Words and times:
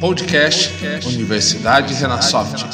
Podcast 0.00 0.72
Universidade 1.06 1.92
Renasoft. 1.92 2.64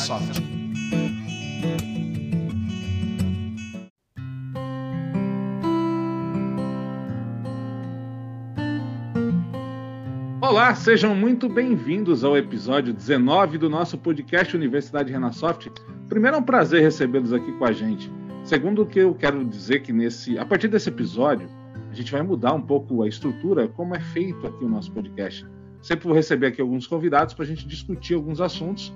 Olá, 10.40 10.74
sejam 10.76 11.14
muito 11.14 11.48
bem-vindos 11.48 12.22
ao 12.22 12.36
episódio 12.36 12.94
19 12.94 13.58
do 13.58 13.68
nosso 13.68 13.98
podcast 13.98 14.56
Universidade 14.56 15.10
Renasoft. 15.10 15.70
Primeiro 16.08 16.36
é 16.36 16.40
um 16.40 16.42
prazer 16.44 16.82
recebê-los 16.82 17.32
aqui 17.32 17.50
com 17.58 17.64
a 17.64 17.72
gente. 17.72 18.08
Segundo 18.44 18.86
que 18.86 19.00
eu 19.00 19.12
quero 19.12 19.44
dizer 19.44 19.80
que 19.80 19.92
nesse, 19.92 20.38
a 20.38 20.46
partir 20.46 20.68
desse 20.68 20.88
episódio, 20.88 21.48
gente 21.96 22.12
vai 22.12 22.22
mudar 22.22 22.52
um 22.52 22.62
pouco 22.62 23.02
a 23.02 23.08
estrutura, 23.08 23.66
como 23.68 23.94
é 23.94 24.00
feito 24.00 24.46
aqui 24.46 24.64
o 24.64 24.68
nosso 24.68 24.92
podcast. 24.92 25.46
Sempre 25.82 26.06
vou 26.06 26.14
receber 26.14 26.48
aqui 26.48 26.60
alguns 26.60 26.86
convidados 26.86 27.34
para 27.34 27.44
a 27.44 27.46
gente 27.46 27.66
discutir 27.66 28.14
alguns 28.14 28.40
assuntos. 28.40 28.92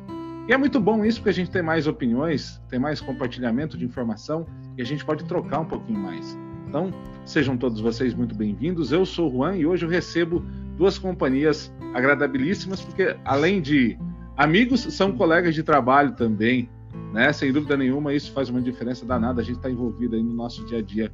E 0.49 0.53
é 0.53 0.57
muito 0.57 0.81
bom 0.81 1.05
isso, 1.05 1.19
porque 1.21 1.31
a 1.31 1.35
gente 1.35 1.51
tem 1.51 1.63
mais 1.63 1.87
opiniões, 1.87 2.61
tem 2.69 2.79
mais 2.79 3.01
compartilhamento 3.01 3.79
de 3.79 3.85
informação 3.85 4.47
e 4.77 4.83
a 4.83 4.85
gente 4.85 5.05
pode 5.05 5.25
trocar 5.25 5.61
um 5.61 5.65
pouquinho 5.65 6.01
mais. 6.01 6.37
Então, 6.69 6.91
sejam 7.25 7.57
todos 7.57 7.81
vocês 7.81 8.15
muito 8.15 8.35
bem-vindos. 8.35 8.93
Eu 8.93 9.05
sou 9.07 9.29
o 9.29 9.33
Juan 9.33 9.57
e 9.57 9.67
hoje 9.67 9.85
eu 9.85 9.91
recebo 9.91 10.45
duas 10.77 10.99
companhias 10.99 11.73
agradabilíssimas, 11.95 12.81
porque 12.81 13.17
além 13.25 13.61
de 13.61 13.99
amigos, 14.37 14.81
são 14.81 15.13
colegas 15.13 15.55
de 15.55 15.63
trabalho 15.63 16.13
também. 16.13 16.69
Né? 17.13 17.33
Sem 17.33 17.53
dúvida 17.53 17.77
nenhuma, 17.77 18.15
isso 18.15 18.33
faz 18.33 18.49
uma 18.49 18.61
diferença 18.61 19.05
danada. 19.05 19.41
A 19.41 19.45
gente 19.45 19.57
está 19.57 19.71
envolvido 19.71 20.17
aí 20.17 20.23
no 20.23 20.33
nosso 20.33 20.65
dia 20.67 20.79
a 20.79 20.83
dia 20.83 21.13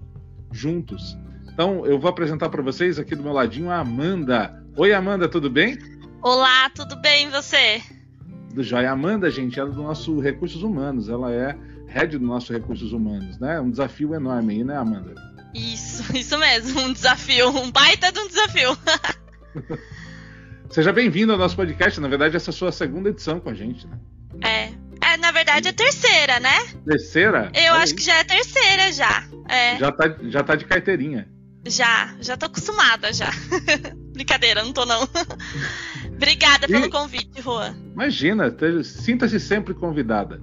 juntos. 0.52 1.18
Então, 1.56 1.86
eu 1.86 1.98
vou 1.98 2.10
apresentar 2.10 2.50
para 2.50 2.60
vocês 2.60 2.98
aqui 2.98 3.16
do 3.16 3.22
meu 3.22 3.32
ladinho 3.32 3.70
a 3.70 3.78
Amanda. 3.78 4.62
Oi, 4.76 4.92
Amanda, 4.92 5.26
tudo 5.26 5.48
bem? 5.48 5.78
Olá, 6.20 6.68
tudo 6.68 6.94
bem 6.96 7.28
e 7.28 7.30
você? 7.30 7.80
Do 8.52 8.62
Joia. 8.62 8.90
Amanda, 8.90 9.30
gente, 9.30 9.58
ela 9.58 9.70
é 9.70 9.72
do 9.72 9.82
nosso 9.82 10.20
Recursos 10.20 10.62
Humanos. 10.62 11.08
Ela 11.08 11.32
é 11.32 11.56
head 11.88 12.18
do 12.18 12.26
nosso 12.26 12.52
Recursos 12.52 12.92
Humanos, 12.92 13.38
né? 13.38 13.58
Um 13.58 13.70
desafio 13.70 14.14
enorme 14.14 14.52
aí, 14.52 14.64
né, 14.64 14.76
Amanda? 14.76 15.14
Isso, 15.54 16.04
isso 16.14 16.36
mesmo. 16.36 16.78
Um 16.78 16.92
desafio. 16.92 17.48
Um 17.48 17.70
baita 17.70 18.12
de 18.12 18.18
um 18.20 18.28
desafio. 18.28 18.76
Seja 20.68 20.92
bem-vindo 20.92 21.32
ao 21.32 21.38
nosso 21.38 21.56
podcast. 21.56 21.98
Na 22.02 22.08
verdade, 22.08 22.36
essa 22.36 22.50
é 22.50 22.52
a 22.52 22.54
sua 22.54 22.70
segunda 22.70 23.08
edição 23.08 23.40
com 23.40 23.48
a 23.48 23.54
gente, 23.54 23.86
né? 23.86 23.98
É. 24.42 24.72
É, 25.00 25.16
na 25.16 25.32
verdade, 25.32 25.68
é 25.68 25.72
terceira, 25.72 26.38
né? 26.38 26.66
Terceira? 26.84 27.50
Eu 27.54 27.72
acho 27.76 27.94
que 27.94 28.02
já 28.02 28.18
é 28.18 28.24
terceira, 28.24 28.92
já. 28.92 29.26
É. 29.48 29.78
Já 29.78 29.90
tá, 29.90 30.16
já 30.24 30.42
tá 30.42 30.54
de 30.54 30.66
carteirinha. 30.66 31.34
Já, 31.68 32.14
já 32.20 32.36
tô 32.36 32.46
acostumada 32.46 33.12
já. 33.12 33.30
Brincadeira, 34.12 34.62
não 34.62 34.72
tô 34.72 34.84
não. 34.86 35.02
Obrigada 36.14 36.66
e... 36.66 36.68
pelo 36.68 36.90
convite, 36.90 37.42
Juan. 37.42 37.74
Imagina, 37.92 38.54
sinta-se 38.84 39.40
sempre 39.40 39.74
convidada. 39.74 40.40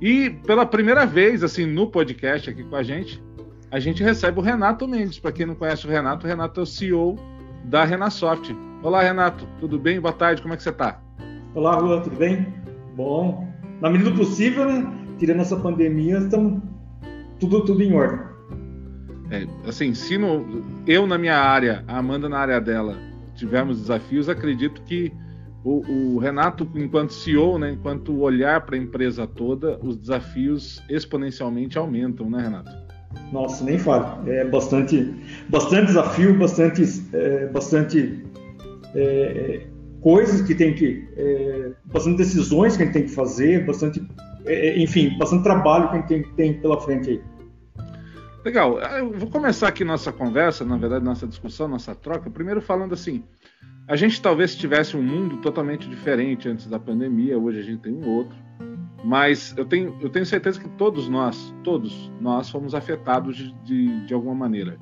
E 0.00 0.30
pela 0.30 0.66
primeira 0.66 1.06
vez, 1.06 1.44
assim, 1.44 1.66
no 1.66 1.88
podcast 1.88 2.50
aqui 2.50 2.64
com 2.64 2.74
a 2.74 2.82
gente, 2.82 3.22
a 3.70 3.78
gente 3.78 4.02
recebe 4.02 4.38
o 4.38 4.42
Renato 4.42 4.88
Mendes. 4.88 5.18
Para 5.18 5.30
quem 5.30 5.46
não 5.46 5.54
conhece 5.54 5.86
o 5.86 5.90
Renato, 5.90 6.26
o 6.26 6.28
Renato 6.28 6.60
é 6.60 6.62
o 6.62 6.66
CEO 6.66 7.16
da 7.64 7.84
Renasoft. 7.84 8.54
Olá, 8.82 9.02
Renato, 9.02 9.46
tudo 9.60 9.78
bem? 9.78 10.00
Boa 10.00 10.12
tarde, 10.12 10.42
como 10.42 10.54
é 10.54 10.56
que 10.56 10.62
você 10.62 10.70
está? 10.70 11.00
Olá, 11.54 11.78
Juan, 11.78 12.00
tudo 12.00 12.16
bem? 12.16 12.52
Bom, 12.96 13.48
na 13.80 13.88
medida 13.88 14.10
do 14.10 14.16
possível, 14.16 14.64
né? 14.64 14.90
Tirando 15.18 15.40
essa 15.40 15.56
pandemia, 15.56 16.18
estamos 16.18 16.60
tudo, 17.38 17.64
tudo 17.64 17.82
em 17.82 17.94
ordem. 17.94 18.31
É, 19.32 19.46
assim, 19.66 19.94
se 19.94 20.18
no, 20.18 20.62
eu 20.86 21.06
na 21.06 21.16
minha 21.16 21.38
área, 21.38 21.82
a 21.88 21.96
Amanda 21.96 22.28
na 22.28 22.38
área 22.38 22.60
dela, 22.60 22.98
tivermos 23.34 23.80
desafios, 23.80 24.28
acredito 24.28 24.82
que 24.82 25.10
o, 25.64 26.16
o 26.16 26.18
Renato, 26.18 26.68
enquanto 26.74 27.14
CEO, 27.14 27.58
né, 27.58 27.70
enquanto 27.70 28.20
olhar 28.20 28.60
para 28.66 28.76
a 28.76 28.78
empresa 28.78 29.26
toda, 29.26 29.78
os 29.82 29.96
desafios 29.96 30.82
exponencialmente 30.86 31.78
aumentam, 31.78 32.28
né, 32.28 32.42
Renato? 32.42 32.70
Nossa, 33.32 33.64
nem 33.64 33.78
falo. 33.78 34.28
É 34.28 34.44
bastante, 34.44 35.14
bastante 35.48 35.86
desafio, 35.86 36.38
bastante, 36.38 36.82
é, 37.14 37.46
bastante 37.46 38.22
é, 38.94 39.66
coisas 40.02 40.42
que 40.42 40.54
tem 40.54 40.74
que, 40.74 41.08
é, 41.16 41.70
bastante 41.86 42.18
decisões 42.18 42.76
que 42.76 42.82
a 42.82 42.86
gente 42.86 42.94
tem 42.94 43.04
que 43.04 43.12
fazer, 43.12 43.64
bastante, 43.64 44.02
é, 44.44 44.78
enfim, 44.78 45.16
bastante 45.16 45.42
trabalho 45.42 45.88
que 45.88 45.94
a 45.94 45.98
gente 45.98 46.08
tem, 46.08 46.22
tem 46.34 46.60
pela 46.60 46.78
frente 46.78 47.08
aí. 47.08 47.31
Legal. 48.44 48.78
Ah, 48.82 48.98
eu 48.98 49.12
vou 49.12 49.30
começar 49.30 49.68
aqui 49.68 49.84
nossa 49.84 50.12
conversa, 50.12 50.64
na 50.64 50.76
verdade, 50.76 51.04
nossa 51.04 51.26
discussão, 51.26 51.68
nossa 51.68 51.94
troca, 51.94 52.28
primeiro 52.28 52.60
falando 52.60 52.92
assim. 52.92 53.22
A 53.86 53.94
gente 53.94 54.20
talvez 54.20 54.54
tivesse 54.56 54.96
um 54.96 55.02
mundo 55.02 55.36
totalmente 55.38 55.88
diferente 55.88 56.48
antes 56.48 56.66
da 56.66 56.78
pandemia, 56.78 57.38
hoje 57.38 57.60
a 57.60 57.62
gente 57.62 57.82
tem 57.82 57.92
um 57.92 58.08
outro. 58.08 58.36
Mas 59.04 59.54
eu 59.56 59.64
tenho, 59.64 59.96
eu 60.00 60.08
tenho 60.08 60.24
certeza 60.24 60.60
que 60.60 60.68
todos 60.70 61.08
nós, 61.08 61.54
todos 61.64 62.10
nós 62.20 62.48
fomos 62.48 62.74
afetados 62.74 63.36
de, 63.36 63.52
de, 63.64 64.06
de 64.06 64.14
alguma 64.14 64.34
maneira. 64.34 64.78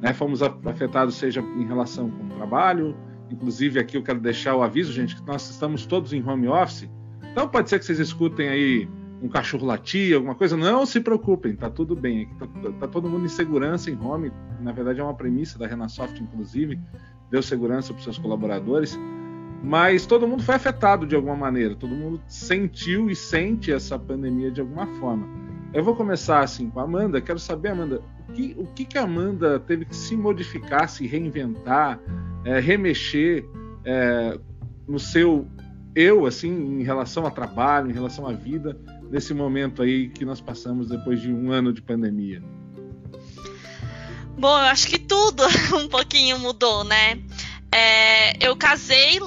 Né? 0.00 0.12
Fomos 0.12 0.42
afetados, 0.42 1.16
seja 1.16 1.40
em 1.40 1.66
relação 1.66 2.10
com 2.10 2.24
o 2.24 2.28
trabalho, 2.36 2.96
inclusive 3.30 3.80
aqui 3.80 3.96
eu 3.96 4.02
quero 4.02 4.20
deixar 4.20 4.54
o 4.54 4.62
aviso, 4.62 4.92
gente, 4.92 5.16
que 5.16 5.26
nós 5.26 5.48
estamos 5.50 5.86
todos 5.86 6.12
em 6.12 6.22
home 6.24 6.48
office. 6.48 6.88
Então 7.32 7.48
pode 7.48 7.68
ser 7.68 7.78
que 7.78 7.84
vocês 7.84 7.98
escutem 7.98 8.48
aí 8.48 8.88
um 9.20 9.28
cachorro 9.28 9.66
latir, 9.66 10.14
alguma 10.14 10.34
coisa, 10.34 10.56
não 10.56 10.86
se 10.86 11.00
preocupem, 11.00 11.56
tá 11.56 11.68
tudo 11.68 11.96
bem. 11.96 12.28
Tá, 12.38 12.46
tá, 12.80 12.88
todo 12.88 13.08
mundo 13.08 13.24
em 13.24 13.28
segurança 13.28 13.90
em 13.90 13.98
home. 14.00 14.32
Na 14.60 14.72
verdade, 14.72 15.00
é 15.00 15.02
uma 15.02 15.14
premissa 15.14 15.58
da 15.58 15.66
Renasoft, 15.66 16.22
inclusive, 16.22 16.78
deu 17.30 17.42
segurança 17.42 17.92
para 17.92 18.02
seus 18.02 18.18
colaboradores. 18.18 18.98
Mas 19.62 20.06
todo 20.06 20.26
mundo 20.26 20.42
foi 20.42 20.54
afetado 20.54 21.04
de 21.04 21.16
alguma 21.16 21.34
maneira, 21.34 21.74
todo 21.74 21.90
mundo 21.92 22.20
sentiu 22.28 23.10
e 23.10 23.16
sente 23.16 23.72
essa 23.72 23.98
pandemia 23.98 24.52
de 24.52 24.60
alguma 24.60 24.86
forma. 25.00 25.26
Eu 25.74 25.82
vou 25.82 25.96
começar 25.96 26.40
assim 26.40 26.70
com 26.70 26.78
a 26.78 26.84
Amanda. 26.84 27.20
Quero 27.20 27.40
saber, 27.40 27.70
Amanda, 27.70 28.00
o 28.28 28.32
que, 28.32 28.56
o 28.56 28.66
que, 28.66 28.84
que 28.84 28.96
a 28.96 29.02
Amanda 29.02 29.58
teve 29.58 29.84
que 29.84 29.96
se 29.96 30.16
modificar, 30.16 30.88
se 30.88 31.06
reinventar, 31.06 31.98
é, 32.44 32.60
remexer 32.60 33.44
é, 33.84 34.38
no 34.86 35.00
seu 35.00 35.46
eu, 35.94 36.26
assim, 36.26 36.80
em 36.80 36.82
relação 36.84 37.24
ao 37.24 37.30
trabalho, 37.30 37.90
em 37.90 37.92
relação 37.92 38.26
à 38.26 38.32
vida, 38.32 38.78
nesse 39.10 39.32
momento 39.34 39.82
aí 39.82 40.08
que 40.08 40.24
nós 40.24 40.40
passamos 40.40 40.88
depois 40.88 41.20
de 41.20 41.32
um 41.32 41.50
ano 41.50 41.72
de 41.72 41.82
pandemia? 41.82 42.42
Bom, 44.38 44.56
eu 44.58 44.66
acho 44.66 44.86
que 44.86 44.98
tudo 44.98 45.42
um 45.76 45.88
pouquinho 45.88 46.38
mudou, 46.38 46.84
né? 46.84 47.18
É, 47.72 48.46
eu 48.46 48.56
casei 48.56 49.18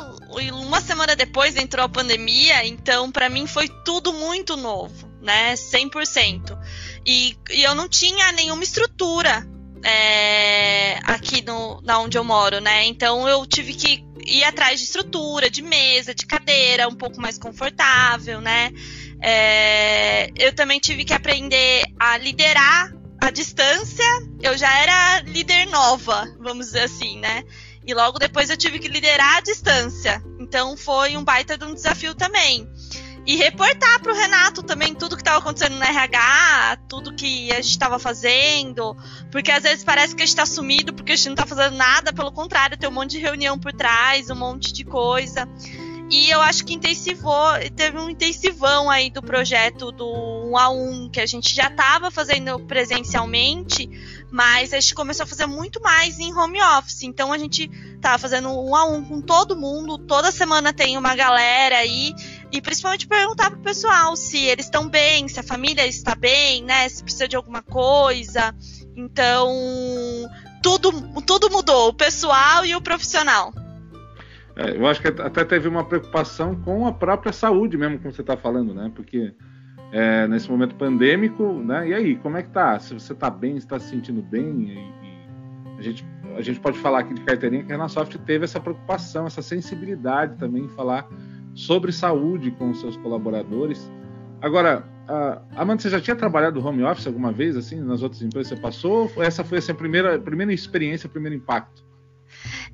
uma 0.53 0.80
semana 0.80 1.16
depois 1.16 1.58
entrou 1.58 1.86
a 1.86 1.90
pandemia, 1.90 2.66
então 2.66 3.12
para 3.12 3.30
mim 3.30 3.46
foi 3.46 3.68
tudo 3.84 4.14
muito 4.14 4.56
novo, 4.56 5.09
né? 5.22 5.53
100%. 5.53 6.58
E, 7.06 7.38
e 7.50 7.64
eu 7.64 7.75
não 7.75 7.90
tinha 7.90 8.31
nenhuma 8.31 8.64
estrutura 8.64 9.46
é, 9.84 11.00
aqui 11.03 11.44
no, 11.44 11.81
na 11.81 12.00
onde 12.00 12.18
eu 12.18 12.24
moro, 12.24 12.62
né? 12.62 12.86
Então 12.86 13.28
eu 13.28 13.46
tive 13.46 13.74
que 13.74 14.06
ir 14.25 14.44
atrás 14.44 14.80
de 14.80 14.86
estrutura, 14.86 15.50
de 15.50 15.62
mesa, 15.62 16.14
de 16.14 16.25
cadeira, 16.25 16.88
um 16.88 16.96
pouco 16.96 17.20
mais 17.20 17.38
confortável, 17.38 18.40
né? 18.40 18.72
É, 19.22 20.32
eu 20.36 20.54
também 20.54 20.80
tive 20.80 21.06
que 21.06 21.14
aprender 21.14 21.84
a 22.00 22.18
liderar 22.18 22.92
a 23.22 23.30
distância. 23.30 24.06
Eu 24.42 24.58
já 24.58 24.76
era 24.80 25.22
líder 25.22 25.68
nova, 25.68 26.26
vamos 26.40 26.68
dizer 26.68 26.84
assim, 26.84 27.20
né? 27.20 27.44
E 27.86 27.94
logo 27.94 28.20
depois 28.20 28.50
eu 28.50 28.58
tive 28.58 28.80
que 28.80 28.88
liderar 28.88 29.38
a 29.38 29.42
distância. 29.42 30.22
Então 30.40 30.76
foi 30.76 31.16
um 31.16 31.24
baita 31.24 31.58
de 31.58 31.66
um 31.66 31.74
desafio 31.74 32.16
também. 32.16 32.68
E 33.26 33.36
reportar 33.36 34.02
para 34.02 34.12
o 34.12 34.16
Renato 34.16 34.64
também 34.64 34.96
tudo 34.96 35.16
que 35.16 35.22
estava 35.22 35.38
acontecendo 35.38 35.76
no 35.76 35.84
RH, 35.84 36.78
tudo 36.90 37.14
que 37.14 37.52
a 37.52 37.56
gente 37.58 37.70
estava 37.70 38.00
fazendo. 38.00 38.96
Porque 39.32 39.52
às 39.52 39.62
vezes 39.62 39.84
parece 39.84 40.16
que 40.16 40.24
a 40.24 40.26
gente 40.26 40.36
está 40.36 40.46
sumido 40.46 40.92
porque 40.92 41.12
a 41.12 41.16
gente 41.16 41.28
não 41.28 41.34
está 41.34 41.46
fazendo 41.46 41.76
nada, 41.76 42.12
pelo 42.12 42.32
contrário, 42.32 42.78
tem 42.78 42.90
um 42.90 42.94
monte 42.94 43.12
de 43.12 43.20
reunião 43.20 43.59
por 43.59 43.72
trás, 43.72 44.32
um 44.32 44.35
monte 44.35 44.73
de 44.73 44.84
coisa. 44.84 45.47
E 46.11 46.29
eu 46.29 46.41
acho 46.41 46.66
que 46.66 46.73
intensivou, 46.73 47.53
teve 47.73 47.97
um 47.97 48.09
intensivão 48.09 48.90
aí 48.90 49.09
do 49.09 49.22
projeto 49.22 49.93
do 49.93 50.05
1 50.52 50.58
a 50.58 50.69
1 50.69 51.09
que 51.09 51.22
a 51.22 51.25
gente 51.25 51.55
já 51.55 51.67
estava 51.67 52.11
fazendo 52.11 52.59
presencialmente, 52.59 53.90
mas 54.29 54.73
a 54.73 54.79
gente 54.81 54.93
começou 54.93 55.23
a 55.23 55.28
fazer 55.28 55.46
muito 55.46 55.81
mais 55.81 56.19
em 56.19 56.34
home 56.37 56.61
office. 56.61 57.03
Então 57.03 57.31
a 57.31 57.37
gente 57.37 57.69
tava 58.02 58.17
fazendo 58.17 58.49
um 58.49 58.75
a 58.75 58.84
um 58.84 59.05
com 59.05 59.22
todo 59.22 59.55
mundo, 59.55 59.97
toda 59.97 60.34
semana 60.34 60.73
tem 60.73 60.97
uma 60.97 61.16
galera 61.16 61.78
aí, 61.78 62.13
e 62.52 62.59
principalmente 62.59 63.08
perguntar 63.08 63.49
pro 63.49 63.61
pessoal 63.61 64.13
se 64.17 64.37
eles 64.37 64.66
estão 64.66 64.90
bem, 64.90 65.29
se 65.29 65.40
a 65.40 65.43
família 65.43 65.87
está 65.87 66.13
bem, 66.13 66.61
né? 66.61 66.90
Se 66.90 67.02
precisa 67.02 67.25
de 67.25 67.37
alguma 67.37 67.61
coisa. 67.61 68.53
Então, 68.97 69.49
tudo, 70.61 70.91
tudo 71.25 71.49
mudou, 71.49 71.87
o 71.87 71.93
pessoal 71.93 72.66
e 72.66 72.75
o 72.75 72.81
profissional. 72.81 73.53
É, 74.56 74.76
eu 74.78 74.86
acho 74.88 75.02
que 75.02 75.08
até 75.08 75.44
teve 75.46 75.68
uma 75.68 75.84
preocupação 75.84 76.56
com 76.56 76.86
a 76.86 76.94
própria 76.94 77.32
saúde 77.32 77.78
mesmo, 77.78 78.00
como 78.00 78.14
você 78.14 78.22
está 78.22 78.36
falando, 78.36 78.74
né? 78.74 78.92
Porque 78.94 79.34
é, 79.92 80.28
nesse 80.28 80.50
momento 80.50 80.76
pandêmico, 80.76 81.53
né? 81.53 81.90
E 81.90 81.94
aí, 81.94 82.16
como 82.18 82.38
é 82.38 82.44
que 82.44 82.50
tá? 82.50 82.78
Se 82.80 82.94
você 82.94 83.14
está 83.14 83.30
bem, 83.30 83.58
está 83.58 83.80
se 83.80 83.90
sentindo 83.90 84.22
bem? 84.22 84.62
E, 84.62 84.74
e, 84.74 85.80
a 85.80 85.82
gente, 85.82 86.06
a 86.38 86.42
gente 86.42 86.59
pode 86.59 86.78
falar 86.80 87.00
aqui 87.00 87.14
de 87.14 87.22
carteirinha 87.22 87.64
que 87.64 87.72
a 87.72 87.76
Renasoft 87.76 88.18
teve 88.20 88.46
essa 88.46 88.59
preocupação, 88.59 89.26
essa 89.26 89.42
sensibilidade 89.42 90.38
também 90.38 90.66
em 90.66 90.70
falar 90.70 91.08
sobre 91.54 91.92
saúde 91.92 92.52
com 92.52 92.70
os 92.70 92.80
seus 92.80 92.96
colaboradores. 92.97 93.92
Agora, 94.42 94.84
Amanda, 95.56 95.82
você 95.82 95.90
já 95.90 96.00
tinha 96.00 96.16
trabalhado 96.16 96.66
home 96.66 96.84
office 96.84 97.08
alguma 97.08 97.32
vez, 97.32 97.58
assim, 97.58 97.82
nas 97.82 98.02
outras 98.02 98.22
empresas 98.22 98.50
você 98.50 98.56
passou? 98.56 99.12
Ou 99.16 99.24
essa 99.24 99.44
foi 99.44 99.58
a 99.58 99.74
primeira, 99.74 100.18
primeira 100.20 100.54
experiência, 100.54 101.09
primeiro 101.09 101.36
impacto? 101.36 101.84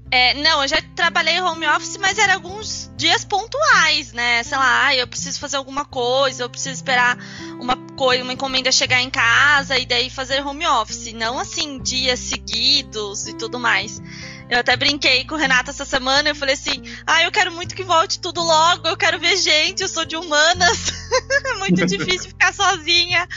É, 0.10 0.34
não, 0.36 0.62
eu 0.62 0.68
já 0.68 0.82
trabalhei 0.96 1.40
home 1.42 1.68
office, 1.68 1.98
mas 1.98 2.18
era 2.18 2.36
alguns 2.36 2.90
dias 2.96 3.26
pontuais, 3.26 4.14
né? 4.14 4.42
Sei 4.44 4.58
lá, 4.58 4.96
eu 4.96 5.06
preciso 5.06 5.40
fazer 5.40 5.58
alguma 5.58 5.84
coisa, 5.84 6.44
eu 6.44 6.50
preciso 6.50 6.76
esperar 6.76 7.18
uma 7.60 7.76
coisa, 7.98 8.24
uma 8.24 8.32
encomenda 8.32 8.72
chegar 8.72 9.02
em 9.02 9.10
casa 9.10 9.78
e 9.78 9.86
daí 9.86 10.10
fazer 10.10 10.46
home 10.46 10.66
office. 10.66 11.12
Não 11.14 11.38
assim, 11.38 11.80
dias 11.80 12.20
seguidos 12.20 13.28
e 13.28 13.34
tudo 13.34 13.60
mais. 13.60 14.02
Eu 14.50 14.60
até 14.60 14.78
brinquei 14.78 15.26
com 15.26 15.36
o 15.36 15.38
Renato 15.38 15.70
essa 15.70 15.84
semana, 15.84 16.30
eu 16.30 16.36
falei 16.36 16.56
assim, 16.56 16.82
ah, 17.06 17.24
eu 17.24 17.32
quero 17.32 17.52
muito 17.52 17.76
que 17.76 17.84
volte 17.84 18.20
tudo 18.20 18.42
logo, 18.42 18.88
eu 18.88 18.96
quero 18.96 19.20
ver 19.20 19.36
gente, 19.36 19.84
eu 19.84 19.90
sou 19.90 20.06
de 20.06 20.16
humanas. 20.16 20.94
é 21.46 21.54
muito 21.56 21.86
difícil 21.86 22.30
ficar 22.30 22.54
sozinha. 22.54 23.28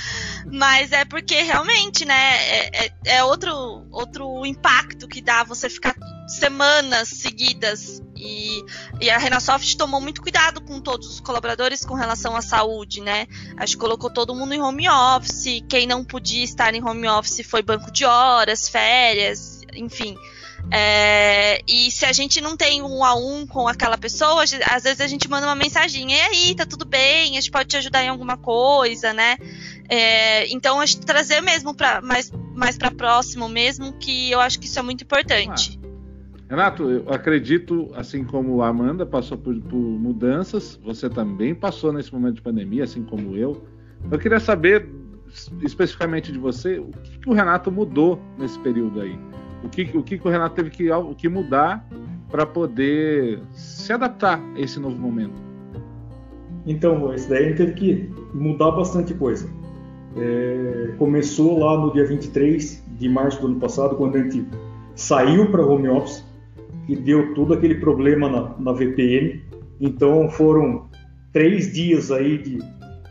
Mas 0.52 0.92
é 0.92 1.04
porque 1.04 1.42
realmente, 1.42 2.04
né, 2.04 2.14
é, 2.14 2.86
é, 2.86 2.92
é 3.06 3.24
outro, 3.24 3.86
outro 3.90 4.46
impacto 4.46 5.08
que 5.08 5.20
dá 5.20 5.42
você 5.42 5.68
ficar 5.68 5.96
semanas 6.28 7.08
seguidas. 7.08 8.00
E, 8.16 8.62
e 9.00 9.10
a 9.10 9.18
Renasoft 9.18 9.76
tomou 9.76 10.00
muito 10.00 10.22
cuidado 10.22 10.60
com 10.60 10.80
todos 10.80 11.08
os 11.08 11.20
colaboradores 11.20 11.84
com 11.84 11.94
relação 11.94 12.36
à 12.36 12.42
saúde, 12.42 13.00
né? 13.00 13.26
Acho 13.56 13.74
que 13.74 13.80
colocou 13.80 14.10
todo 14.10 14.34
mundo 14.34 14.52
em 14.52 14.60
home 14.60 14.88
office. 14.88 15.64
Quem 15.68 15.86
não 15.86 16.04
podia 16.04 16.44
estar 16.44 16.74
em 16.74 16.84
home 16.84 17.08
office 17.08 17.40
foi 17.46 17.62
banco 17.62 17.90
de 17.90 18.04
horas, 18.04 18.68
férias, 18.68 19.62
enfim. 19.74 20.16
É, 20.70 21.62
e 21.66 21.90
se 21.90 22.04
a 22.04 22.12
gente 22.12 22.40
não 22.40 22.56
tem 22.56 22.82
um 22.82 23.04
a 23.04 23.14
um 23.14 23.46
com 23.46 23.66
aquela 23.66 23.98
pessoa, 23.98 24.42
às 24.42 24.82
vezes 24.82 25.00
a 25.00 25.06
gente 25.06 25.28
manda 25.28 25.46
uma 25.46 25.54
mensagem, 25.54 26.12
e 26.12 26.20
aí, 26.20 26.54
tá 26.54 26.64
tudo 26.64 26.84
bem? 26.84 27.32
A 27.32 27.34
gente 27.40 27.50
pode 27.50 27.68
te 27.68 27.76
ajudar 27.76 28.04
em 28.04 28.08
alguma 28.08 28.36
coisa, 28.36 29.12
né? 29.12 29.36
É, 29.88 30.52
então, 30.52 30.80
acho 30.80 31.00
trazer 31.00 31.40
mesmo 31.40 31.74
para 31.74 32.00
mais, 32.00 32.32
mais 32.54 32.78
para 32.78 32.90
próximo 32.90 33.48
mesmo, 33.48 33.92
que 33.94 34.30
eu 34.30 34.40
acho 34.40 34.60
que 34.60 34.66
isso 34.66 34.78
é 34.78 34.82
muito 34.82 35.02
importante. 35.02 35.80
Renato, 36.48 36.90
eu 36.90 37.12
acredito, 37.12 37.90
assim 37.94 38.24
como 38.24 38.60
a 38.60 38.68
Amanda 38.68 39.06
passou 39.06 39.38
por, 39.38 39.54
por, 39.62 39.76
mudanças, 39.76 40.78
você 40.82 41.08
também 41.08 41.54
passou 41.54 41.92
nesse 41.92 42.12
momento 42.12 42.36
de 42.36 42.42
pandemia, 42.42 42.84
assim 42.84 43.04
como 43.04 43.36
eu. 43.36 43.64
Eu 44.10 44.18
queria 44.18 44.40
saber 44.40 44.88
especificamente 45.62 46.32
de 46.32 46.38
você, 46.38 46.80
o 46.80 46.90
que, 47.04 47.18
que 47.20 47.28
o 47.28 47.32
Renato 47.32 47.70
mudou 47.70 48.20
nesse 48.36 48.58
período 48.58 49.00
aí? 49.00 49.16
O 49.62 49.68
que 49.68 49.82
o, 49.96 50.02
que 50.02 50.20
o 50.22 50.30
Renato 50.30 50.54
teve 50.54 50.70
que, 50.70 50.88
que 51.16 51.28
mudar 51.28 51.86
para 52.30 52.46
poder 52.46 53.40
se 53.52 53.92
adaptar 53.92 54.40
a 54.54 54.60
esse 54.60 54.78
novo 54.80 54.96
momento? 54.96 55.50
Então, 56.66 57.12
isso 57.14 57.28
daí 57.28 57.48
gente 57.48 57.56
teve 57.56 57.72
que 57.72 58.10
mudar 58.34 58.70
bastante 58.72 59.14
coisa. 59.14 59.48
É, 60.16 60.92
começou 60.98 61.58
lá 61.58 61.78
no 61.78 61.92
dia 61.92 62.04
23 62.04 62.84
de 62.98 63.08
março 63.08 63.40
do 63.40 63.46
ano 63.46 63.60
passado, 63.60 63.96
quando 63.96 64.16
a 64.16 64.22
gente 64.22 64.46
saiu 64.94 65.50
para 65.50 65.64
home 65.64 65.88
office 65.88 66.24
e 66.88 66.96
deu 66.96 67.34
todo 67.34 67.54
aquele 67.54 67.76
problema 67.76 68.28
na, 68.28 68.54
na 68.58 68.72
VPN. 68.72 69.40
Então 69.80 70.28
foram 70.28 70.88
três 71.32 71.72
dias 71.72 72.10
aí 72.10 72.38
de, 72.38 72.58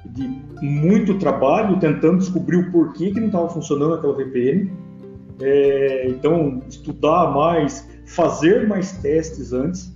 de 0.05 0.27
muito 0.61 1.17
trabalho 1.17 1.79
tentando 1.79 2.19
descobrir 2.19 2.57
o 2.57 2.71
porquê 2.71 3.11
que 3.11 3.19
não 3.19 3.27
estava 3.27 3.49
funcionando 3.49 3.95
aquela 3.95 4.13
VPN. 4.13 4.69
É, 5.41 6.07
então 6.09 6.61
estudar 6.67 7.31
mais, 7.31 7.89
fazer 8.05 8.67
mais 8.67 8.91
testes 9.01 9.53
antes 9.53 9.93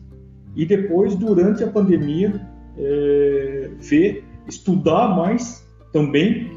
e 0.55 0.65
depois 0.65 1.15
durante 1.15 1.63
a 1.63 1.67
pandemia 1.67 2.39
é, 2.77 3.69
ver, 3.79 4.23
estudar 4.47 5.15
mais 5.15 5.65
também 5.91 6.51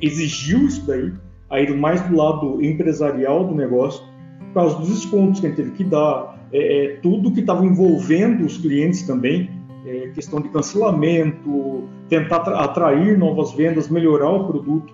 exigiu 0.00 0.66
isso 0.66 0.86
daí, 0.86 1.12
aí 1.50 1.76
mais 1.76 2.00
do 2.08 2.16
lado 2.16 2.62
empresarial 2.62 3.46
do 3.46 3.54
negócio, 3.54 4.04
por 4.48 4.54
causa 4.54 4.78
dos 4.78 4.88
descontos 4.88 5.40
que 5.40 5.46
a 5.46 5.48
gente 5.50 5.56
teve 5.56 5.70
que 5.72 5.84
dar, 5.84 6.48
é, 6.52 6.84
é, 6.84 6.88
tudo 6.96 7.32
que 7.32 7.40
estava 7.40 7.64
envolvendo 7.64 8.44
os 8.44 8.58
clientes 8.58 9.02
também, 9.02 9.50
é, 9.86 10.08
questão 10.08 10.40
de 10.40 10.48
cancelamento, 10.48 11.84
tentar 12.08 12.38
atrair 12.38 13.16
novas 13.16 13.52
vendas, 13.52 13.88
melhorar 13.88 14.30
o 14.30 14.46
produto. 14.46 14.92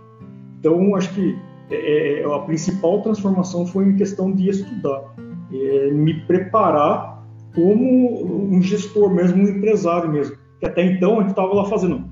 Então, 0.58 0.94
acho 0.94 1.12
que 1.14 1.36
é, 1.74 2.20
é, 2.20 2.24
a 2.24 2.38
principal 2.40 3.02
transformação 3.02 3.66
foi 3.66 3.86
em 3.86 3.96
questão 3.96 4.32
de 4.32 4.48
estudar, 4.48 5.14
é, 5.52 5.90
me 5.90 6.14
preparar 6.26 7.22
como 7.54 8.52
um 8.54 8.62
gestor 8.62 9.12
mesmo, 9.12 9.42
um 9.42 9.48
empresário 9.48 10.10
mesmo. 10.10 10.36
Que 10.58 10.66
até 10.66 10.84
então 10.84 11.18
a 11.18 11.20
gente 11.22 11.30
estava 11.30 11.52
lá 11.52 11.64
fazendo, 11.64 12.04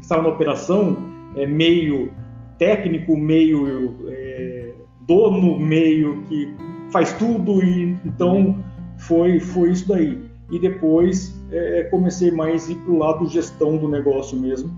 estava 0.00 0.22
na 0.22 0.28
operação 0.28 0.96
meio 1.48 2.10
técnico, 2.58 3.16
meio 3.16 3.94
dono, 5.06 5.58
meio 5.58 6.22
que 6.22 6.54
faz 6.90 7.12
tudo 7.14 7.62
e 7.62 7.96
então 8.04 8.56
foi, 8.98 9.40
foi 9.40 9.72
isso 9.72 9.88
daí. 9.88 10.18
E 10.50 10.58
depois 10.58 11.38
é, 11.52 11.84
comecei 11.84 12.30
mais 12.30 12.68
ir 12.68 12.76
para 12.76 12.92
o 12.92 12.98
lado 12.98 13.26
gestão 13.26 13.76
do 13.76 13.88
negócio 13.88 14.38
mesmo. 14.38 14.70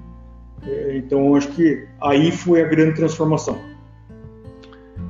É, 0.67 0.97
então 0.97 1.35
acho 1.35 1.49
que 1.53 1.87
aí 2.01 2.31
foi 2.31 2.63
a 2.63 2.69
grande 2.69 2.97
transformação. 2.97 3.70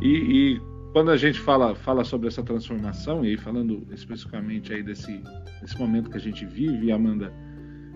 E, 0.00 0.08
e, 0.08 0.62
quando 0.92 1.10
a 1.10 1.16
gente 1.16 1.38
fala, 1.38 1.74
fala 1.74 2.04
sobre 2.04 2.28
essa 2.28 2.42
transformação, 2.42 3.24
e 3.24 3.36
falando 3.36 3.86
especificamente 3.92 4.72
aí 4.72 4.82
desse, 4.82 5.22
desse 5.60 5.78
momento 5.78 6.10
que 6.10 6.16
a 6.16 6.20
gente 6.20 6.44
vive, 6.44 6.90
Amanda, 6.90 7.32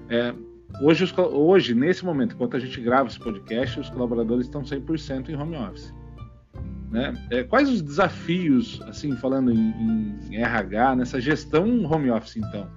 é, 0.09 0.35
hoje, 0.81 1.05
os, 1.05 1.19
hoje, 1.19 1.75
nesse 1.75 2.05
momento, 2.05 2.35
enquanto 2.35 2.57
a 2.57 2.61
gente 2.61 2.81
grava 2.81 3.09
esse 3.09 3.19
podcast, 3.19 3.81
os 3.81 3.91
colaboradores 3.91 4.47
estão 4.47 4.63
100% 4.63 5.29
em 5.29 5.37
home 5.37 5.57
office. 5.57 5.93
Né? 6.91 7.13
É, 7.31 7.43
quais 7.43 7.69
os 7.69 7.83
desafios, 7.83 8.81
assim, 8.83 9.17
falando 9.17 9.51
em, 9.51 9.75
em, 10.31 10.37
RH, 10.37 10.97
nessa 10.97 11.21
gestão 11.21 11.85
home 11.85 12.11
office, 12.11 12.37
então? 12.37 12.69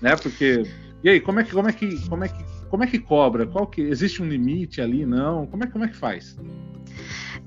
Né? 0.00 0.16
Porque, 0.16 0.62
e 1.04 1.10
aí, 1.10 1.20
como 1.20 1.40
é 1.40 1.44
que, 1.44 1.52
como 1.52 1.68
é 1.68 1.72
que, 1.72 2.08
como 2.08 2.24
é 2.24 2.28
que, 2.28 2.44
como 2.70 2.84
é 2.84 2.86
que 2.86 2.98
cobra? 2.98 3.46
Qual 3.46 3.66
que, 3.66 3.82
existe 3.82 4.22
um 4.22 4.28
limite 4.28 4.80
ali? 4.80 5.04
Não? 5.04 5.46
Como 5.46 5.64
é, 5.64 5.66
como 5.66 5.84
é 5.84 5.88
que 5.88 5.96
faz? 5.96 6.38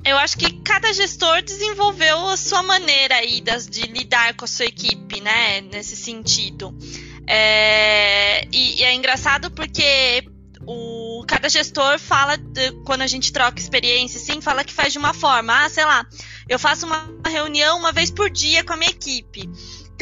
Eu 0.06 0.18
acho 0.18 0.38
que 0.38 0.52
cada 0.62 0.92
gestor 0.92 1.42
desenvolveu 1.42 2.28
a 2.28 2.36
sua 2.36 2.62
maneira 2.62 3.16
aí 3.16 3.40
das, 3.40 3.68
de 3.68 3.84
lidar 3.84 4.34
com 4.36 4.44
a 4.44 4.48
sua 4.48 4.66
equipe, 4.66 5.22
né? 5.22 5.62
Nesse 5.62 5.96
sentido. 5.96 6.76
É, 7.26 8.46
e, 8.52 8.82
e 8.82 8.84
é 8.84 8.94
engraçado 8.94 9.50
porque 9.52 10.26
o, 10.66 11.24
cada 11.28 11.48
gestor 11.48 11.98
fala, 12.00 12.38
de, 12.38 12.72
quando 12.86 13.02
a 13.02 13.08
gente 13.08 13.32
troca 13.32 13.60
experiência, 13.60 14.20
sim, 14.20 14.42
fala 14.42 14.64
que 14.64 14.74
faz 14.74 14.92
de 14.92 15.00
uma 15.00 15.14
forma. 15.14 15.64
Ah, 15.64 15.70
sei 15.70 15.86
lá, 15.86 16.06
eu 16.50 16.60
faço 16.60 16.86
uma 16.86 17.08
reunião 17.26 17.80
uma 17.80 17.92
vez 17.92 18.12
por 18.12 18.30
dia 18.30 18.64
com 18.64 18.74
a 18.74 18.78
minha 18.78 18.92
equipe. 18.92 19.50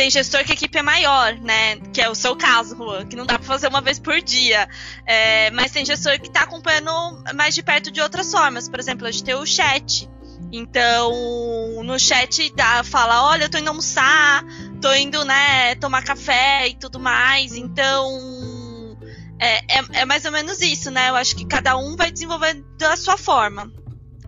Tem 0.02 0.10
gestor 0.10 0.44
que 0.44 0.52
a 0.52 0.56
equipe 0.56 0.76
é 0.76 0.82
maior, 0.82 1.36
né? 1.36 1.76
Que 1.94 2.02
é 2.02 2.10
o 2.10 2.16
seu 2.16 2.36
caso, 2.36 2.76
Juan, 2.76 3.06
que 3.06 3.16
não 3.16 3.24
dá 3.24 3.38
para 3.38 3.46
fazer 3.46 3.68
uma 3.68 3.82
vez 3.82 4.00
por 4.00 4.20
dia. 4.20 4.68
É, 5.06 5.52
mas 5.52 5.72
tem 5.72 5.86
gestor 5.86 6.20
que 6.20 6.26
está 6.26 6.42
acompanhando 6.42 6.92
mais 7.36 7.54
de 7.54 7.62
perto 7.62 7.92
de 7.92 8.02
outras 8.02 8.32
formas. 8.32 8.68
Por 8.68 8.80
exemplo, 8.80 9.06
a 9.06 9.12
gente 9.12 9.24
tem 9.24 9.36
o 9.36 9.46
chat. 9.46 10.10
Então, 10.52 11.84
no 11.84 12.00
chat 12.00 12.52
dá, 12.56 12.84
fala, 12.84 13.30
olha, 13.30 13.44
eu 13.44 13.50
tô 13.52 13.60
indo 13.60 13.68
almoçar, 13.68 14.44
tô 14.82 14.92
indo, 14.92 15.24
né, 15.24 15.76
tomar 15.76 16.04
café 16.04 16.70
e 16.70 16.74
tudo 16.74 17.00
mais. 17.00 17.54
Então, 17.54 18.98
é, 19.38 19.58
é, 19.58 19.86
é, 20.00 20.06
mais 20.06 20.26
ou 20.26 20.32
menos 20.32 20.62
isso, 20.62 20.90
né? 20.90 21.10
Eu 21.10 21.16
acho 21.16 21.36
que 21.36 21.46
cada 21.46 21.78
um 21.78 21.96
vai 21.96 22.12
desenvolver 22.12 22.56
da 22.80 22.98
sua 22.98 23.18
forma. 23.18 23.72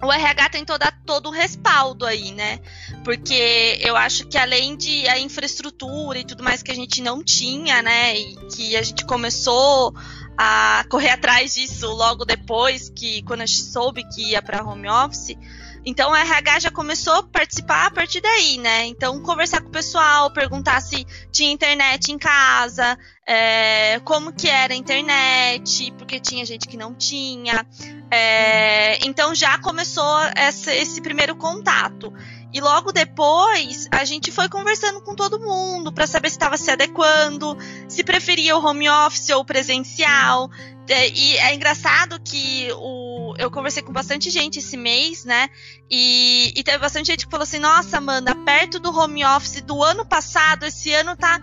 O 0.03 0.11
RH 0.11 0.49
tentou 0.49 0.77
dar 0.77 0.91
todo 1.05 1.29
o 1.29 1.31
respaldo 1.31 2.05
aí, 2.05 2.33
né? 2.33 2.59
Porque 3.05 3.79
eu 3.81 3.95
acho 3.95 4.27
que 4.27 4.37
além 4.37 4.75
de 4.75 5.07
a 5.07 5.17
infraestrutura 5.17 6.19
e 6.19 6.25
tudo 6.25 6.43
mais 6.43 6.61
que 6.61 6.71
a 6.71 6.75
gente 6.75 7.01
não 7.01 7.23
tinha, 7.23 7.81
né? 7.81 8.17
E 8.17 8.35
que 8.47 8.75
a 8.75 8.81
gente 8.81 9.05
começou 9.05 9.95
a 10.37 10.85
correr 10.89 11.11
atrás 11.11 11.53
disso 11.53 11.87
logo 11.87 12.25
depois, 12.25 12.89
que 12.89 13.21
quando 13.23 13.41
a 13.41 13.45
gente 13.45 13.63
soube 13.63 14.03
que 14.09 14.31
ia 14.31 14.41
para 14.41 14.63
home 14.63 14.89
office, 14.89 15.37
então 15.85 16.11
o 16.11 16.15
RH 16.15 16.59
já 16.59 16.71
começou 16.71 17.13
a 17.13 17.23
participar 17.23 17.87
a 17.87 17.91
partir 17.91 18.21
daí, 18.21 18.57
né? 18.57 18.85
Então 18.85 19.21
conversar 19.21 19.61
com 19.61 19.67
o 19.67 19.71
pessoal, 19.71 20.31
perguntar 20.31 20.81
se 20.81 21.05
tinha 21.31 21.51
internet 21.51 22.11
em 22.11 22.17
casa, 22.17 22.97
é, 23.25 23.99
como 24.05 24.33
que 24.33 24.47
era 24.47 24.73
a 24.73 24.77
internet, 24.77 25.91
porque 25.97 26.19
tinha 26.19 26.45
gente 26.45 26.67
que 26.67 26.77
não 26.77 26.93
tinha. 26.93 27.65
É, 28.09 29.05
então 29.05 29.33
já 29.33 29.57
começou 29.57 30.19
essa, 30.35 30.73
esse 30.73 31.01
primeiro 31.01 31.35
contato. 31.35 32.13
E 32.53 32.61
logo 32.61 32.91
depois 32.91 33.87
a 33.91 34.05
gente 34.05 34.31
foi 34.31 34.47
conversando 34.47 35.01
com 35.01 35.15
todo 35.15 35.39
mundo 35.39 35.91
para 35.91 36.05
saber 36.05 36.29
se 36.29 36.35
estava 36.35 36.55
se 36.55 36.69
adequando, 36.69 37.57
se 37.89 38.03
preferia 38.03 38.55
o 38.55 38.63
home 38.63 38.87
office 38.87 39.29
ou 39.31 39.43
presencial. 39.43 40.51
É, 40.89 41.09
e 41.09 41.37
é 41.37 41.55
engraçado 41.55 42.19
que 42.19 42.67
o 42.73 43.03
eu, 43.37 43.49
conversei 43.49 43.81
com 43.81 43.91
bastante 43.91 44.29
gente 44.29 44.59
esse 44.59 44.77
mês, 44.77 45.25
né? 45.25 45.49
E, 45.89 46.53
e 46.55 46.63
teve 46.63 46.77
bastante 46.77 47.07
gente 47.07 47.25
que 47.25 47.31
falou 47.31 47.43
assim: 47.43 47.59
nossa, 47.59 47.97
Amanda, 47.97 48.35
perto 48.35 48.79
do 48.79 48.95
home 48.95 49.23
office 49.25 49.61
do 49.61 49.83
ano 49.83 50.05
passado, 50.05 50.65
esse 50.65 50.93
ano 50.93 51.15
tá 51.15 51.41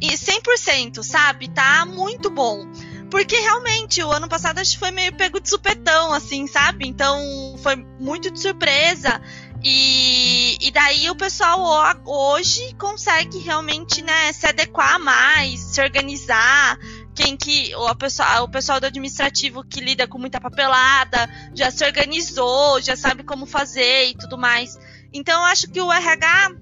100%, 0.00 1.02
sabe? 1.02 1.48
Tá 1.48 1.84
muito 1.86 2.30
bom. 2.30 2.66
Porque 3.10 3.36
realmente, 3.36 4.02
o 4.02 4.12
ano 4.12 4.28
passado 4.28 4.60
acho 4.60 4.72
que 4.72 4.78
foi 4.78 4.92
meio 4.92 5.12
pego 5.14 5.40
de 5.40 5.48
supetão, 5.48 6.12
assim, 6.12 6.46
sabe? 6.46 6.86
Então 6.86 7.56
foi 7.62 7.76
muito 7.98 8.30
de 8.30 8.40
surpresa. 8.40 9.20
E, 9.62 10.56
e 10.60 10.70
daí 10.70 11.10
o 11.10 11.14
pessoal 11.14 11.60
hoje 12.06 12.74
consegue 12.78 13.38
realmente 13.38 14.02
né, 14.02 14.32
se 14.32 14.46
adequar 14.46 14.98
mais, 14.98 15.60
se 15.60 15.82
organizar. 15.82 16.78
Quem 17.20 17.36
que. 17.36 17.74
O 17.74 17.94
pessoal, 17.94 18.44
o 18.44 18.48
pessoal 18.48 18.80
do 18.80 18.86
administrativo 18.86 19.62
que 19.62 19.80
lida 19.80 20.08
com 20.08 20.18
muita 20.18 20.40
papelada 20.40 21.28
já 21.54 21.70
se 21.70 21.84
organizou, 21.84 22.80
já 22.80 22.96
sabe 22.96 23.22
como 23.22 23.44
fazer 23.44 24.08
e 24.08 24.14
tudo 24.14 24.38
mais. 24.38 24.78
Então 25.12 25.38
eu 25.40 25.44
acho 25.46 25.68
que 25.68 25.80
o 25.82 25.92
RH 25.92 26.52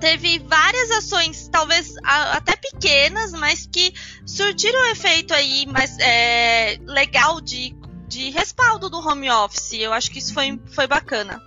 teve 0.00 0.40
várias 0.40 0.90
ações, 0.90 1.48
talvez 1.48 1.94
até 2.02 2.56
pequenas, 2.56 3.30
mas 3.32 3.66
que 3.66 3.94
surtiram 4.26 4.80
um 4.80 4.90
efeito 4.90 5.32
aí 5.32 5.64
mais 5.66 5.96
é, 6.00 6.76
legal 6.84 7.40
de, 7.40 7.76
de 8.08 8.30
respaldo 8.30 8.90
do 8.90 8.98
home 8.98 9.30
office. 9.30 9.74
Eu 9.74 9.92
acho 9.92 10.10
que 10.10 10.18
isso 10.18 10.34
foi, 10.34 10.60
foi 10.66 10.88
bacana. 10.88 11.40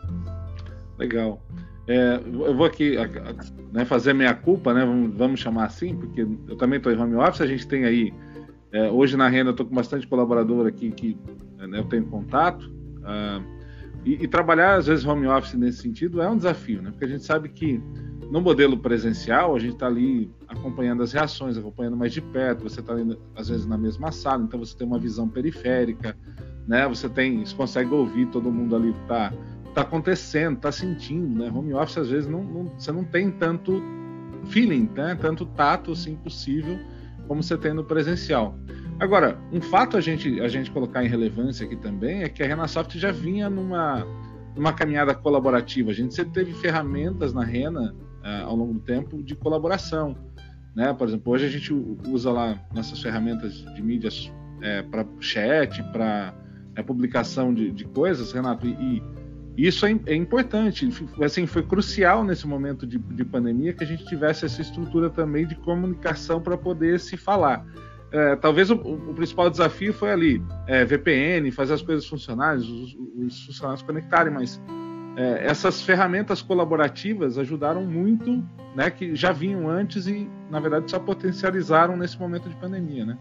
Legal. 0.98 1.42
É, 1.88 2.18
eu 2.18 2.56
vou 2.56 2.66
aqui 2.66 2.96
né, 3.72 3.86
fazer 3.86 4.14
minha 4.14 4.34
culpa, 4.34 4.74
né? 4.74 4.86
Vamos, 4.86 5.16
vamos, 5.16 5.40
chamar 5.40 5.66
assim, 5.66 5.96
porque 5.96 6.22
eu 6.48 6.58
também 6.58 6.78
estou 6.78 6.92
em 6.92 6.98
home 6.98 7.16
office. 7.16 7.42
A 7.42 7.48
gente 7.48 7.66
tem 7.66 7.86
aí 7.86 8.14
é, 8.72 8.90
hoje 8.92 9.16
na 9.16 9.30
renda, 9.30 9.52
estou 9.52 9.66
com 9.66 9.74
bastante 9.74 10.06
colaborador 10.06 10.68
aqui 10.68 10.92
que 10.92 11.18
né, 11.58 11.80
eu 11.80 11.86
tenho 11.86 12.06
contato. 12.06 12.66
Uh, 13.00 13.58
e, 14.04 14.24
e, 14.24 14.28
trabalhar 14.28 14.76
às 14.76 14.88
vezes 14.88 15.06
home 15.06 15.28
office 15.28 15.54
nesse 15.54 15.82
sentido 15.82 16.22
é 16.22 16.30
um 16.30 16.38
desafio, 16.38 16.82
né? 16.82 16.92
Porque 16.92 17.06
a 17.06 17.08
gente 17.10 17.24
sabe 17.24 17.50
que 17.50 17.82
no 18.30 18.42
modelo 18.42 18.78
presencial 18.78 19.56
a 19.56 19.60
gente 19.60 19.74
está 19.74 19.88
ali 19.88 20.30
acompanhando 20.48 21.04
as 21.04 21.14
reações, 21.14 21.58
acompanhando 21.58 21.96
mais 21.96 22.12
de 22.12 22.22
perto. 22.22 22.64
Você 22.64 22.82
está 22.82 22.94
às 23.36 23.48
vezes 23.48 23.66
na 23.66 23.78
mesma 23.78 24.12
sala, 24.12 24.44
então 24.44 24.60
você 24.60 24.78
tem 24.78 24.86
uma 24.86 25.00
visão 25.00 25.28
periférica, 25.28 26.16
né? 26.68 26.88
Você 26.88 27.08
tem, 27.08 27.46
você 27.46 27.56
consegue 27.56 27.94
ouvir 27.94 28.28
todo 28.28 28.52
mundo 28.52 28.76
ali 28.76 28.94
que 28.94 29.02
está 29.02 29.34
tá 29.78 29.84
acontecendo, 29.84 30.58
tá 30.58 30.72
sentindo, 30.72 31.38
né? 31.38 31.52
Home 31.54 31.72
office 31.76 32.00
às 32.00 32.10
vezes 32.10 32.28
não, 32.28 32.44
não, 32.44 32.64
você 32.76 32.92
não 32.92 33.04
tem 33.04 33.30
tanto 33.30 33.80
feeling, 34.48 34.90
né? 34.96 35.16
Tanto 35.22 35.46
tato 35.46 35.92
assim 35.92 36.16
possível 36.16 36.80
como 37.28 37.44
você 37.44 37.56
tem 37.56 37.76
no 37.76 37.84
presencial. 37.84 38.58
Agora, 39.00 39.40
um 39.54 39.62
fato 39.62 39.96
a 39.96 40.02
gente 40.02 40.42
a 40.42 40.48
gente 40.48 40.72
colocar 40.72 41.06
em 41.06 41.08
relevância 41.08 41.64
aqui 41.64 41.76
também 41.76 42.24
é 42.24 42.30
que 42.30 42.42
a 42.42 42.48
Renasoft 42.48 42.98
já 42.98 43.12
vinha 43.12 43.52
numa 43.52 44.04
numa 44.56 44.74
caminhada 44.74 45.14
colaborativa. 45.14 45.92
A 45.92 45.94
gente 45.94 46.16
sempre 46.16 46.34
teve 46.34 46.54
ferramentas 46.54 47.32
na 47.32 47.44
Rena 47.44 47.94
uh, 47.94 48.48
ao 48.48 48.56
longo 48.56 48.74
do 48.74 48.80
tempo 48.80 49.22
de 49.22 49.36
colaboração, 49.36 50.18
né? 50.76 50.92
Por 50.92 51.08
exemplo, 51.08 51.32
hoje 51.34 51.46
a 51.46 51.50
gente 51.50 51.72
usa 52.08 52.32
lá 52.32 52.60
nossas 52.74 53.00
ferramentas 53.00 53.64
de 53.76 53.84
mídias 53.84 54.34
é, 54.60 54.82
para 54.82 55.06
chat, 55.20 55.84
para 55.92 56.34
é, 56.76 56.82
publicação 56.82 57.54
de, 57.54 57.72
de, 57.72 57.86
coisas, 57.86 58.32
Renato, 58.32 58.66
e, 58.66 59.04
isso 59.58 59.88
é, 59.88 60.00
é, 60.06 60.16
importante, 60.16 60.88
assim, 61.24 61.48
foi 61.48 61.64
crucial 61.64 62.24
nesse 62.24 62.46
momento 62.46 62.86
de, 62.86 63.00
de, 63.00 63.26
pandemia 63.26 63.74
que 63.74 63.84
a 63.84 63.88
gente 63.88 64.06
tivesse 64.06 64.46
essa 64.46 64.62
estrutura 64.62 65.10
também 65.10 65.48
de 65.48 65.56
comunicação 65.56 66.40
para 66.40 66.56
poder 66.56 67.00
se 67.00 67.18
falar. 67.18 67.66
É, 68.12 68.36
talvez 68.36 68.70
o, 68.70 68.76
o, 68.76 69.14
principal 69.16 69.50
desafio 69.50 69.94
foi 69.94 70.12
ali, 70.12 70.44
é, 70.68 70.86
VPN, 70.86 71.52
fazer 71.52 71.74
as 71.74 71.82
coisas 71.82 72.06
funcionarem, 72.06 72.62
os, 72.62 72.96
os 73.26 73.46
funcionários 73.48 73.82
conectarem, 73.82 74.32
mas 74.32 74.62
é, 75.18 75.48
essas 75.48 75.82
ferramentas 75.82 76.44
colaborativas 76.44 77.40
ajudaram 77.40 77.84
muito, 77.84 78.44
né, 78.76 78.92
que 78.92 79.16
já 79.16 79.32
vinham 79.32 79.68
antes 79.68 80.06
e, 80.06 80.30
na 80.52 80.60
verdade, 80.60 80.92
só 80.92 81.00
potencializaram 81.00 81.98
nesse 81.98 82.20
momento 82.20 82.48
de 82.48 82.56
pandemia, 82.58 83.06
né? 83.06 83.18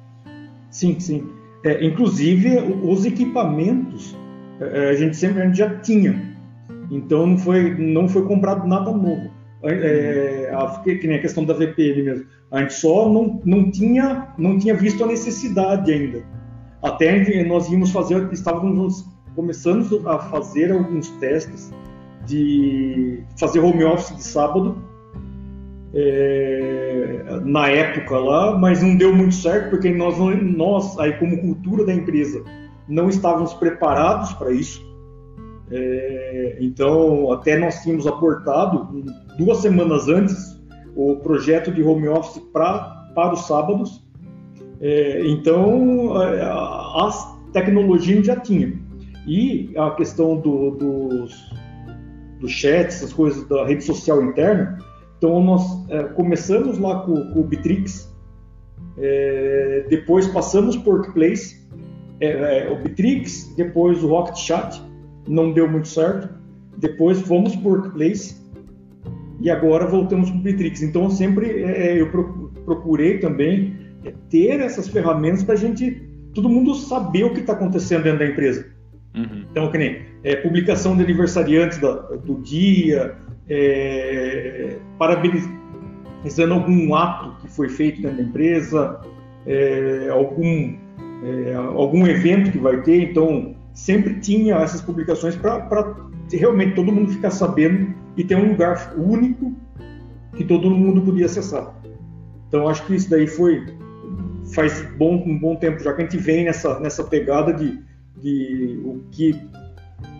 Sim, 0.71 1.00
sim. 1.00 1.26
É, 1.64 1.83
inclusive, 1.85 2.59
os 2.83 3.07
equipamentos 3.07 4.14
a 4.61 4.95
gente 4.95 5.17
sempre 5.17 5.43
a 5.43 5.47
gente 5.47 5.59
já 5.59 5.79
tinha. 5.81 6.37
Então 6.91 7.27
não 7.27 7.39
foi, 7.39 7.75
não 7.75 8.09
foi 8.09 8.27
comprado 8.27 8.67
nada 8.67 8.91
novo. 8.93 9.31
É, 9.63 10.51
a, 10.55 10.81
que 10.83 11.07
nem 11.07 11.17
a 11.17 11.21
questão 11.21 11.45
da 11.45 11.55
VPN 11.55 12.03
mesmo. 12.03 12.27
A 12.51 12.61
gente 12.61 12.75
só 12.75 13.09
não, 13.09 13.41
não, 13.45 13.71
tinha, 13.71 14.29
não 14.39 14.59
tinha 14.59 14.75
visto 14.75 15.03
a 15.03 15.07
necessidade 15.07 15.91
ainda. 15.93 16.23
Até 16.83 17.45
nós 17.45 17.69
íamos 17.69 17.91
fazer, 17.91 18.33
estávamos 18.33 19.05
começando 19.35 20.09
a 20.09 20.19
fazer 20.19 20.71
alguns 20.71 21.09
testes 21.19 21.73
de 22.25 23.23
fazer 23.39 23.61
home 23.61 23.85
office 23.85 24.15
de 24.17 24.23
sábado 24.23 24.77
é, 25.95 27.41
na 27.45 27.69
época 27.69 28.19
lá, 28.19 28.57
mas 28.57 28.83
não 28.83 28.97
deu 28.97 29.15
muito 29.15 29.35
certo 29.35 29.71
porque 29.71 29.91
nós, 29.91 30.17
nós 30.19 30.99
aí 30.99 31.13
como 31.15 31.41
cultura 31.41 31.85
da 31.85 31.95
empresa 31.95 32.43
não 32.88 33.09
estávamos 33.09 33.55
preparados 33.55 34.33
para 34.35 34.52
isso. 34.52 34.85
É, 35.71 36.59
então, 36.61 37.33
até 37.33 37.59
nós 37.59 37.83
tínhamos 37.83 38.07
aportado, 38.07 39.05
duas 39.38 39.59
semanas 39.59 40.09
antes, 40.09 40.57
o 40.95 41.16
projeto 41.16 41.73
de 41.73 41.83
home 41.83 42.09
office 42.09 42.43
pra, 42.52 43.11
para 43.14 43.35
os 43.35 43.47
sábados. 43.47 44.05
É, 44.81 45.26
então, 45.26 46.16
a, 46.16 47.09
a 47.09 47.37
tecnologia 47.52 48.23
já 48.23 48.37
tinha. 48.37 48.73
E 49.26 49.73
a 49.76 49.90
questão 49.90 50.38
do, 50.38 50.71
dos, 50.71 51.50
do 52.40 52.49
chat, 52.49 52.87
essas 52.87 53.12
coisas 53.12 53.47
da 53.49 53.66
rede 53.66 53.83
social 53.83 54.23
interna, 54.23 54.78
então 55.19 55.43
nós 55.43 55.62
é, 55.90 56.05
começamos 56.05 56.78
lá 56.78 57.00
com, 57.00 57.33
com 57.33 57.40
o 57.40 57.45
Bitrix, 57.45 58.14
é, 58.99 59.85
depois 59.88 60.26
passamos 60.28 60.76
por 60.76 61.00
Workplace, 61.00 61.65
é, 62.20 62.64
é, 62.66 62.70
o 62.70 62.76
Bitrix, 62.76 63.54
depois 63.56 64.02
o 64.02 64.08
Rocket 64.08 64.38
Chat, 64.38 64.82
não 65.28 65.52
deu 65.52 65.68
muito 65.68 65.88
certo. 65.88 66.28
Depois 66.78 67.20
fomos 67.20 67.56
por 67.56 67.78
Workplace 67.78 68.37
e 69.40 69.50
agora 69.50 69.87
voltamos 69.87 70.30
para 70.30 70.38
o 70.38 70.42
Bitrix. 70.42 70.82
Então 70.82 71.11
sempre 71.11 71.62
é, 71.62 71.88
é 71.88 72.00
eu 72.00 72.11
procurei 72.64 73.18
também 73.18 73.75
é, 74.04 74.12
ter 74.30 74.61
essas 74.61 74.88
ferramentas 74.88 75.42
para 75.42 75.54
a 75.54 75.58
gente, 75.58 76.02
todo 76.35 76.49
mundo 76.49 76.75
saber 76.75 77.25
o 77.25 77.35
que 77.35 77.40
está 77.40 77.52
acontecendo 77.52 78.04
dentro 78.04 78.20
da 78.20 78.26
empresa. 78.26 78.66
Uhum. 79.14 79.44
Então, 79.50 79.70
que 79.70 79.78
nem 79.78 80.02
é, 80.23 80.37
publicação 80.37 80.96
de 80.96 81.02
aniversariantes 81.02 81.78
da, 81.78 81.92
do 81.92 82.42
dia, 82.42 83.16
parabenizando 84.99 86.52
algum 86.52 86.94
ato 86.94 87.40
que 87.40 87.49
foi 87.49 87.68
feito 87.70 88.02
dentro 88.02 88.18
da 88.18 88.23
empresa, 88.25 89.00
algum 90.12 90.76
é, 91.25 91.54
algum 91.54 92.06
evento 92.06 92.50
que 92.50 92.58
vai 92.58 92.82
ter, 92.82 93.11
então 93.11 93.54
sempre 93.73 94.20
tinha 94.20 94.56
essas 94.56 94.80
publicações 94.80 95.37
para 95.37 95.96
realmente 96.30 96.75
todo 96.75 96.92
mundo 96.92 97.12
ficar 97.12 97.30
sabendo 97.30 97.94
e 98.16 98.25
ter 98.25 98.37
um 98.37 98.50
lugar 98.50 98.94
único 98.96 99.54
que 100.35 100.44
todo 100.44 100.70
mundo 100.70 101.00
podia 101.02 101.26
acessar. 101.26 101.75
Então 102.49 102.68
acho 102.68 102.85
que 102.87 102.94
isso 102.94 103.11
daí 103.11 103.26
foi 103.26 103.64
faz 104.54 104.80
bom, 104.96 105.23
um 105.26 105.38
bom 105.38 105.56
tempo 105.56 105.82
já 105.82 105.92
que 105.92 106.02
a 106.02 106.04
gente 106.04 106.18
vem 106.18 106.44
nessa, 106.44 106.78
nessa 106.78 107.02
pegada 107.02 107.52
de, 107.52 107.80
de 108.20 108.80
o 108.85 109.02
que 109.11 109.35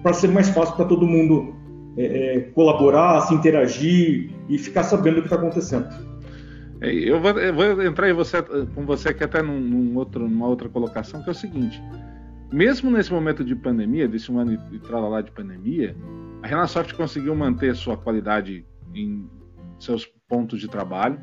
para 0.03 0.13
ser 0.13 0.29
mais 0.29 0.49
fácil 0.49 0.75
para 0.77 0.85
todo 0.85 1.07
mundo 1.07 1.55
é, 1.97 2.05
é, 2.05 2.41
colaborar, 2.55 3.23
se 3.23 3.35
interagir 3.35 4.31
e 4.49 4.59
ficar 4.59 4.83
sabendo 4.83 5.19
o 5.19 5.21
que 5.21 5.27
está 5.27 5.37
acontecendo. 5.37 5.89
É, 6.81 6.93
eu 6.93 7.21
vou, 7.21 7.31
eu 7.39 7.55
vou 7.55 7.83
entrar 7.83 8.13
você, 8.13 8.43
com 8.75 8.85
você 8.85 9.11
aqui 9.11 9.25
até 9.25 9.43
num, 9.43 9.61
num 9.61 9.97
outro, 9.97 10.29
numa 10.29 10.47
outra 10.47 10.69
colocação, 10.69 11.23
que 11.23 11.29
é 11.29 11.33
o 11.33 11.35
seguinte: 11.35 11.83
mesmo 12.53 12.91
nesse 12.91 13.13
momento 13.13 13.45
de 13.45 13.55
pandemia, 13.55 14.07
desse 14.07 14.31
um 14.31 14.39
ano 14.39 14.53
e 14.53 14.81
lá 14.89 15.21
de 15.21 15.31
pandemia, 15.31 15.97
a 16.43 16.47
Renasoft 16.47 16.95
conseguiu 16.95 17.35
manter 17.35 17.75
sua 17.75 17.97
qualidade 17.97 18.65
em 18.95 19.29
seus 19.79 20.07
pontos 20.29 20.61
de 20.61 20.69
trabalho. 20.69 21.19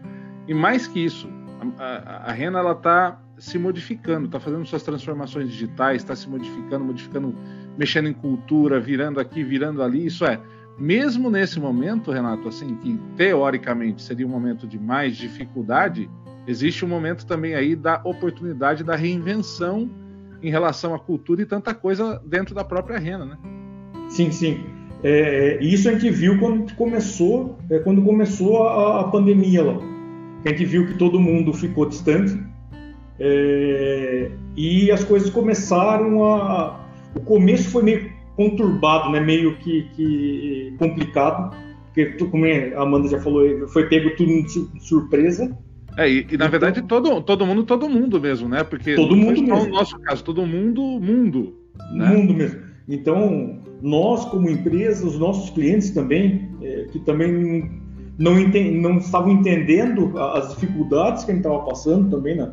E 0.47 0.53
mais 0.53 0.87
que 0.87 0.99
isso, 0.99 1.29
a, 1.77 1.83
a, 1.83 2.29
a 2.29 2.31
Rena 2.31 2.59
está 2.71 3.21
se 3.37 3.57
modificando, 3.57 4.25
está 4.25 4.39
fazendo 4.39 4.65
suas 4.65 4.83
transformações 4.83 5.49
digitais, 5.49 6.01
está 6.01 6.15
se 6.15 6.29
modificando, 6.29 6.85
modificando, 6.85 7.35
mexendo 7.77 8.07
em 8.07 8.13
cultura, 8.13 8.79
virando 8.79 9.19
aqui, 9.19 9.43
virando 9.43 9.81
ali. 9.81 10.05
Isso 10.05 10.25
é, 10.25 10.39
mesmo 10.77 11.29
nesse 11.29 11.59
momento, 11.59 12.11
Renato, 12.11 12.47
assim, 12.47 12.75
que 12.75 12.99
teoricamente 13.15 14.01
seria 14.01 14.25
um 14.25 14.29
momento 14.29 14.67
de 14.67 14.79
mais 14.79 15.15
dificuldade, 15.15 16.09
existe 16.47 16.83
um 16.83 16.87
momento 16.87 17.25
também 17.25 17.55
aí 17.55 17.75
da 17.75 18.01
oportunidade 18.03 18.83
da 18.83 18.95
reinvenção 18.95 19.89
em 20.41 20.49
relação 20.49 20.93
à 20.93 20.99
cultura 20.99 21.41
e 21.41 21.45
tanta 21.45 21.73
coisa 21.73 22.21
dentro 22.25 22.53
da 22.53 22.63
própria 22.63 22.99
renda, 22.99 23.25
né? 23.25 23.37
Sim, 24.09 24.31
sim. 24.31 24.63
É, 25.03 25.59
é, 25.59 25.63
isso 25.63 25.89
a 25.89 25.93
gente 25.93 26.09
viu 26.09 26.39
quando 26.39 26.73
começou, 26.75 27.57
é, 27.69 27.79
quando 27.79 28.01
começou 28.01 28.67
a, 28.67 29.01
a, 29.01 29.03
pandemia 29.05 29.63
lá. 29.63 29.77
A 30.45 30.49
gente 30.49 30.65
viu 30.65 30.85
que 30.85 30.95
todo 30.95 31.19
mundo 31.19 31.53
ficou 31.53 31.87
distante 31.87 32.37
é, 33.19 34.31
e 34.55 34.91
as 34.91 35.03
coisas 35.03 35.29
começaram 35.29 36.23
a 36.25 36.83
o 37.15 37.19
começo 37.19 37.69
foi 37.69 37.83
meio 37.83 38.12
conturbado, 38.35 39.11
né? 39.11 39.19
Meio 39.19 39.57
que, 39.57 39.83
que 39.95 40.75
complicado, 40.77 41.55
porque 41.85 42.05
como 42.25 42.45
a 42.45 42.81
Amanda 42.81 43.07
já 43.07 43.19
falou, 43.19 43.67
foi 43.67 43.87
pego 43.87 44.15
tudo 44.15 44.43
de 44.43 44.83
surpresa. 44.83 45.57
É, 45.97 46.09
e, 46.09 46.27
e 46.31 46.37
na 46.37 46.47
verdade 46.47 46.81
todo, 46.81 47.21
todo 47.21 47.45
mundo, 47.45 47.63
todo 47.63 47.87
mundo 47.87 48.19
mesmo, 48.19 48.49
né? 48.49 48.63
Porque 48.63 48.95
todo 48.95 49.15
mundo 49.15 49.41
mesmo. 49.41 49.65
no 49.65 49.67
nosso 49.67 49.99
caso, 49.99 50.23
todo 50.23 50.45
mundo, 50.45 50.81
mundo. 50.81 51.55
Né? 51.91 52.07
Mundo 52.09 52.33
mesmo. 52.33 52.61
Então, 52.87 53.59
nós 53.81 54.25
como 54.25 54.49
empresa, 54.49 55.05
os 55.05 55.17
nossos 55.17 55.49
clientes 55.51 55.91
também, 55.91 56.49
é, 56.61 56.87
que 56.91 56.99
também 56.99 57.71
não, 58.17 58.33
não 58.33 58.97
estavam 58.97 59.31
entendendo 59.31 60.17
as 60.17 60.49
dificuldades 60.49 61.23
que 61.23 61.31
a 61.31 61.35
gente 61.35 61.45
estava 61.45 61.63
passando 61.63 62.09
também, 62.09 62.35
né? 62.35 62.51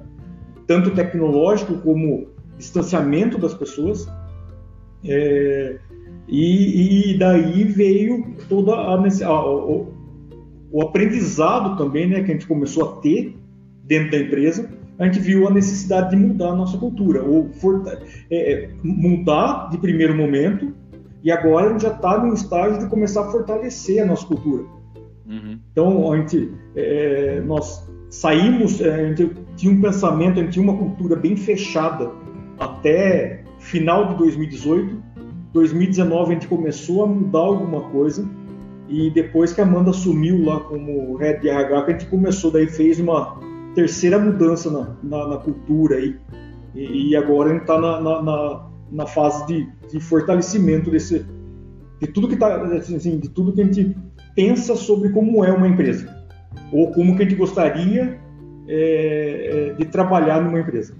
tanto 0.66 0.90
tecnológico 0.92 1.78
como 1.78 2.28
distanciamento 2.56 3.38
das 3.38 3.54
pessoas. 3.54 4.06
É, 5.04 5.78
e, 6.28 7.12
e, 7.12 7.18
daí 7.18 7.64
veio 7.64 8.34
toda 8.48 8.74
a, 8.74 8.94
a, 8.94 9.46
o, 9.46 9.92
o, 10.70 10.82
aprendizado 10.82 11.76
também, 11.76 12.08
né, 12.08 12.22
que 12.22 12.30
a 12.30 12.34
gente 12.34 12.46
começou 12.46 12.84
a 12.84 12.92
ter 13.00 13.36
dentro 13.84 14.12
da 14.12 14.18
empresa. 14.18 14.70
A 14.98 15.06
gente 15.06 15.18
viu 15.18 15.48
a 15.48 15.50
necessidade 15.50 16.10
de 16.10 16.16
mudar 16.16 16.50
a 16.50 16.54
nossa 16.54 16.76
cultura, 16.76 17.22
ou 17.22 17.48
for, 17.54 17.82
é, 18.30 18.52
é, 18.52 18.70
mudar 18.82 19.70
de 19.70 19.78
primeiro 19.78 20.14
momento, 20.14 20.74
e 21.22 21.32
agora 21.32 21.68
a 21.68 21.72
gente 21.72 21.82
já 21.82 21.92
está 21.92 22.22
no 22.22 22.32
estágio 22.32 22.78
de 22.78 22.86
começar 22.86 23.22
a 23.22 23.30
fortalecer 23.30 24.02
a 24.02 24.06
nossa 24.06 24.26
cultura. 24.26 24.64
Uhum. 25.26 25.58
Então, 25.72 26.12
a 26.12 26.16
gente, 26.16 26.52
é, 26.76 27.40
nós 27.40 27.88
saímos, 28.10 28.80
é, 28.80 28.94
a 28.94 29.08
gente 29.08 29.30
tinha 29.56 29.72
um 29.72 29.80
pensamento, 29.80 30.38
a 30.38 30.42
gente 30.42 30.52
tinha 30.52 30.62
uma 30.62 30.76
cultura 30.76 31.16
bem 31.16 31.36
fechada 31.36 32.10
até 32.58 33.39
final 33.70 34.08
de 34.08 34.16
2018. 34.16 35.02
2019 35.52 36.30
a 36.30 36.34
gente 36.34 36.48
começou 36.48 37.04
a 37.04 37.06
mudar 37.06 37.40
alguma 37.40 37.82
coisa 37.90 38.28
e 38.88 39.10
depois 39.10 39.52
que 39.52 39.60
a 39.60 39.64
Amanda 39.64 39.90
assumiu 39.90 40.44
lá 40.44 40.60
como 40.60 41.16
head 41.16 41.40
de 41.40 41.48
RH, 41.48 41.84
a 41.84 41.90
gente 41.90 42.06
começou, 42.06 42.50
daí 42.50 42.66
fez 42.66 42.98
uma 42.98 43.38
terceira 43.74 44.18
mudança 44.18 44.70
na, 44.70 44.96
na, 45.02 45.28
na 45.28 45.36
cultura 45.38 45.96
aí. 45.96 46.16
E, 46.74 47.10
e, 47.10 47.16
agora 47.16 47.50
a 47.50 47.52
gente 47.52 47.62
está 47.62 47.80
na, 47.80 48.00
na, 48.00 48.66
na, 48.90 49.06
fase 49.06 49.46
de, 49.46 49.68
de, 49.90 50.00
fortalecimento 50.00 50.90
desse, 50.90 51.24
de 52.00 52.06
tudo 52.08 52.28
que 52.28 52.36
tá, 52.36 52.62
assim, 52.62 53.18
de 53.18 53.28
tudo 53.28 53.52
que 53.52 53.60
a 53.60 53.64
gente 53.64 53.96
pensa 54.36 54.76
sobre 54.76 55.10
como 55.10 55.44
é 55.44 55.52
uma 55.52 55.66
empresa 55.66 56.16
ou 56.72 56.92
como 56.92 57.16
que 57.16 57.22
a 57.22 57.28
gente 57.28 57.36
gostaria 57.36 58.20
é, 58.68 59.70
é 59.70 59.74
de 59.74 59.84
trabalhar 59.86 60.40
numa 60.40 60.60
empresa. 60.60 60.94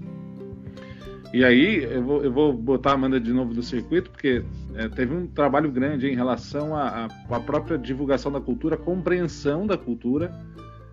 E 1.33 1.45
aí, 1.45 1.83
eu 1.83 2.03
vou, 2.03 2.23
eu 2.23 2.31
vou 2.31 2.53
botar 2.53 2.91
a 2.91 2.93
Amanda 2.93 3.19
de 3.19 3.31
novo 3.31 3.53
do 3.53 3.63
circuito, 3.63 4.09
porque 4.11 4.43
é, 4.75 4.89
teve 4.89 5.15
um 5.15 5.25
trabalho 5.25 5.71
grande 5.71 6.07
em 6.07 6.15
relação 6.15 6.75
à, 6.75 7.07
própria 7.45 7.77
divulgação 7.77 8.29
da 8.29 8.41
cultura, 8.41 8.75
compreensão 8.75 9.65
da 9.65 9.77
cultura, 9.77 10.29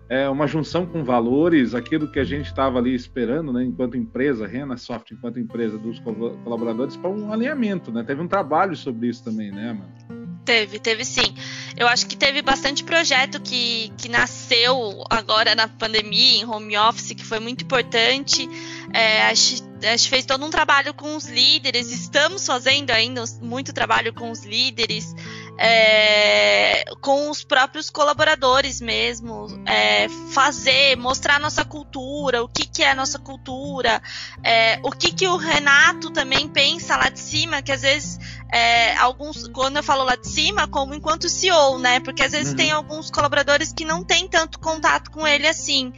é, 0.07 0.29
uma 0.29 0.47
junção 0.47 0.85
com 0.85 1.03
valores, 1.03 1.75
aquilo 1.75 2.09
que 2.09 2.19
a 2.19 2.23
gente 2.23 2.47
estava 2.47 2.79
ali 2.79 2.95
esperando, 2.95 3.51
né, 3.51 3.63
enquanto 3.63 3.97
empresa, 3.97 4.47
Rena 4.47 4.77
Soft, 4.77 5.11
enquanto 5.11 5.39
empresa 5.39 5.77
dos 5.77 5.99
colaboradores, 5.99 6.95
para 6.95 7.09
um 7.09 7.31
alinhamento. 7.33 7.91
Né? 7.91 8.03
Teve 8.03 8.21
um 8.21 8.27
trabalho 8.27 8.75
sobre 8.77 9.09
isso 9.09 9.23
também, 9.23 9.51
né, 9.51 9.71
Amanda? 9.71 10.19
Teve, 10.49 10.79
teve 10.79 11.05
sim. 11.05 11.35
Eu 11.77 11.87
acho 11.87 12.07
que 12.07 12.17
teve 12.17 12.41
bastante 12.41 12.83
projeto 12.83 13.39
que, 13.39 13.93
que 13.97 14.09
nasceu 14.09 15.03
agora 15.07 15.53
na 15.53 15.67
pandemia, 15.67 16.41
em 16.41 16.45
home 16.45 16.75
office, 16.75 17.11
que 17.11 17.23
foi 17.23 17.39
muito 17.39 17.63
importante. 17.63 18.49
É, 18.93 19.23
a, 19.23 19.33
gente, 19.33 20.09
fez 20.09 20.25
todo 20.25 20.43
um 20.45 20.49
trabalho 20.49 20.93
com 20.93 21.15
os 21.15 21.25
líderes, 21.25 21.91
estamos 21.91 22.45
fazendo 22.45 22.91
ainda 22.91 23.23
muito 23.41 23.71
trabalho 23.71 24.13
com 24.13 24.31
os 24.31 24.43
líderes, 24.43 25.13
é, 25.57 26.83
com 27.01 27.29
os 27.29 27.43
próprios 27.43 27.89
colaboradores 27.89 28.81
mesmo, 28.81 29.47
é, 29.67 30.07
fazer, 30.31 30.95
mostrar 30.95 31.39
nossa 31.39 31.63
cultura, 31.63 32.43
o 32.43 32.47
que, 32.47 32.65
que 32.65 32.83
é 32.83 32.91
a 32.91 32.95
nossa 32.95 33.19
cultura, 33.19 34.01
é, 34.43 34.79
o 34.83 34.91
que, 34.91 35.11
que 35.11 35.27
o 35.27 35.37
Renato 35.37 36.11
também 36.11 36.47
pensa 36.47 36.97
lá 36.97 37.09
de 37.09 37.19
cima, 37.19 37.61
que 37.61 37.71
às 37.71 37.81
vezes 37.81 38.17
é, 38.51 38.95
alguns, 38.97 39.47
quando 39.49 39.77
eu 39.77 39.83
falo 39.83 40.03
lá 40.03 40.15
de 40.15 40.27
cima, 40.27 40.67
como 40.67 40.95
enquanto 40.95 41.29
CEO, 41.29 41.77
né? 41.77 41.99
Porque 41.99 42.23
às 42.23 42.31
vezes 42.31 42.51
uhum. 42.51 42.57
tem 42.57 42.71
alguns 42.71 43.11
colaboradores 43.11 43.71
que 43.71 43.85
não 43.85 44.03
têm 44.03 44.27
tanto 44.27 44.59
contato 44.59 45.11
com 45.11 45.27
ele 45.27 45.47
assim. 45.47 45.93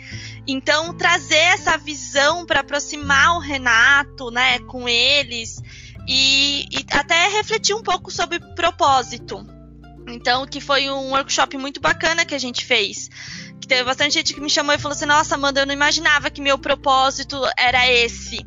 Então, 0.46 0.94
trazer 0.94 1.36
essa 1.36 1.78
visão 1.78 2.46
para 2.46 2.60
aproximar 2.60 3.38
o 3.38 3.40
Renato, 3.40 4.30
né, 4.32 4.60
com 4.60 4.90
eles 4.90 5.62
e, 6.08 6.66
e 6.72 6.86
até 6.92 7.30
refletir 7.30 7.74
um 7.74 7.84
pouco 7.84 8.12
sobre 8.12 8.40
propósito. 8.40 9.46
Então, 10.08 10.46
que 10.46 10.60
foi 10.60 10.90
um 10.90 11.12
workshop 11.12 11.58
muito 11.58 11.80
bacana 11.80 12.26
que 12.26 12.36
a 12.36 12.40
gente 12.40 12.66
fez. 12.66 13.10
Que 13.62 13.68
teve 13.68 13.84
bastante 13.84 14.16
gente 14.16 14.34
que 14.34 14.42
me 14.42 14.50
chamou 14.50 14.76
e 14.76 14.80
falou 14.80 14.96
assim: 14.96 15.06
Nossa, 15.06 15.36
Amanda, 15.36 15.62
eu 15.62 15.66
não 15.66 15.74
imaginava 15.74 16.30
que 16.30 16.42
meu 16.42 16.58
propósito 16.58 17.40
era 17.58 17.88
esse 17.88 18.46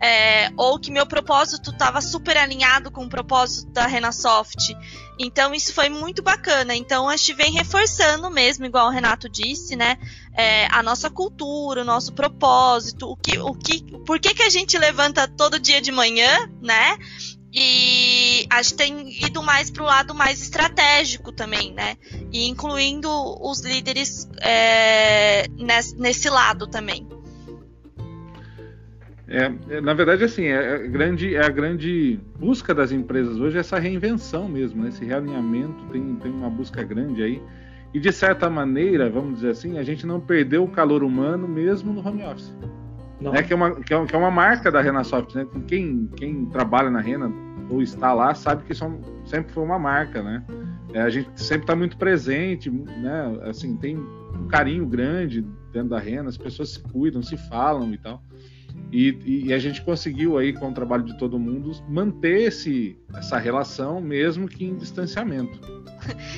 é, 0.00 0.50
ou 0.56 0.78
que 0.78 0.90
meu 0.90 1.06
propósito 1.06 1.70
estava 1.70 2.00
super 2.00 2.36
alinhado 2.36 2.90
com 2.90 3.04
o 3.04 3.08
propósito 3.08 3.70
da 3.72 3.86
Renasoft. 3.86 4.76
Então 5.18 5.54
isso 5.54 5.72
foi 5.72 5.88
muito 5.88 6.22
bacana. 6.22 6.74
Então 6.74 7.08
a 7.08 7.16
gente 7.16 7.34
vem 7.34 7.52
reforçando 7.52 8.30
mesmo, 8.30 8.64
igual 8.64 8.88
o 8.88 8.90
Renato 8.90 9.28
disse, 9.28 9.76
né? 9.76 9.96
É, 10.36 10.66
a 10.70 10.82
nossa 10.82 11.08
cultura, 11.08 11.82
o 11.82 11.84
nosso 11.84 12.12
propósito, 12.12 13.08
o 13.08 13.16
que, 13.16 13.38
o 13.38 13.54
que, 13.54 13.82
por 14.04 14.18
que, 14.18 14.34
que 14.34 14.42
a 14.42 14.50
gente 14.50 14.76
levanta 14.76 15.28
todo 15.28 15.58
dia 15.58 15.80
de 15.80 15.92
manhã, 15.92 16.50
né? 16.60 16.98
E 17.56 18.46
a 18.50 18.60
gente 18.60 18.74
tem 18.74 19.24
ido 19.24 19.40
mais 19.40 19.70
para 19.70 19.82
o 19.84 19.86
lado 19.86 20.12
mais 20.12 20.42
estratégico 20.42 21.30
também, 21.30 21.72
né? 21.72 21.96
E 22.32 22.48
incluindo 22.48 23.08
os 23.40 23.60
líderes 23.60 24.28
é, 24.40 25.46
nesse, 25.56 25.96
nesse 25.96 26.28
lado 26.28 26.66
também. 26.66 27.06
É, 29.26 29.50
é, 29.70 29.80
na 29.80 29.94
verdade, 29.94 30.22
assim, 30.24 30.44
é, 30.44 30.74
é, 30.74 30.88
grande, 30.88 31.34
é 31.34 31.44
a 31.44 31.48
grande 31.48 32.20
busca 32.38 32.74
das 32.74 32.92
empresas 32.92 33.38
hoje, 33.38 33.56
essa 33.56 33.78
reinvenção 33.78 34.48
mesmo, 34.48 34.82
né? 34.82 34.90
esse 34.90 35.04
realinhamento, 35.04 35.82
tem, 35.90 36.16
tem 36.16 36.30
uma 36.30 36.50
busca 36.50 36.82
grande 36.82 37.22
aí. 37.22 37.42
E 37.94 38.00
de 38.00 38.12
certa 38.12 38.50
maneira, 38.50 39.08
vamos 39.08 39.36
dizer 39.36 39.50
assim, 39.50 39.78
a 39.78 39.82
gente 39.82 40.04
não 40.04 40.20
perdeu 40.20 40.64
o 40.64 40.68
calor 40.68 41.02
humano 41.02 41.46
mesmo 41.48 41.92
no 41.92 42.06
home 42.06 42.22
office. 42.24 42.52
Né? 43.20 43.42
Que, 43.42 43.52
é 43.52 43.56
uma, 43.56 43.74
que, 43.76 43.94
é, 43.94 44.04
que 44.04 44.14
é 44.14 44.18
uma 44.18 44.30
marca 44.30 44.70
da 44.70 44.80
Renasoft, 44.80 45.34
né? 45.34 45.46
Quem, 45.66 46.10
quem 46.16 46.44
trabalha 46.46 46.90
na 46.90 47.00
Rena 47.00 47.32
ou 47.70 47.80
está 47.80 48.12
lá 48.12 48.34
sabe 48.34 48.64
que 48.64 48.72
isso 48.72 48.84
é 48.84 48.90
sempre 49.24 49.52
foi 49.52 49.62
uma 49.62 49.78
marca, 49.78 50.22
né? 50.22 50.44
É, 50.92 51.00
a 51.00 51.08
gente 51.08 51.28
sempre 51.40 51.62
está 51.62 51.74
muito 51.74 51.96
presente, 51.96 52.70
né? 52.70 53.38
Assim, 53.44 53.76
tem 53.76 53.96
um 53.96 54.48
carinho 54.48 54.84
grande 54.86 55.42
dentro 55.72 55.90
da 55.90 55.98
Rena, 55.98 56.28
as 56.28 56.36
pessoas 56.36 56.70
se 56.70 56.80
cuidam, 56.80 57.22
se 57.22 57.36
falam 57.48 57.94
e 57.94 57.98
tal. 57.98 58.22
E, 58.92 59.46
e, 59.46 59.52
a 59.52 59.58
gente 59.58 59.82
conseguiu 59.82 60.38
aí, 60.38 60.52
com 60.52 60.70
o 60.70 60.72
trabalho 60.72 61.02
de 61.02 61.18
todo 61.18 61.36
mundo, 61.36 61.72
manter 61.88 62.42
esse, 62.48 62.96
essa 63.12 63.38
relação, 63.38 64.00
mesmo 64.00 64.48
que 64.48 64.64
em 64.64 64.76
distanciamento. 64.76 65.58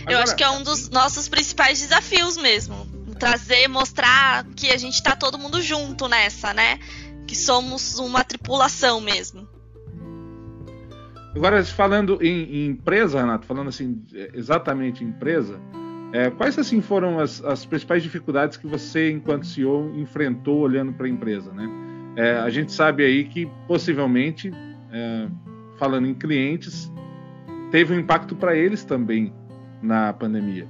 Eu 0.09 0.16
Agora, 0.16 0.22
acho 0.22 0.37
que 0.37 0.42
é 0.42 0.49
um 0.49 0.62
dos 0.62 0.88
nossos 0.88 1.29
principais 1.29 1.81
desafios 1.81 2.38
mesmo. 2.38 2.87
Trazer, 3.18 3.68
mostrar 3.68 4.44
que 4.57 4.70
a 4.70 4.77
gente 4.79 4.94
está 4.94 5.14
todo 5.14 5.38
mundo 5.38 5.61
junto 5.61 6.09
nessa, 6.09 6.55
né? 6.55 6.79
Que 7.27 7.37
somos 7.37 7.99
uma 7.99 8.25
tripulação 8.25 9.01
mesmo. 9.01 9.46
Agora, 11.35 11.62
falando 11.62 12.18
em, 12.22 12.44
em 12.55 12.66
empresa, 12.68 13.20
Renato, 13.20 13.46
falando 13.46 13.68
assim, 13.68 14.03
exatamente 14.33 15.05
em 15.05 15.09
empresa, 15.09 15.61
é, 16.11 16.31
quais 16.31 16.59
assim 16.59 16.81
foram 16.81 17.18
as, 17.18 17.44
as 17.44 17.66
principais 17.66 18.03
dificuldades 18.03 18.57
que 18.57 18.66
você, 18.66 19.11
enquanto 19.11 19.46
CEO, 19.46 19.92
enfrentou 19.94 20.61
olhando 20.61 20.94
para 20.94 21.05
a 21.05 21.11
empresa, 21.11 21.53
né? 21.53 21.68
É, 22.16 22.37
a 22.37 22.48
gente 22.48 22.72
sabe 22.72 23.05
aí 23.05 23.24
que 23.24 23.46
possivelmente, 23.68 24.50
é, 24.90 25.29
falando 25.79 26.07
em 26.07 26.14
clientes, 26.14 26.90
teve 27.70 27.94
um 27.94 28.00
impacto 28.00 28.35
para 28.35 28.57
eles 28.57 28.85
também 28.85 29.33
na 29.83 30.12
pandemia. 30.14 30.66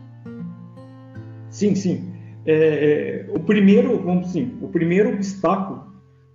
Sim, 1.50 1.74
sim. 1.76 2.12
É, 2.44 3.26
é, 3.28 3.32
o 3.32 3.38
primeiro, 3.38 3.98
vamos 4.02 4.28
assim, 4.28 4.59
o 4.61 4.68
primeiro 4.68 5.11
obstáculo 5.14 5.87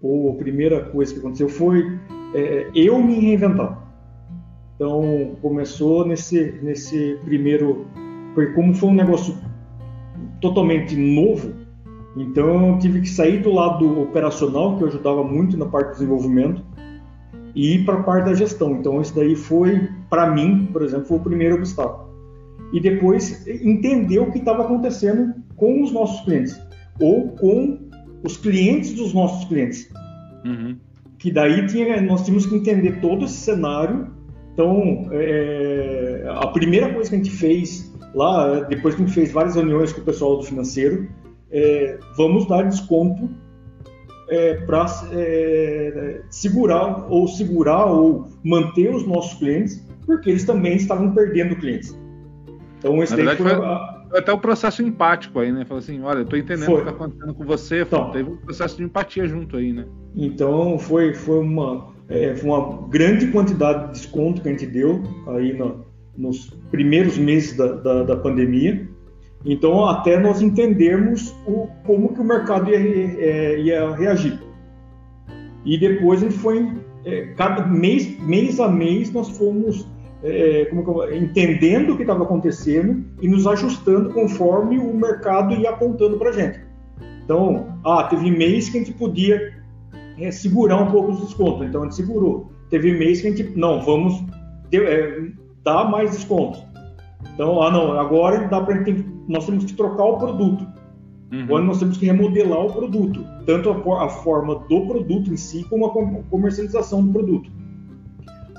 ou 0.01 0.31
a 0.31 0.35
primeira 0.35 0.85
coisa 0.85 1.13
que 1.13 1.19
aconteceu 1.19 1.49
foi 1.49 1.99
é, 2.33 2.69
eu 2.73 3.01
me 3.01 3.19
reinventar. 3.19 3.81
Então 4.75 5.37
começou 5.41 6.07
nesse 6.07 6.59
nesse 6.63 7.17
primeiro, 7.23 7.85
foi 8.33 8.53
como 8.53 8.73
foi 8.73 8.89
um 8.89 8.93
negócio 8.93 9.37
totalmente 10.39 10.95
novo 10.95 11.60
então 12.15 12.69
eu 12.69 12.79
tive 12.79 13.01
que 13.01 13.09
sair 13.09 13.41
do 13.41 13.51
lado 13.51 14.01
operacional, 14.01 14.77
que 14.77 14.83
eu 14.83 14.87
ajudava 14.87 15.23
muito 15.23 15.57
na 15.57 15.65
parte 15.65 15.87
do 15.87 15.93
desenvolvimento, 15.93 16.63
e 17.55 17.75
ir 17.75 17.85
para 17.85 17.95
a 17.95 18.03
parte 18.03 18.25
da 18.25 18.33
gestão. 18.33 18.71
Então 18.71 19.01
isso 19.01 19.15
daí 19.15 19.35
foi, 19.35 19.89
para 20.09 20.29
mim, 20.31 20.69
por 20.71 20.83
exemplo, 20.83 21.05
foi 21.05 21.17
o 21.17 21.21
primeiro 21.21 21.55
obstáculo. 21.55 22.09
E 22.73 22.79
depois 22.79 23.45
entender 23.47 24.19
o 24.19 24.31
que 24.31 24.39
estava 24.39 24.63
acontecendo 24.63 25.33
com 25.55 25.83
os 25.83 25.91
nossos 25.91 26.23
clientes, 26.25 26.59
ou 26.99 27.29
com 27.29 27.79
os 28.23 28.37
clientes 28.37 28.93
dos 28.93 29.13
nossos 29.13 29.45
clientes. 29.47 29.89
Uhum. 30.45 30.77
Que 31.17 31.31
daí 31.31 31.65
tinha, 31.67 32.01
nós 32.01 32.23
tínhamos 32.23 32.45
que 32.45 32.55
entender 32.55 32.99
todo 32.99 33.25
esse 33.25 33.35
cenário 33.35 34.07
Então, 34.53 35.07
é, 35.11 36.25
a 36.27 36.47
primeira 36.47 36.93
coisa 36.93 37.09
que 37.09 37.15
a 37.15 37.19
gente 37.19 37.31
fez 37.31 37.93
lá, 38.13 38.61
depois 38.61 38.95
que 38.95 39.03
a 39.03 39.05
gente 39.05 39.15
fez 39.15 39.31
várias 39.31 39.55
reuniões 39.55 39.93
com 39.93 40.01
o 40.01 40.03
pessoal 40.03 40.37
do 40.37 40.43
financeiro, 40.43 41.07
é, 41.51 41.99
vamos 42.15 42.47
dar 42.47 42.63
desconto 42.63 43.29
é, 44.29 44.55
para 44.65 44.85
é, 45.11 46.21
segurar 46.29 47.11
ou 47.11 47.27
segurar 47.27 47.85
ou 47.85 48.29
manter 48.43 48.93
os 48.93 49.05
nossos 49.05 49.37
clientes, 49.37 49.85
porque 50.05 50.29
eles 50.29 50.45
também 50.45 50.77
estavam 50.77 51.11
perdendo 51.13 51.55
clientes. 51.55 51.97
Então, 52.79 53.03
esse 53.03 53.15
daí 53.15 53.35
foi, 53.35 53.49
foi 53.49 54.19
até 54.19 54.31
o 54.33 54.39
processo 54.39 54.81
empático 54.81 55.39
aí, 55.39 55.51
né? 55.51 55.63
Falou 55.65 55.79
assim, 55.79 56.01
olha, 56.01 56.19
eu 56.19 56.25
tô 56.25 56.35
entendendo 56.35 56.65
foi. 56.65 56.75
o 56.75 56.77
que 56.79 56.85
tá 56.85 56.91
acontecendo 56.91 57.33
com 57.33 57.45
você, 57.45 57.81
então, 57.81 58.11
teve 58.11 58.29
um 58.29 58.37
processo 58.37 58.77
de 58.77 58.83
empatia 58.83 59.27
junto 59.27 59.57
aí, 59.57 59.71
né? 59.71 59.85
Então, 60.15 60.79
foi, 60.79 61.13
foi 61.13 61.39
uma, 61.39 61.93
é, 62.09 62.35
foi 62.35 62.49
uma 62.49 62.87
grande 62.89 63.27
quantidade 63.27 63.87
de 63.87 63.91
desconto 63.99 64.41
que 64.41 64.49
a 64.49 64.51
gente 64.51 64.65
deu 64.65 65.03
aí 65.27 65.53
no, 65.53 65.85
nos 66.17 66.49
primeiros 66.69 67.17
meses 67.17 67.55
da, 67.55 67.67
da, 67.73 68.03
da, 68.03 68.15
pandemia. 68.15 68.87
Então, 69.45 69.85
até 69.85 70.19
nós 70.19 70.41
entendermos 70.41 71.35
o, 71.47 71.67
como 71.85 72.13
que 72.13 72.21
o 72.21 72.23
mercado 72.23 72.69
ia, 72.69 72.77
é, 72.77 73.59
ia 73.59 73.95
reagir. 73.95 74.39
E 75.65 75.77
depois 75.77 76.21
a 76.21 76.25
gente 76.25 76.37
foi, 76.37 76.71
é, 77.05 77.27
cada 77.35 77.65
mês, 77.65 78.19
mês 78.19 78.59
a 78.59 78.67
mês, 78.67 79.11
nós 79.11 79.29
fomos 79.37 79.87
é, 80.23 80.69
eu, 80.71 81.15
entendendo 81.15 81.93
o 81.93 81.95
que 81.95 82.03
estava 82.03 82.23
acontecendo 82.23 83.03
e 83.21 83.27
nos 83.27 83.47
ajustando 83.47 84.13
conforme 84.13 84.77
o 84.77 84.93
mercado 84.93 85.53
ia 85.55 85.71
apontando 85.71 86.17
para 86.17 86.29
a 86.29 86.33
gente. 86.33 86.59
Então, 87.23 87.77
ah, 87.83 88.03
teve 88.03 88.29
mês 88.29 88.69
que 88.69 88.77
a 88.77 88.81
gente 88.81 88.93
podia 88.93 89.53
é, 90.19 90.31
segurar 90.31 90.77
um 90.77 90.91
pouco 90.91 91.11
os 91.11 91.21
descontos, 91.21 91.67
então 91.67 91.81
a 91.81 91.83
gente 91.85 91.95
segurou. 91.95 92.51
Teve 92.69 92.93
mês 92.93 93.21
que 93.21 93.27
a 93.27 93.31
gente, 93.31 93.57
não, 93.57 93.81
vamos 93.81 94.23
é, 94.71 95.21
dar 95.63 95.89
mais 95.89 96.11
descontos. 96.11 96.63
Então, 97.33 97.61
ah, 97.61 97.71
não, 97.71 97.99
agora 97.99 98.47
dá 98.47 98.61
pra 98.61 98.75
gente, 98.77 99.05
nós 99.31 99.45
temos 99.45 99.65
que 99.65 99.73
trocar 99.73 100.03
o 100.03 100.17
produto. 100.17 100.67
Uhum. 101.31 101.43
Agora 101.43 101.63
nós 101.63 101.79
temos 101.79 101.97
que 101.97 102.05
remodelar 102.05 102.65
o 102.65 102.73
produto, 102.73 103.23
tanto 103.45 103.69
a, 103.69 104.05
a 104.05 104.09
forma 104.09 104.55
do 104.55 104.85
produto 104.85 105.31
em 105.31 105.37
si, 105.37 105.63
como 105.69 105.85
a 105.85 106.23
comercialização 106.29 107.05
do 107.05 107.13
produto 107.13 107.49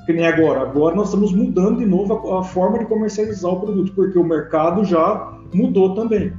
que 0.07 0.13
nem 0.13 0.27
agora. 0.27 0.63
Agora 0.63 0.95
nós 0.95 1.09
estamos 1.09 1.33
mudando 1.33 1.79
de 1.79 1.87
novo 1.87 2.15
a, 2.15 2.41
a, 2.41 2.43
forma 2.43 2.79
de 2.79 2.87
comercializar 2.87 3.53
o 3.53 3.61
produto, 3.61 3.93
porque 3.95 4.19
o 4.19 4.25
mercado 4.25 4.85
já 4.85 5.39
mudou 5.55 5.95
também. 5.95 6.33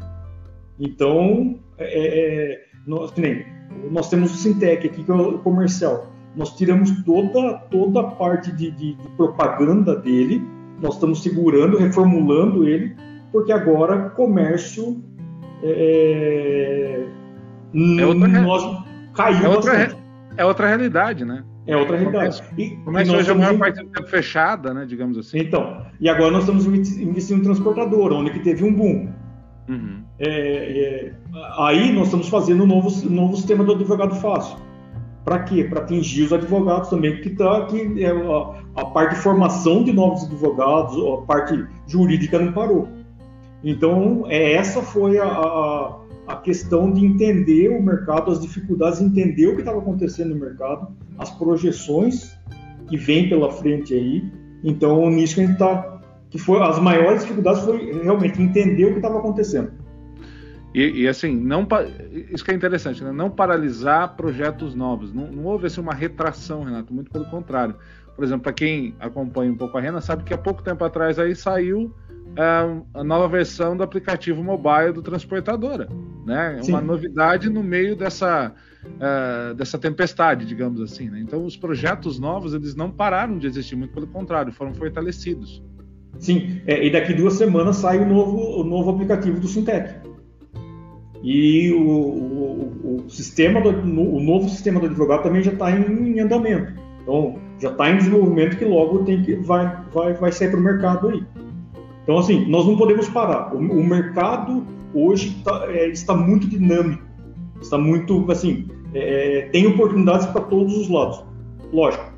Então, 0.79 1.59
é, 1.77 1.85
é, 1.85 2.53
é 2.53 2.61
nós, 2.85 3.11
que 3.11 3.21
nem, 3.21 3.45
nós 3.91 4.09
temos 4.09 4.33
o 4.33 4.37
Sintec 4.37 4.87
aqui, 4.87 5.03
que 5.03 5.11
é 5.11 5.13
o 5.13 5.39
comercial. 5.39 6.07
Nós 6.35 6.55
tiramos 6.55 6.91
toda, 7.03 7.53
toda 7.69 8.01
a 8.01 8.03
parte 8.03 8.51
de, 8.51 8.71
de, 8.71 8.95
de 8.95 9.09
propaganda 9.15 9.95
dele, 9.95 10.43
nós 10.81 10.95
estamos 10.95 11.21
segurando, 11.21 11.77
reformulando 11.77 12.67
ele, 12.67 12.95
porque 13.33 13.51
agora 13.51 14.11
comércio 14.11 15.03
é, 15.63 17.03
é 17.99 18.05
outra, 18.05 18.27
nós 18.27 18.83
caiu 19.15 19.45
é 19.45 19.49
outra, 19.49 19.97
é 20.37 20.45
outra 20.45 20.67
realidade, 20.67 21.25
né? 21.25 21.43
É 21.65 21.75
outra 21.75 21.97
realidade. 21.97 22.43
Começa 22.85 23.15
hoje 23.15 23.31
a 23.31 23.35
maior 23.35 23.57
parte 23.57 23.81
do 23.81 23.89
tempo 23.89 24.07
fechada, 24.07 24.73
né, 24.73 24.85
digamos 24.85 25.17
assim. 25.17 25.39
Então, 25.39 25.85
e 25.99 26.07
agora 26.07 26.31
nós 26.31 26.41
estamos 26.41 26.65
investindo 26.67 27.39
em 27.39 27.43
transportadora, 27.43 28.13
onde 28.13 28.31
que 28.31 28.39
teve 28.39 28.63
um 28.63 28.73
boom. 28.73 29.09
Uhum. 29.67 30.03
É, 30.19 30.27
é, 30.27 31.13
aí 31.57 31.91
nós 31.93 32.05
estamos 32.05 32.27
fazendo 32.27 32.63
um 32.63 32.67
novo, 32.67 32.89
novo 33.09 33.35
sistema 33.35 33.63
do 33.63 33.73
advogado 33.73 34.13
fácil. 34.15 34.57
Para 35.23 35.39
quê? 35.39 35.63
Para 35.63 35.79
atingir 35.79 36.23
os 36.23 36.33
advogados 36.33 36.89
também, 36.89 37.21
que 37.21 37.29
está 37.29 37.59
aqui, 37.59 38.03
é, 38.03 38.09
a, 38.09 38.81
a, 38.81 38.85
parte 38.87 39.15
de 39.15 39.21
formação 39.21 39.83
de 39.85 39.93
novos 39.93 40.25
advogados, 40.25 40.97
a 40.97 41.25
parte 41.25 41.65
jurídica 41.87 42.37
não 42.37 42.51
parou. 42.51 42.89
Então, 43.63 44.25
é, 44.27 44.53
essa 44.53 44.81
foi 44.81 45.17
a, 45.19 45.95
a 46.27 46.35
questão 46.37 46.91
de 46.91 47.05
entender 47.05 47.69
o 47.69 47.81
mercado, 47.81 48.31
as 48.31 48.41
dificuldades, 48.41 48.99
entender 48.99 49.47
o 49.47 49.53
que 49.53 49.59
estava 49.59 49.79
acontecendo 49.79 50.33
no 50.33 50.39
mercado, 50.39 50.87
as 51.17 51.29
projeções 51.31 52.37
que 52.87 52.97
vem 52.97 53.29
pela 53.29 53.51
frente 53.51 53.93
aí. 53.93 54.23
Então, 54.63 55.09
nisso 55.09 55.39
a 55.39 55.43
gente 55.43 55.53
está, 55.53 56.01
que 56.29 56.37
foi 56.37 56.61
as 56.61 56.79
maiores 56.79 57.21
dificuldades 57.21 57.63
foi 57.63 58.03
realmente 58.03 58.41
entender 58.41 58.85
o 58.85 58.91
que 58.91 58.97
estava 58.97 59.19
acontecendo. 59.19 59.71
E, 60.73 61.03
e, 61.03 61.07
assim, 61.07 61.35
não 61.35 61.67
isso 62.31 62.43
que 62.43 62.49
é 62.49 62.53
interessante, 62.55 63.03
né? 63.03 63.11
não 63.11 63.29
paralisar 63.29 64.15
projetos 64.15 64.73
novos. 64.73 65.13
Não, 65.13 65.27
não 65.31 65.45
houve 65.45 65.67
assim, 65.67 65.79
uma 65.79 65.93
retração, 65.93 66.63
Renato, 66.63 66.91
muito 66.91 67.11
pelo 67.11 67.25
contrário. 67.25 67.75
Por 68.15 68.25
exemplo, 68.25 68.43
para 68.43 68.53
quem 68.53 68.95
acompanha 68.99 69.51
um 69.51 69.57
pouco 69.57 69.77
a 69.77 69.81
Rena, 69.81 70.01
sabe 70.01 70.23
que 70.23 70.33
há 70.33 70.37
pouco 70.37 70.63
tempo 70.63 70.83
atrás 70.83 71.19
aí 71.19 71.35
saiu 71.35 71.93
a 72.35 73.03
nova 73.03 73.27
versão 73.27 73.77
do 73.77 73.83
aplicativo 73.83 74.43
mobile 74.43 74.91
do 74.91 75.01
transportadora, 75.01 75.87
né? 76.25 76.59
Sim. 76.61 76.71
Uma 76.71 76.81
novidade 76.81 77.49
no 77.49 77.61
meio 77.61 77.95
dessa 77.95 78.53
uh, 78.83 79.53
dessa 79.53 79.77
tempestade, 79.77 80.45
digamos 80.45 80.81
assim. 80.81 81.09
Né? 81.09 81.19
Então, 81.19 81.45
os 81.45 81.55
projetos 81.55 82.19
novos 82.19 82.53
eles 82.53 82.75
não 82.75 82.91
pararam 82.91 83.37
de 83.37 83.47
existir, 83.47 83.75
muito 83.75 83.93
pelo 83.93 84.07
contrário, 84.07 84.51
foram 84.51 84.73
fortalecidos. 84.73 85.63
Sim, 86.19 86.61
é, 86.67 86.85
e 86.85 86.91
daqui 86.91 87.13
duas 87.13 87.33
semanas 87.33 87.77
sai 87.77 87.99
o 87.99 88.05
novo 88.05 88.61
o 88.61 88.63
novo 88.63 88.91
aplicativo 88.91 89.39
do 89.39 89.47
Sintec. 89.47 89.95
E 91.23 91.71
o, 91.71 91.81
o, 91.81 93.05
o 93.05 93.09
sistema 93.09 93.61
do, 93.61 93.69
o 93.69 94.19
novo 94.21 94.49
sistema 94.49 94.79
do 94.79 94.87
advogado 94.87 95.23
também 95.23 95.41
já 95.41 95.51
está 95.51 95.71
em, 95.71 96.15
em 96.15 96.19
andamento. 96.19 96.73
Então, 97.01 97.39
já 97.59 97.71
está 97.71 97.89
em 97.89 97.97
desenvolvimento 97.97 98.57
que 98.57 98.65
logo 98.65 99.03
tem 99.05 99.21
que 99.21 99.35
vai 99.35 99.83
vai 99.93 100.13
vai 100.13 100.31
sair 100.31 100.49
para 100.49 100.59
o 100.59 100.63
mercado 100.63 101.09
aí. 101.09 101.23
Então, 102.03 102.17
assim, 102.17 102.45
nós 102.49 102.65
não 102.65 102.77
podemos 102.77 103.07
parar. 103.09 103.53
O, 103.53 103.57
o 103.57 103.83
mercado 103.83 104.65
hoje 104.93 105.41
tá, 105.43 105.65
é, 105.67 105.87
está 105.87 106.13
muito 106.13 106.47
dinâmico, 106.47 107.03
está 107.61 107.77
muito, 107.77 108.29
assim, 108.29 108.67
é, 108.93 109.49
tem 109.51 109.65
oportunidades 109.67 110.27
para 110.27 110.41
todos 110.41 110.77
os 110.77 110.89
lados. 110.89 111.23
Lógico, 111.71 112.13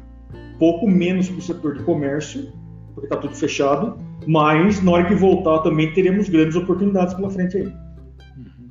pouco 0.59 0.87
menos 0.87 1.29
para 1.29 1.37
o 1.37 1.41
setor 1.41 1.77
de 1.77 1.83
comércio, 1.83 2.51
porque 2.93 3.05
está 3.05 3.17
tudo 3.17 3.35
fechado, 3.35 3.97
mas 4.27 4.81
na 4.81 4.91
hora 4.91 5.05
que 5.05 5.15
voltar 5.15 5.59
também 5.59 5.93
teremos 5.93 6.29
grandes 6.29 6.55
oportunidades 6.55 7.13
pela 7.13 7.29
frente 7.29 7.57
aí. 7.57 7.65
Uhum. 8.37 8.69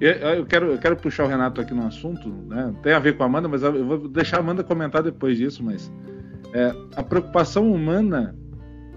Eu 0.00 0.46
quero, 0.46 0.66
eu 0.72 0.78
quero 0.78 0.96
puxar 0.96 1.24
o 1.24 1.28
Renato 1.28 1.60
aqui 1.60 1.74
no 1.74 1.86
assunto, 1.86 2.28
né? 2.46 2.72
tem 2.82 2.92
a 2.92 2.98
ver 2.98 3.16
com 3.16 3.22
a 3.22 3.26
Amanda, 3.26 3.48
mas 3.48 3.62
eu 3.62 3.84
vou 3.84 4.08
deixar 4.08 4.36
a 4.36 4.40
Amanda 4.40 4.62
comentar 4.62 5.02
depois 5.02 5.38
disso, 5.38 5.64
mas 5.64 5.90
é, 6.52 6.72
a 6.94 7.02
preocupação 7.02 7.72
humana 7.72 8.36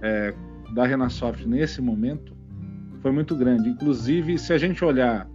é, 0.01 0.33
da 0.73 0.85
Renasoft 0.85 1.47
nesse 1.47 1.81
momento 1.81 2.35
foi 3.01 3.11
muito 3.11 3.35
grande. 3.35 3.69
Inclusive, 3.69 4.37
se 4.37 4.51
a 4.51 4.57
gente 4.57 4.83
olhar, 4.83 5.27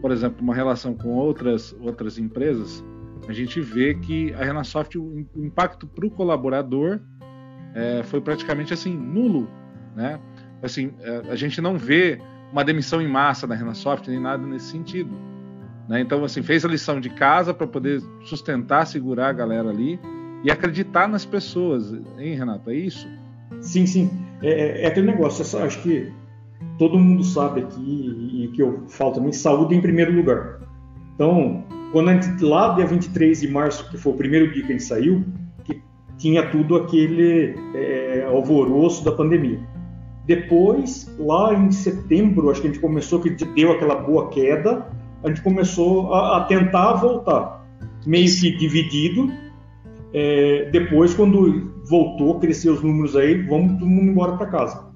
por 0.00 0.10
exemplo, 0.10 0.42
uma 0.42 0.54
relação 0.54 0.94
com 0.94 1.10
outras, 1.10 1.74
outras 1.80 2.18
empresas, 2.18 2.84
a 3.28 3.32
gente 3.32 3.60
vê 3.60 3.94
que 3.94 4.34
a 4.34 4.44
Renasoft, 4.44 4.98
o 4.98 5.26
impacto 5.36 5.86
para 5.86 6.06
o 6.06 6.10
colaborador 6.10 7.00
é, 7.74 8.02
foi 8.02 8.20
praticamente 8.20 8.74
assim, 8.74 8.96
nulo. 8.96 9.48
Né? 9.96 10.18
Assim, 10.62 10.92
é, 11.00 11.22
a 11.30 11.36
gente 11.36 11.60
não 11.60 11.78
vê 11.78 12.18
uma 12.52 12.64
demissão 12.64 13.00
em 13.00 13.08
massa 13.08 13.46
da 13.46 13.54
Renasoft, 13.54 14.08
nem 14.08 14.20
nada 14.20 14.46
nesse 14.46 14.66
sentido. 14.66 15.10
Né? 15.88 16.00
Então, 16.00 16.24
assim, 16.24 16.42
fez 16.42 16.64
a 16.64 16.68
lição 16.68 17.00
de 17.00 17.10
casa 17.10 17.52
para 17.52 17.66
poder 17.66 18.00
sustentar, 18.24 18.86
segurar 18.86 19.28
a 19.28 19.32
galera 19.32 19.70
ali 19.70 19.98
e 20.42 20.50
acreditar 20.50 21.08
nas 21.08 21.24
pessoas. 21.24 21.92
Hein, 22.18 22.34
Renato? 22.34 22.70
É 22.70 22.74
isso? 22.74 23.08
Sim, 23.60 23.86
sim. 23.86 24.10
É, 24.42 24.50
é, 24.50 24.82
é 24.82 24.86
aquele 24.86 25.06
negócio. 25.06 25.58
Acho 25.58 25.82
que 25.82 26.12
todo 26.78 26.98
mundo 26.98 27.22
sabe 27.24 27.60
aqui 27.60 28.42
e 28.44 28.48
que 28.48 28.62
eu 28.62 28.84
falo 28.88 29.12
também, 29.12 29.32
saúde 29.32 29.74
em 29.74 29.80
primeiro 29.80 30.12
lugar. 30.12 30.60
Então, 31.14 31.64
quando 31.92 32.10
a 32.10 32.20
gente, 32.20 32.42
lá 32.44 32.74
dia 32.74 32.86
23 32.86 33.40
de 33.40 33.48
março, 33.48 33.88
que 33.90 33.96
foi 33.96 34.12
o 34.12 34.16
primeiro 34.16 34.52
dia 34.52 34.62
que 34.62 34.68
a 34.68 34.72
gente 34.72 34.84
saiu, 34.84 35.24
que 35.64 35.80
tinha 36.18 36.50
tudo 36.50 36.76
aquele 36.76 37.54
é, 37.74 38.24
alvoroço 38.28 39.04
da 39.04 39.12
pandemia. 39.12 39.60
Depois, 40.26 41.14
lá 41.18 41.54
em 41.54 41.70
setembro, 41.70 42.50
acho 42.50 42.60
que 42.60 42.68
a 42.68 42.70
gente 42.70 42.80
começou, 42.80 43.20
que 43.20 43.30
deu 43.30 43.72
aquela 43.72 43.96
boa 43.96 44.28
queda, 44.30 44.88
a 45.22 45.28
gente 45.28 45.42
começou 45.42 46.12
a, 46.14 46.38
a 46.38 46.44
tentar 46.44 46.94
voltar, 46.94 47.64
meio 48.06 48.26
que 48.26 48.56
dividido. 48.56 49.30
É, 50.12 50.68
depois, 50.70 51.14
quando 51.14 51.73
voltou, 51.88 52.38
cresceu 52.40 52.74
os 52.74 52.82
números 52.82 53.16
aí, 53.16 53.42
vamos 53.42 53.78
todo 53.78 53.86
mundo 53.86 54.10
embora 54.10 54.36
para 54.36 54.46
casa. 54.46 54.94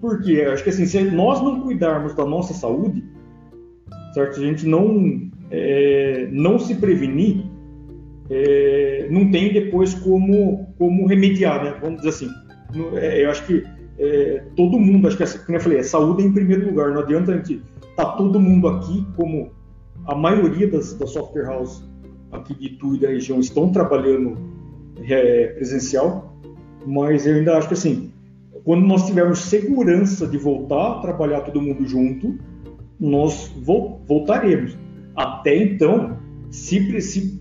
Porque 0.00 0.40
acho 0.42 0.64
que 0.64 0.70
assim, 0.70 0.86
se 0.86 1.02
nós 1.02 1.42
não 1.42 1.60
cuidarmos 1.60 2.14
da 2.14 2.24
nossa 2.24 2.54
saúde, 2.54 3.04
certo? 4.14 4.36
Se 4.36 4.40
a 4.40 4.46
gente 4.46 4.66
não 4.66 5.30
é, 5.50 6.28
não 6.32 6.58
se 6.58 6.74
prevenir, 6.74 7.44
é, 8.30 9.08
não 9.10 9.30
tem 9.30 9.52
depois 9.52 9.94
como 9.94 10.74
como 10.78 11.06
remediar, 11.06 11.64
né? 11.64 11.74
Vamos 11.80 11.98
dizer 11.98 12.08
assim. 12.10 12.28
É, 12.94 13.24
eu 13.24 13.30
acho 13.30 13.46
que 13.46 13.64
é, 13.98 14.44
todo 14.56 14.78
mundo, 14.78 15.06
acho 15.08 15.16
que 15.16 15.38
como 15.44 15.58
eu 15.58 15.60
falei, 15.60 15.78
a 15.80 15.84
saúde 15.84 16.22
é 16.22 16.26
em 16.26 16.32
primeiro 16.32 16.66
lugar. 16.66 16.92
Não 16.92 17.02
adianta 17.02 17.32
a 17.32 17.36
gente 17.36 17.62
tá 17.96 18.06
todo 18.12 18.40
mundo 18.40 18.68
aqui, 18.68 19.06
como 19.16 19.50
a 20.06 20.14
maioria 20.14 20.68
das, 20.68 20.94
das 20.94 21.10
software 21.10 21.50
houses 21.50 21.84
aqui 22.32 22.54
de 22.54 22.66
Itu 22.66 22.94
e 22.94 23.00
da 23.00 23.08
região 23.08 23.40
estão 23.40 23.70
trabalhando 23.70 24.38
é, 25.08 25.48
presencial. 25.48 26.36
mas 26.86 27.26
eu 27.26 27.36
ainda 27.36 27.56
acho 27.56 27.68
que 27.68 27.74
assim, 27.74 28.12
quando 28.64 28.86
nós 28.86 29.06
tivermos 29.06 29.40
segurança 29.40 30.26
de 30.26 30.38
voltar 30.38 30.92
a 30.92 30.98
trabalhar 31.00 31.40
todo 31.40 31.60
mundo 31.60 31.86
junto, 31.86 32.38
nós 32.98 33.50
voltaremos. 34.06 34.76
Até 35.16 35.56
então, 35.56 36.18
se, 36.50 37.00
se 37.00 37.40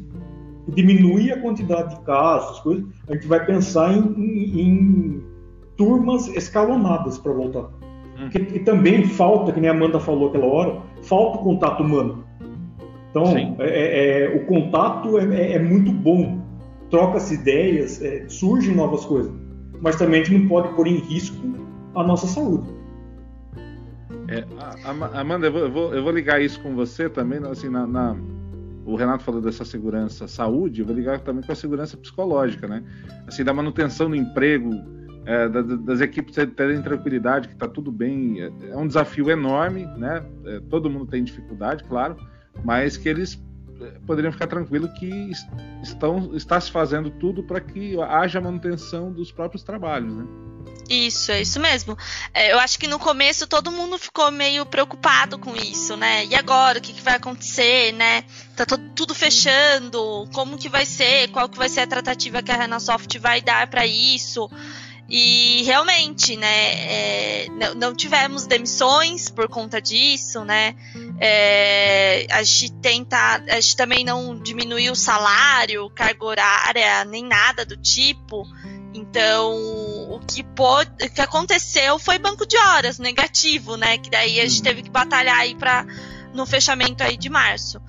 diminuir 0.67 1.31
a 1.31 1.41
quantidade 1.41 1.95
de 1.95 2.01
casos, 2.01 2.59
coisas, 2.61 2.85
a 3.07 3.13
gente 3.13 3.27
vai 3.27 3.45
pensar 3.45 3.93
em, 3.93 4.01
em, 4.17 4.61
em 4.61 5.23
turmas 5.75 6.27
escalonadas 6.27 7.17
para 7.17 7.33
voltar. 7.33 7.69
Hum. 8.19 8.29
e 8.53 8.59
também 8.59 9.05
falta, 9.05 9.53
que 9.53 9.61
nem 9.61 9.69
a 9.69 9.73
Amanda 9.73 9.97
falou 9.97 10.27
aquela 10.27 10.45
hora, 10.45 10.81
falta 11.03 11.39
o 11.39 11.43
contato 11.43 11.83
humano. 11.83 12.25
Então, 13.09 13.23
é, 13.37 13.55
é, 13.59 14.23
é, 14.23 14.35
o 14.35 14.45
contato 14.45 15.17
é, 15.17 15.23
é, 15.35 15.53
é 15.53 15.59
muito 15.59 15.91
bom, 15.91 16.39
troca-se 16.89 17.35
ideias, 17.35 18.01
é, 18.01 18.27
surgem 18.27 18.75
novas 18.75 19.05
coisas, 19.05 19.31
mas 19.81 19.95
também 19.95 20.21
a 20.21 20.23
gente 20.23 20.39
não 20.39 20.47
pode 20.47 20.73
pôr 20.75 20.87
em 20.87 20.97
risco 20.97 21.37
a 21.95 22.03
nossa 22.03 22.27
saúde. 22.27 22.79
Amanda, 25.13 25.47
eu 25.47 25.71
vou, 25.71 25.93
eu 25.93 26.03
vou, 26.03 26.11
ligar 26.11 26.41
isso 26.41 26.61
com 26.61 26.75
você 26.75 27.09
também, 27.09 27.39
assim, 27.49 27.67
na, 27.67 27.87
na, 27.87 28.15
o 28.85 28.95
Renato 28.95 29.23
falou 29.23 29.41
dessa 29.41 29.65
segurança 29.65 30.27
saúde, 30.27 30.81
eu 30.81 30.85
vou 30.85 30.95
ligar 30.95 31.19
também 31.19 31.43
com 31.43 31.51
a 31.51 31.55
segurança 31.55 31.97
psicológica, 31.97 32.67
né? 32.67 32.83
Assim, 33.27 33.43
da 33.43 33.53
manutenção 33.53 34.09
do 34.09 34.15
emprego, 34.15 34.71
é, 35.25 35.49
das 35.49 36.01
equipes 36.01 36.35
terem 36.55 36.81
tranquilidade, 36.81 37.47
que 37.47 37.53
está 37.55 37.67
tudo 37.67 37.91
bem. 37.91 38.41
É, 38.41 38.51
é, 38.69 38.77
um 38.77 38.87
desafio 38.87 39.29
enorme, 39.31 39.85
né? 39.97 40.23
É, 40.45 40.59
todo 40.69 40.89
mundo 40.89 41.07
tem 41.07 41.23
dificuldade, 41.23 41.83
claro, 41.85 42.15
mas 42.63 42.97
que 42.97 43.09
eles 43.09 43.35
é, 43.35 43.48
poderiam 44.05 44.31
ficar 44.31 44.47
tranquilos 44.47 44.91
que 44.99 45.31
estão 45.81 46.35
está 46.35 46.59
se 46.59 46.71
fazendo 46.71 47.09
tudo 47.09 47.43
para 47.43 47.61
que 47.61 47.99
haja 48.01 48.41
manutenção 48.41 49.11
dos 49.11 49.31
próprios 49.31 49.63
trabalhos, 49.63 50.13
né? 50.13 50.25
Isso, 50.89 51.31
é 51.31 51.41
isso 51.41 51.59
mesmo. 51.59 51.95
É, 52.33 52.51
eu 52.51 52.59
acho 52.59 52.79
que 52.79 52.87
no 52.87 52.97
começo 52.97 53.45
todo 53.45 53.71
mundo 53.71 53.97
ficou 53.99 54.31
meio 54.31 54.65
preocupado 54.65 55.37
com 55.37 55.55
isso, 55.55 55.95
né? 55.95 56.25
E 56.25 56.33
agora, 56.33 56.79
o 56.79 56.81
que, 56.81 56.93
que 56.93 57.01
vai 57.01 57.15
acontecer, 57.15 57.93
né? 57.93 58.23
Tá 58.55 58.65
tudo 58.95 59.13
fechando, 59.13 60.27
como 60.33 60.57
que 60.57 60.67
vai 60.67 60.85
ser, 60.85 61.29
qual 61.29 61.47
que 61.47 61.57
vai 61.57 61.69
ser 61.69 61.81
a 61.81 61.87
tratativa 61.87 62.41
que 62.41 62.51
a 62.51 62.57
Renasoft 62.57 63.19
vai 63.19 63.39
dar 63.39 63.69
para 63.69 63.85
isso? 63.85 64.49
E 65.09 65.63
realmente, 65.63 66.37
né, 66.37 66.73
é, 66.73 67.47
não, 67.49 67.73
não, 67.73 67.95
tivemos 67.95 68.45
demissões 68.45 69.27
por 69.27 69.47
conta 69.47 69.81
disso, 69.81 70.45
né? 70.45 70.75
É, 71.19 72.27
a 72.29 72.43
gente 72.43 72.73
tenta, 72.73 73.43
a 73.49 73.59
gente 73.59 73.75
também 73.75 74.05
não 74.05 74.39
diminuiu 74.39 74.91
o 74.93 74.95
salário, 74.95 75.89
carga 75.89 76.23
horária, 76.23 77.05
nem 77.05 77.23
nada 77.23 77.65
do 77.65 77.75
tipo. 77.75 78.45
Então, 78.93 79.55
o 80.11 80.19
que, 80.27 80.43
pôde, 80.43 80.91
o 81.03 81.09
que 81.09 81.21
aconteceu 81.21 81.97
foi 81.97 82.19
banco 82.19 82.45
de 82.45 82.57
horas 82.57 82.99
negativo, 82.99 83.77
né? 83.77 83.97
Que 83.97 84.11
daí 84.11 84.39
a 84.39 84.47
gente 84.47 84.61
teve 84.61 84.83
que 84.83 84.91
batalhar 84.91 85.37
aí 85.37 85.55
para 85.55 85.87
no 86.35 86.45
fechamento 86.45 87.01
aí 87.01 87.17
de 87.17 87.29
março. 87.29 87.81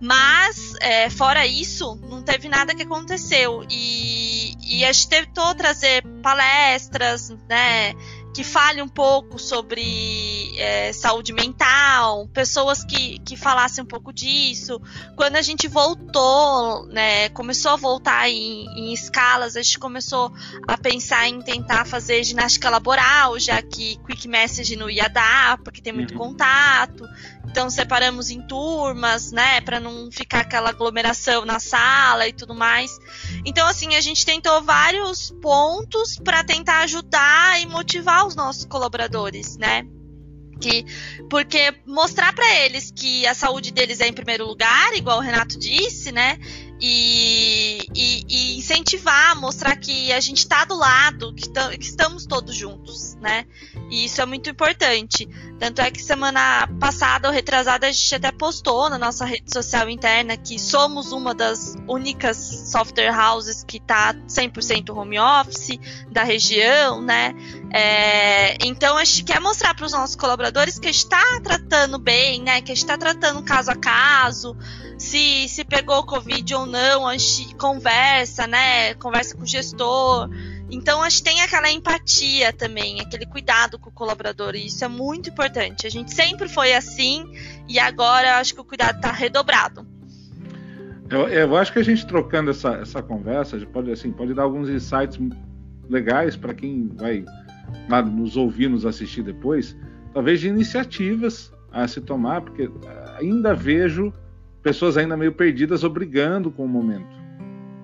Mas, 0.00 0.74
é, 0.80 1.08
fora 1.08 1.46
isso, 1.46 1.98
não 2.08 2.22
teve 2.22 2.48
nada 2.48 2.74
que 2.74 2.82
aconteceu. 2.82 3.64
E, 3.70 4.25
e 4.66 4.84
a 4.84 4.92
gente 4.92 5.08
tentou 5.08 5.54
trazer 5.54 6.02
palestras, 6.22 7.30
né? 7.48 7.94
Que 8.34 8.42
fale 8.42 8.82
um 8.82 8.88
pouco 8.88 9.38
sobre 9.38 10.35
é, 10.56 10.92
saúde 10.92 11.32
mental, 11.32 12.28
pessoas 12.28 12.84
que, 12.84 13.18
que 13.20 13.36
falassem 13.36 13.84
um 13.84 13.86
pouco 13.86 14.12
disso. 14.12 14.80
Quando 15.14 15.36
a 15.36 15.42
gente 15.42 15.68
voltou, 15.68 16.86
né, 16.86 17.28
começou 17.30 17.72
a 17.72 17.76
voltar 17.76 18.28
em, 18.28 18.66
em 18.76 18.92
escalas, 18.92 19.56
a 19.56 19.62
gente 19.62 19.78
começou 19.78 20.32
a 20.66 20.76
pensar 20.78 21.28
em 21.28 21.40
tentar 21.40 21.84
fazer 21.84 22.24
ginástica 22.24 22.70
laboral, 22.70 23.38
já 23.38 23.60
que 23.62 23.96
Quick 24.06 24.26
Message 24.28 24.76
não 24.76 24.88
ia 24.88 25.08
dar, 25.08 25.58
porque 25.58 25.80
tem 25.80 25.92
muito 25.92 26.12
uhum. 26.12 26.18
contato. 26.18 27.06
Então 27.48 27.70
separamos 27.70 28.30
em 28.30 28.40
turmas, 28.42 29.30
né, 29.32 29.60
para 29.60 29.78
não 29.78 30.10
ficar 30.10 30.40
aquela 30.40 30.70
aglomeração 30.70 31.44
na 31.44 31.58
sala 31.58 32.26
e 32.26 32.32
tudo 32.32 32.54
mais. 32.54 32.90
Então 33.44 33.66
assim, 33.66 33.94
a 33.94 34.00
gente 34.00 34.24
tentou 34.24 34.62
vários 34.62 35.30
pontos 35.42 36.18
para 36.18 36.42
tentar 36.42 36.80
ajudar 36.80 37.60
e 37.60 37.66
motivar 37.66 38.26
os 38.26 38.34
nossos 38.34 38.64
colaboradores, 38.64 39.56
né? 39.56 39.86
Que, 40.60 40.84
porque 41.28 41.74
mostrar 41.84 42.34
para 42.34 42.64
eles 42.64 42.90
que 42.90 43.26
a 43.26 43.34
saúde 43.34 43.72
deles 43.72 44.00
é 44.00 44.08
em 44.08 44.12
primeiro 44.12 44.46
lugar, 44.46 44.94
igual 44.94 45.18
o 45.18 45.20
Renato 45.20 45.58
disse, 45.58 46.10
né? 46.10 46.38
E, 46.78 47.78
e, 47.94 48.24
e 48.28 48.58
incentivar, 48.58 49.34
mostrar 49.40 49.76
que 49.76 50.12
a 50.12 50.20
gente 50.20 50.38
está 50.38 50.64
do 50.64 50.76
lado, 50.76 51.32
que, 51.32 51.48
que, 51.48 51.84
estamos 51.84 52.26
todos 52.26 52.54
juntos, 52.54 53.14
né? 53.14 53.46
E 53.90 54.04
isso 54.04 54.20
é 54.20 54.26
muito 54.26 54.50
importante. 54.50 55.26
Tanto 55.58 55.80
é 55.80 55.90
que 55.90 56.02
semana 56.02 56.68
passada 56.78 57.28
ou 57.28 57.34
retrasada 57.34 57.86
a 57.86 57.92
gente 57.92 58.14
até 58.14 58.30
postou 58.30 58.90
na 58.90 58.98
nossa 58.98 59.24
rede 59.24 59.50
social 59.50 59.88
interna 59.88 60.36
que 60.36 60.58
somos 60.58 61.12
uma 61.12 61.34
das 61.34 61.76
únicas 61.88 62.36
software 62.36 63.14
houses 63.16 63.64
que 63.64 63.78
está 63.78 64.12
100% 64.12 64.94
home 64.94 65.18
office 65.18 65.78
da 66.10 66.24
região, 66.24 67.00
né? 67.00 67.34
É, 67.72 68.58
então 68.66 68.98
a 68.98 69.04
gente 69.04 69.24
quer 69.24 69.40
mostrar 69.40 69.74
para 69.74 69.86
os 69.86 69.92
nossos 69.92 70.16
colaboradores 70.16 70.78
que 70.78 70.88
a 70.88 70.92
gente 70.92 71.04
está 71.04 71.40
tratando 71.42 71.98
bem, 71.98 72.42
né? 72.42 72.60
Que 72.60 72.72
a 72.72 72.74
gente 72.74 72.84
está 72.84 72.98
tratando 72.98 73.42
caso 73.42 73.70
a 73.70 73.76
caso 73.76 74.56
se, 74.98 75.48
se 75.48 75.64
pegou 75.64 76.04
Covid 76.04 76.54
ou 76.54 76.66
não, 76.66 77.06
a 77.06 77.16
gente 77.16 77.54
conversa, 77.56 78.46
né? 78.46 78.94
Conversa 78.94 79.36
com 79.36 79.42
o 79.42 79.46
gestor. 79.46 80.30
Então 80.70 81.02
a 81.02 81.08
gente 81.08 81.22
tem 81.22 81.40
aquela 81.42 81.70
empatia 81.70 82.52
também, 82.52 83.00
aquele 83.00 83.26
cuidado 83.26 83.78
com 83.78 83.88
o 83.88 83.92
colaborador, 83.92 84.54
e 84.54 84.66
isso 84.66 84.84
é 84.84 84.88
muito 84.88 85.30
importante. 85.30 85.86
A 85.86 85.90
gente 85.90 86.12
sempre 86.12 86.48
foi 86.48 86.74
assim 86.74 87.24
e 87.68 87.78
agora 87.78 88.38
acho 88.38 88.54
que 88.54 88.60
o 88.60 88.64
cuidado 88.64 88.96
está 88.96 89.12
redobrado. 89.12 89.86
Eu, 91.08 91.28
eu, 91.28 91.56
acho 91.56 91.72
que 91.72 91.78
a 91.78 91.84
gente 91.84 92.04
trocando 92.04 92.50
essa, 92.50 92.74
essa 92.74 93.00
conversa 93.00 93.56
pode, 93.66 93.92
assim, 93.92 94.10
pode 94.10 94.34
dar 94.34 94.42
alguns 94.42 94.68
insights 94.68 95.18
legais 95.88 96.36
para 96.36 96.52
quem 96.52 96.88
vai 96.96 97.24
nos 98.02 98.36
ouvir, 98.36 98.68
nos 98.68 98.84
assistir 98.84 99.22
depois, 99.22 99.76
talvez 100.12 100.40
de 100.40 100.48
iniciativas 100.48 101.52
a 101.70 101.86
se 101.86 102.00
tomar, 102.00 102.40
porque 102.40 102.68
ainda 103.20 103.54
vejo 103.54 104.12
pessoas 104.66 104.96
ainda 104.96 105.16
meio 105.16 105.30
perdidas 105.30 105.84
obrigando 105.84 106.50
com 106.50 106.64
o 106.64 106.68
momento. 106.68 107.06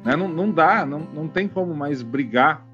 Né? 0.04 0.16
Não, 0.16 0.26
não 0.26 0.50
dá, 0.50 0.84
não, 0.84 0.98
não 1.14 1.28
tem 1.28 1.46
como 1.46 1.72
mais 1.72 2.02
brigar 2.02 2.66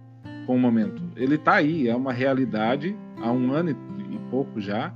com 0.46 0.56
o 0.56 0.58
momento. 0.58 1.02
Ele 1.14 1.34
está 1.34 1.56
aí, 1.56 1.86
é 1.86 1.94
uma 1.94 2.10
realidade 2.10 2.96
há 3.20 3.30
um 3.30 3.52
ano 3.52 3.68
e, 3.68 4.14
e 4.14 4.18
pouco 4.30 4.62
já. 4.62 4.94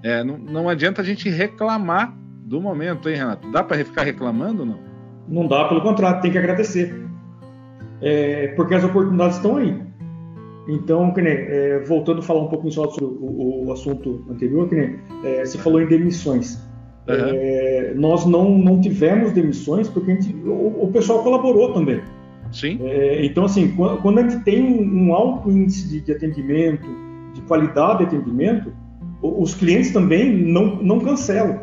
É, 0.00 0.22
não, 0.22 0.38
não 0.38 0.68
adianta 0.68 1.02
a 1.02 1.04
gente 1.04 1.28
reclamar 1.28 2.16
do 2.44 2.60
momento, 2.60 3.08
hein, 3.08 3.16
Renato? 3.16 3.50
Dá 3.50 3.64
para 3.64 3.84
ficar 3.84 4.04
reclamando 4.04 4.60
ou 4.60 4.66
não? 4.66 4.78
Não 5.28 5.48
dá, 5.48 5.64
pelo 5.64 5.80
contrário, 5.80 6.22
tem 6.22 6.30
que 6.30 6.38
agradecer. 6.38 6.94
É, 8.00 8.48
porque 8.54 8.76
as 8.76 8.84
oportunidades 8.84 9.38
estão 9.38 9.56
aí. 9.56 9.76
Então, 10.68 11.12
que 11.12 11.20
nem, 11.20 11.32
é, 11.32 11.80
voltando 11.80 12.20
a 12.20 12.22
falar 12.22 12.42
um 12.42 12.48
pouquinho 12.48 12.72
só 12.72 12.88
sobre 12.90 13.06
o, 13.06 13.66
o 13.66 13.72
assunto 13.72 14.24
anterior, 14.30 14.68
que 14.68 14.76
nem, 14.76 15.00
é, 15.24 15.44
você 15.44 15.58
falou 15.58 15.82
em 15.82 15.88
demissões. 15.88 16.64
Uhum. 17.08 17.14
É, 17.14 17.92
nós 17.94 18.26
não, 18.26 18.58
não 18.58 18.80
tivemos 18.80 19.32
demissões 19.32 19.88
porque 19.88 20.12
gente, 20.12 20.34
o, 20.44 20.84
o, 20.84 20.90
pessoal 20.92 21.22
colaborou 21.22 21.72
também. 21.72 22.00
Sim. 22.50 22.78
É, 22.82 23.24
então, 23.24 23.44
assim, 23.44 23.72
quando, 23.76 24.02
quando, 24.02 24.18
a 24.18 24.22
gente 24.22 24.42
tem 24.44 24.62
um, 24.62 25.06
um 25.06 25.14
alto 25.14 25.50
índice 25.50 25.88
de, 25.88 26.00
de, 26.00 26.12
atendimento, 26.12 26.86
de 27.32 27.40
qualidade 27.42 28.00
de 28.00 28.16
atendimento, 28.16 28.72
os 29.22 29.54
clientes 29.54 29.92
também 29.92 30.32
não, 30.32 30.76
não 30.82 30.98
cancelam. 30.98 31.60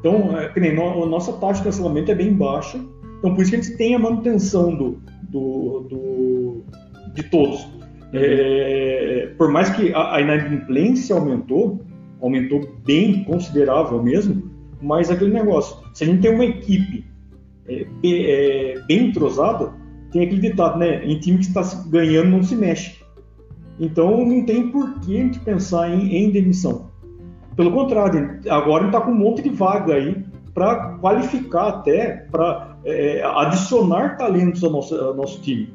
Então, 0.00 0.36
é, 0.36 0.52
nem, 0.58 0.72
a 0.72 1.06
nossa 1.06 1.32
taxa 1.34 1.60
de 1.60 1.64
cancelamento 1.64 2.10
é 2.10 2.14
bem 2.14 2.32
baixa. 2.32 2.80
Então, 3.18 3.34
por 3.34 3.42
isso 3.42 3.50
que 3.50 3.56
a 3.56 3.62
gente 3.62 3.76
tem 3.76 3.94
a 3.94 3.98
manutenção 3.98 4.74
do, 4.74 5.00
do, 5.28 5.86
do 5.88 6.64
de 7.14 7.22
todos. 7.24 7.68
É, 8.12 9.30
por 9.38 9.50
mais 9.50 9.70
que 9.70 9.92
a, 9.94 10.14
a 10.16 10.20
inadimplência 10.20 11.14
aumentou, 11.14 11.80
aumentou 12.20 12.68
bem 12.84 13.24
considerável 13.24 14.02
mesmo, 14.02 14.50
mas 14.80 15.10
aquele 15.10 15.32
negócio, 15.32 15.76
se 15.94 16.04
a 16.04 16.06
gente 16.06 16.22
tem 16.22 16.34
uma 16.34 16.44
equipe 16.44 17.04
é, 17.68 17.86
é, 18.04 18.80
bem 18.86 19.08
entrosada, 19.08 19.72
tem 20.10 20.24
aquele 20.24 20.40
ditado, 20.40 20.78
né? 20.78 21.04
Em 21.04 21.18
time 21.18 21.38
que 21.38 21.46
está 21.46 21.62
ganhando 21.88 22.30
não 22.30 22.42
se 22.42 22.56
mexe. 22.56 23.00
Então 23.78 24.24
não 24.24 24.44
tem 24.44 24.70
por 24.70 25.00
que 25.00 25.16
a 25.18 25.22
gente 25.22 25.38
pensar 25.40 25.90
em, 25.90 26.14
em 26.14 26.30
demissão. 26.30 26.90
Pelo 27.56 27.72
contrário, 27.72 28.40
agora 28.48 28.86
está 28.86 29.00
com 29.00 29.10
um 29.10 29.18
monte 29.18 29.42
de 29.42 29.50
vaga 29.50 29.94
aí 29.94 30.24
para 30.52 30.98
qualificar 30.98 31.68
até, 31.68 32.26
para 32.30 32.76
é, 32.84 33.22
adicionar 33.22 34.16
talentos 34.16 34.62
ao 34.64 34.70
nosso, 34.70 34.94
ao 34.94 35.14
nosso 35.14 35.40
time. 35.40 35.72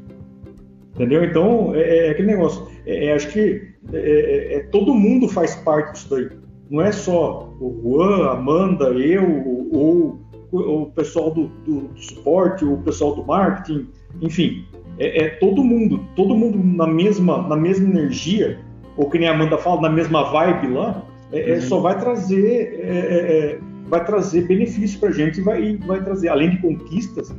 Entendeu? 0.93 1.23
Então 1.23 1.73
é, 1.73 2.07
é 2.07 2.09
aquele 2.11 2.27
negócio. 2.27 2.67
É, 2.85 3.07
é, 3.07 3.13
acho 3.13 3.29
que 3.29 3.74
é, 3.93 3.97
é, 3.97 4.55
é, 4.55 4.59
todo 4.63 4.93
mundo 4.93 5.27
faz 5.27 5.55
parte 5.55 5.93
disso 5.93 6.09
daí. 6.09 6.29
Não 6.69 6.81
é 6.81 6.91
só 6.91 7.53
o 7.59 7.81
Juan, 7.83 8.27
a 8.27 8.31
Amanda, 8.33 8.85
eu, 8.85 9.67
ou, 9.71 10.19
o 10.51 10.85
pessoal 10.95 11.31
do, 11.31 11.47
do, 11.65 11.81
do, 11.81 12.01
suporte, 12.01 12.63
o 12.65 12.77
pessoal 12.77 13.15
do 13.15 13.25
marketing, 13.25 13.87
enfim. 14.21 14.65
é, 14.97 15.25
é, 15.25 15.29
todo 15.29 15.63
mundo, 15.63 15.99
todo 16.15 16.35
mundo 16.35 16.57
na 16.57 16.87
mesma, 16.87 17.41
na 17.47 17.55
mesma 17.55 17.87
energia, 17.89 18.59
ou 18.97 19.09
que 19.09 19.19
nem 19.19 19.27
a 19.27 19.33
Amanda 19.33 19.57
fala, 19.57 19.81
na 19.81 19.89
mesma 19.89 20.23
vibe 20.31 20.73
lá, 20.73 21.03
é, 21.31 21.51
é 21.51 21.53
uhum. 21.55 21.61
só 21.61 21.79
vai 21.79 21.99
trazer, 21.99 22.79
é, 22.81 22.89
é, 22.89 23.59
vai 23.87 24.03
trazer 24.05 24.47
benefício 24.47 24.99
para 24.99 25.09
a 25.09 25.11
gente 25.11 25.39
e 25.39 25.43
vai, 25.43 25.77
vai 25.77 26.03
trazer, 26.03 26.29
além 26.29 26.51
de 26.51 26.57
conquistas, 26.59 27.35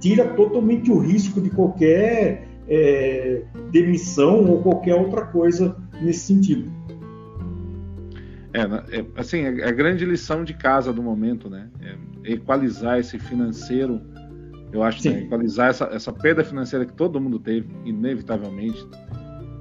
tira 0.00 0.24
totalmente 0.34 0.90
o 0.90 0.98
risco 0.98 1.40
de 1.40 1.48
qualquer 1.50 2.46
demissão 3.80 4.44
ou 4.48 4.62
qualquer 4.62 4.94
outra 4.94 5.26
coisa 5.26 5.76
nesse 6.00 6.20
sentido. 6.20 6.70
É, 8.52 9.04
assim, 9.20 9.44
a 9.44 9.70
grande 9.70 10.04
lição 10.04 10.42
de 10.42 10.54
casa 10.54 10.92
do 10.92 11.02
momento, 11.02 11.50
né? 11.50 11.68
É 11.82 12.32
equalizar 12.32 12.98
esse 12.98 13.18
financeiro 13.18 14.00
eu 14.72 14.82
acho 14.82 15.00
que 15.00 15.08
né, 15.08 15.20
equalizar 15.20 15.70
essa, 15.70 15.84
essa 15.86 16.12
perda 16.12 16.44
financeira 16.44 16.84
que 16.84 16.92
todo 16.92 17.20
mundo 17.20 17.38
teve, 17.38 17.68
inevitavelmente, 17.84 18.86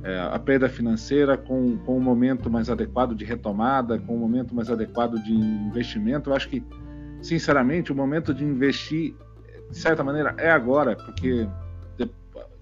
é, 0.03 0.19
a 0.19 0.37
perda 0.37 0.67
financeira 0.67 1.37
com, 1.37 1.77
com 1.77 1.97
um 1.97 2.01
momento 2.01 2.49
mais 2.49 2.69
adequado 2.69 3.15
de 3.15 3.23
retomada, 3.23 3.97
com 3.99 4.15
um 4.15 4.19
momento 4.19 4.53
mais 4.53 4.69
adequado 4.69 5.15
de 5.23 5.33
investimento. 5.33 6.29
Eu 6.29 6.35
acho 6.35 6.49
que, 6.49 6.63
sinceramente, 7.21 7.91
o 7.91 7.95
momento 7.95 8.33
de 8.33 8.43
investir, 8.43 9.15
de 9.69 9.77
certa 9.77 10.03
maneira, 10.03 10.35
é 10.37 10.49
agora, 10.49 10.95
porque 10.95 11.47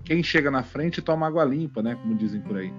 quem 0.03 0.21
chega 0.21 0.51
na 0.51 0.63
frente 0.63 1.01
toma 1.01 1.27
água 1.27 1.43
limpa, 1.43 1.81
né? 1.81 1.95
Como 1.95 2.15
dizem 2.15 2.41
por 2.41 2.57
aí. 2.57 2.73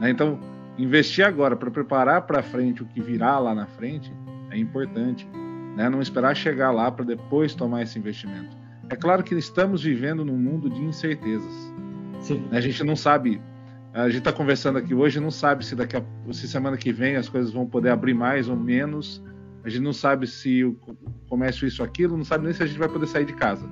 Né? 0.00 0.10
Então, 0.10 0.38
investir 0.78 1.24
agora 1.24 1.56
para 1.56 1.70
preparar 1.70 2.22
para 2.22 2.42
frente 2.42 2.82
o 2.82 2.86
que 2.86 3.00
virá 3.00 3.38
lá 3.38 3.54
na 3.54 3.66
frente 3.66 4.12
é 4.50 4.58
importante. 4.58 5.28
Né? 5.76 5.88
Não 5.88 6.00
esperar 6.00 6.34
chegar 6.34 6.70
lá 6.70 6.90
para 6.90 7.04
depois 7.04 7.54
tomar 7.54 7.82
esse 7.82 7.98
investimento. 7.98 8.56
É 8.88 8.96
claro 8.96 9.22
que 9.22 9.34
estamos 9.34 9.82
vivendo 9.82 10.24
num 10.24 10.36
mundo 10.36 10.70
de 10.70 10.80
incertezas. 10.80 11.72
Sim. 12.20 12.46
A 12.50 12.60
gente 12.60 12.82
não 12.84 12.96
sabe. 12.96 13.40
A 13.92 14.08
gente 14.08 14.18
está 14.18 14.32
conversando 14.32 14.78
aqui 14.78 14.94
hoje, 14.94 15.18
não 15.18 15.30
sabe 15.30 15.64
se 15.64 15.74
daqui 15.74 15.96
a, 15.96 16.02
se 16.32 16.46
semana 16.46 16.76
que 16.76 16.92
vem 16.92 17.16
as 17.16 17.28
coisas 17.28 17.52
vão 17.52 17.66
poder 17.66 17.90
abrir 17.90 18.14
mais 18.14 18.48
ou 18.48 18.56
menos. 18.56 19.22
A 19.64 19.68
gente 19.68 19.82
não 19.82 19.92
sabe 19.92 20.26
se 20.26 20.64
o 20.64 20.78
comércio 21.28 21.66
isso 21.66 21.82
aquilo, 21.82 22.16
não 22.16 22.24
sabe 22.24 22.44
nem 22.44 22.52
se 22.52 22.62
a 22.62 22.66
gente 22.66 22.78
vai 22.78 22.88
poder 22.88 23.06
sair 23.06 23.24
de 23.24 23.32
casa. 23.32 23.68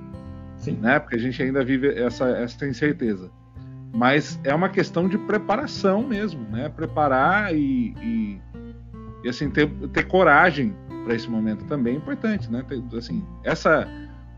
Sim. 0.65 0.77
Né? 0.81 0.99
Porque 0.99 1.15
a 1.15 1.19
gente 1.19 1.41
ainda 1.41 1.63
vive 1.63 1.87
essa, 1.87 2.27
essa 2.29 2.67
incerteza. 2.67 3.31
Mas 3.93 4.39
é 4.43 4.53
uma 4.53 4.67
questão 4.67 5.07
de 5.07 5.17
preparação 5.17 6.05
mesmo, 6.05 6.41
né? 6.49 6.67
Preparar 6.67 7.55
e, 7.55 7.93
e, 8.01 8.41
e 9.23 9.29
assim 9.29 9.49
ter, 9.49 9.69
ter 9.93 10.03
coragem 10.03 10.75
para 11.05 11.15
esse 11.15 11.29
momento 11.29 11.63
também 11.65 11.93
é 11.93 11.97
importante, 11.97 12.51
né? 12.51 12.65
Assim, 12.97 13.23
essa 13.43 13.87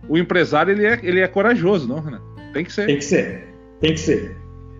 o 0.08 0.18
empresário 0.18 0.72
ele 0.72 0.86
é, 0.86 1.00
ele 1.02 1.20
é 1.22 1.28
corajoso, 1.28 1.88
não, 1.88 2.00
Renato? 2.00 2.24
Tem 2.54 2.63
que 2.63 2.72
ser. 2.72 2.86
Tem 2.86 2.98
que 2.98 3.04
ser. 3.04 3.48
Tem 3.80 3.94
que 3.94 4.00
ser. 4.00 4.38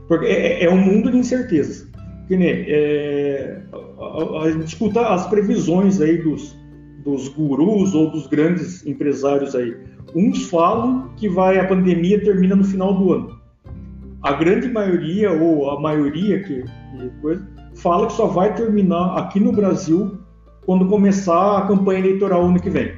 Porque 0.08 0.26
é, 0.26 0.64
é, 0.64 0.66
é 0.66 0.70
um 0.70 0.78
mundo 0.78 1.12
de 1.12 1.18
incertezas. 1.18 1.88
Que 2.28 2.36
nem, 2.36 2.66
é, 2.68 3.62
a, 4.00 4.44
a, 4.44 4.52
gente 4.52 4.68
escuta 4.68 5.02
as 5.14 5.28
previsões 5.28 6.00
aí 6.02 6.18
dos, 6.18 6.56
dos 7.04 7.30
gurus 7.30 7.94
ou 7.94 8.12
dos 8.12 8.28
grandes 8.28 8.86
empresários 8.86 9.56
aí. 9.56 9.76
Uns 10.16 10.50
falam 10.50 11.10
que 11.16 11.28
vai 11.28 11.60
a 11.60 11.68
pandemia 11.68 12.24
termina 12.24 12.56
no 12.56 12.64
final 12.64 12.94
do 12.94 13.14
ano. 13.14 13.38
A 14.22 14.34
grande 14.34 14.68
maioria 14.68 15.32
ou 15.32 15.70
a 15.70 15.80
maioria 15.80 16.42
que, 16.42 16.64
que 16.64 17.10
coisa, 17.22 17.48
fala 17.76 18.08
que 18.08 18.14
só 18.14 18.28
vai 18.28 18.54
terminar 18.54 19.18
aqui 19.18 19.40
no 19.40 19.52
Brasil 19.52 20.18
quando 20.66 20.88
começar 20.88 21.58
a 21.58 21.68
campanha 21.68 22.00
eleitoral 22.00 22.46
ano 22.46 22.60
que 22.60 22.70
vem. 22.70 22.92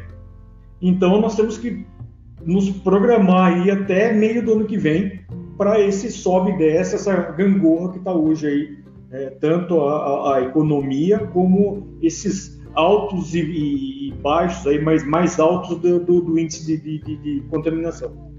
Então 0.81 1.19
nós 1.19 1.35
temos 1.35 1.57
que 1.57 1.85
nos 2.45 2.69
programar 2.69 3.53
aí 3.53 3.69
até 3.69 4.13
meio 4.13 4.43
do 4.43 4.53
ano 4.53 4.65
que 4.65 4.77
vem 4.77 5.19
para 5.57 5.79
esse 5.79 6.09
sobe 6.09 6.51
e 6.51 6.57
desce, 6.57 6.95
essa 6.95 7.13
gangorra 7.33 7.91
que 7.91 7.97
está 7.97 8.13
hoje 8.13 8.47
aí, 8.47 8.77
é, 9.11 9.29
tanto 9.41 9.81
a, 9.81 9.95
a, 9.95 10.35
a, 10.37 10.41
economia 10.43 11.19
como 11.33 11.97
esses 12.01 12.59
altos 12.73 13.35
e, 13.35 13.41
e, 13.41 13.98
baixos 14.21 14.65
aí, 14.67 14.81
mas 14.81 15.05
mais 15.05 15.39
altos 15.39 15.77
do, 15.79 15.99
do, 15.99 16.21
do 16.21 16.39
índice 16.39 16.65
de, 16.65 16.77
de, 16.77 17.17
de, 17.17 17.41
contaminação. 17.49 18.29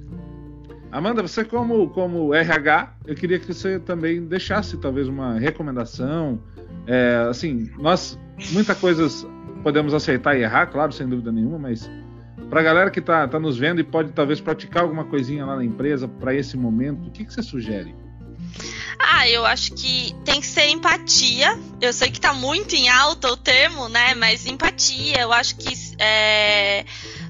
Amanda, 0.92 1.22
você 1.22 1.44
como, 1.44 1.88
como 1.90 2.34
RH, 2.34 2.94
eu 3.06 3.14
queria 3.14 3.38
que 3.38 3.52
você 3.52 3.78
também 3.78 4.26
deixasse 4.26 4.76
talvez 4.76 5.06
uma 5.08 5.38
recomendação. 5.38 6.40
É, 6.86 7.26
assim, 7.28 7.70
nós 7.78 8.18
muita 8.52 8.74
coisas 8.74 9.26
podemos 9.62 9.94
aceitar 9.94 10.36
e 10.36 10.42
errar, 10.42 10.66
claro, 10.66 10.92
sem 10.92 11.06
dúvida 11.06 11.30
nenhuma, 11.30 11.58
mas 11.58 11.88
para 12.48 12.60
a 12.60 12.62
galera 12.64 12.90
que 12.90 12.98
está 12.98 13.28
tá 13.28 13.38
nos 13.38 13.56
vendo 13.56 13.80
e 13.80 13.84
pode 13.84 14.12
talvez 14.12 14.40
praticar 14.40 14.82
alguma 14.82 15.04
coisinha 15.04 15.46
lá 15.46 15.56
na 15.56 15.64
empresa 15.64 16.08
para 16.08 16.34
esse 16.34 16.56
momento, 16.56 17.06
o 17.06 17.10
que, 17.10 17.24
que 17.24 17.32
você 17.32 17.42
sugere? 17.42 17.94
Ah, 19.02 19.26
eu 19.28 19.46
acho 19.46 19.72
que 19.72 20.14
tem 20.24 20.40
que 20.40 20.46
ser 20.46 20.68
empatia. 20.68 21.58
Eu 21.80 21.92
sei 21.92 22.10
que 22.10 22.18
está 22.18 22.34
muito 22.34 22.74
em 22.74 22.88
alta 22.88 23.32
o 23.32 23.36
termo, 23.36 23.88
né? 23.88 24.14
Mas 24.14 24.46
empatia, 24.46 25.20
eu 25.22 25.32
acho 25.32 25.56
que 25.56 25.72
é, 25.98 26.84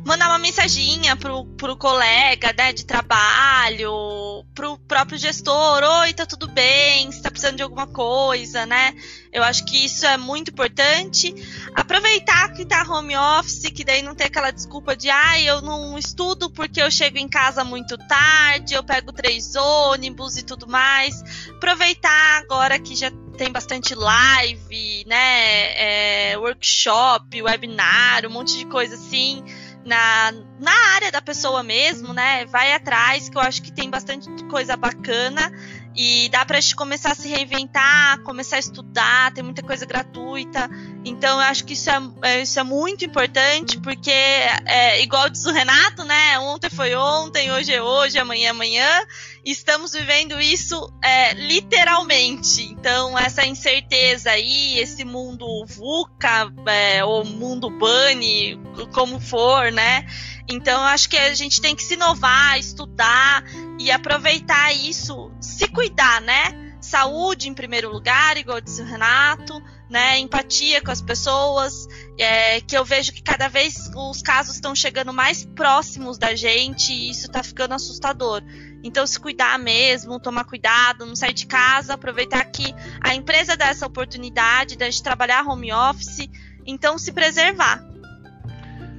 mandar 0.04 0.28
uma 0.28 0.38
mensaginha 0.38 1.14
pro, 1.16 1.44
pro 1.56 1.76
colega 1.76 2.54
né, 2.56 2.72
de 2.72 2.84
trabalho, 2.84 4.44
pro 4.54 4.78
próprio 4.78 5.18
gestor, 5.18 5.82
oi, 5.82 6.12
tá 6.12 6.24
tudo 6.26 6.48
bem, 6.48 7.10
você 7.10 7.20
tá 7.20 7.30
precisando 7.30 7.56
de 7.56 7.62
alguma 7.62 7.86
coisa, 7.86 8.66
né? 8.66 8.94
Eu 9.32 9.44
acho 9.44 9.64
que 9.64 9.84
isso 9.84 10.04
é 10.06 10.16
muito 10.16 10.50
importante. 10.50 11.32
Aproveitar 11.74 12.52
que 12.52 12.64
tá 12.64 12.82
home 12.82 13.16
office, 13.16 13.70
que 13.70 13.84
daí 13.84 14.02
não 14.02 14.14
tem 14.14 14.26
aquela 14.26 14.50
desculpa 14.50 14.96
de 14.96 15.08
ah, 15.08 15.40
eu 15.40 15.60
não 15.60 15.96
estudo 15.96 16.50
porque 16.50 16.82
eu 16.82 16.90
chego 16.90 17.18
em 17.18 17.28
casa 17.28 17.62
muito 17.62 17.96
tarde, 17.96 18.74
eu 18.74 18.82
pego 18.82 19.12
três 19.12 19.54
ônibus 19.54 20.36
e 20.36 20.42
tudo 20.42 20.66
mais. 20.66 21.22
Aproveitar 21.50 22.38
agora 22.38 22.78
que 22.78 22.96
já 22.96 23.10
tem 23.36 23.52
bastante 23.52 23.94
live, 23.94 25.04
né? 25.06 26.32
É, 26.32 26.38
workshop, 26.38 27.42
webinar, 27.42 28.26
um 28.26 28.30
monte 28.30 28.58
de 28.58 28.66
coisa 28.66 28.96
assim 28.96 29.44
na, 29.84 30.32
na 30.58 30.72
área 30.94 31.10
da 31.10 31.22
pessoa 31.22 31.62
mesmo, 31.62 32.12
né? 32.12 32.44
Vai 32.46 32.72
atrás, 32.72 33.28
que 33.28 33.36
eu 33.36 33.40
acho 33.40 33.62
que 33.62 33.72
tem 33.72 33.90
bastante 33.90 34.28
coisa 34.44 34.76
bacana. 34.76 35.52
E 35.96 36.28
dá 36.28 36.44
para 36.44 36.58
começar 36.76 37.12
a 37.12 37.14
se 37.14 37.28
reinventar, 37.28 38.20
começar 38.22 38.56
a 38.56 38.60
estudar, 38.60 39.32
tem 39.32 39.42
muita 39.42 39.62
coisa 39.62 39.84
gratuita. 39.84 40.70
Então 41.04 41.40
eu 41.40 41.46
acho 41.46 41.64
que 41.64 41.72
isso 41.72 41.90
é, 41.90 42.00
é 42.22 42.42
isso 42.42 42.60
é 42.60 42.62
muito 42.62 43.04
importante, 43.04 43.78
porque 43.80 44.10
é, 44.10 45.02
igual 45.02 45.28
diz 45.28 45.44
o 45.46 45.50
Renato, 45.50 46.04
né? 46.04 46.38
Ontem 46.38 46.70
foi 46.70 46.94
ontem, 46.94 47.50
hoje 47.50 47.72
é 47.72 47.82
hoje, 47.82 48.18
amanhã 48.18 48.46
é 48.46 48.50
amanhã. 48.50 49.06
Estamos 49.44 49.92
vivendo 49.92 50.40
isso 50.40 50.92
é, 51.02 51.32
literalmente. 51.32 52.62
Então, 52.64 53.18
essa 53.18 53.46
incerteza 53.46 54.30
aí, 54.30 54.78
esse 54.78 55.04
mundo 55.04 55.64
VUCA, 55.66 56.52
é, 56.66 57.04
ou 57.04 57.24
mundo 57.24 57.70
BANI, 57.70 58.60
como 58.92 59.18
for, 59.18 59.72
né? 59.72 60.06
Então, 60.48 60.82
acho 60.82 61.08
que 61.08 61.16
a 61.16 61.34
gente 61.34 61.60
tem 61.60 61.74
que 61.74 61.82
se 61.82 61.94
inovar, 61.94 62.58
estudar 62.58 63.44
e 63.78 63.90
aproveitar 63.90 64.74
isso, 64.74 65.32
se 65.40 65.68
cuidar, 65.68 66.20
né? 66.20 66.74
Saúde 66.80 67.48
em 67.48 67.54
primeiro 67.54 67.90
lugar, 67.90 68.36
igual 68.36 68.60
disse 68.60 68.82
o 68.82 68.86
Renato, 68.86 69.62
né? 69.88 70.18
Empatia 70.18 70.82
com 70.82 70.90
as 70.90 71.00
pessoas, 71.00 71.86
é, 72.22 72.60
que 72.60 72.76
eu 72.76 72.84
vejo 72.84 73.12
que 73.12 73.22
cada 73.22 73.48
vez 73.48 73.90
os 73.96 74.20
casos 74.20 74.54
estão 74.54 74.74
chegando 74.74 75.12
mais 75.12 75.44
próximos 75.44 76.18
da 76.18 76.34
gente 76.34 76.92
e 76.92 77.10
isso 77.10 77.26
está 77.26 77.42
ficando 77.42 77.72
assustador. 77.72 78.42
Então, 78.84 79.06
se 79.06 79.18
cuidar 79.18 79.58
mesmo, 79.58 80.20
tomar 80.20 80.44
cuidado, 80.44 81.06
não 81.06 81.16
sair 81.16 81.32
de 81.32 81.46
casa, 81.46 81.94
aproveitar 81.94 82.44
que 82.44 82.74
a 83.00 83.14
empresa 83.14 83.56
dá 83.56 83.68
essa 83.68 83.86
oportunidade 83.86 84.76
de 84.76 84.84
a 84.84 84.90
gente 84.90 85.02
trabalhar 85.02 85.46
home 85.46 85.72
office, 85.72 86.28
então 86.66 86.98
se 86.98 87.12
preservar. 87.12 87.82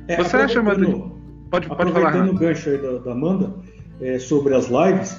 É, 0.07 0.17
Você 0.17 0.37
acha, 0.37 0.61
Manu? 0.61 1.19
Pode, 1.49 1.67
pode 1.67 1.81
aproveitando 1.81 2.11
falar. 2.11 2.29
o 2.29 2.33
gancho 2.33 2.69
aí 2.69 2.77
da, 2.77 2.97
da 2.99 3.11
Amanda 3.11 3.53
é, 4.01 4.17
sobre 4.17 4.55
as 4.55 4.67
lives, 4.67 5.17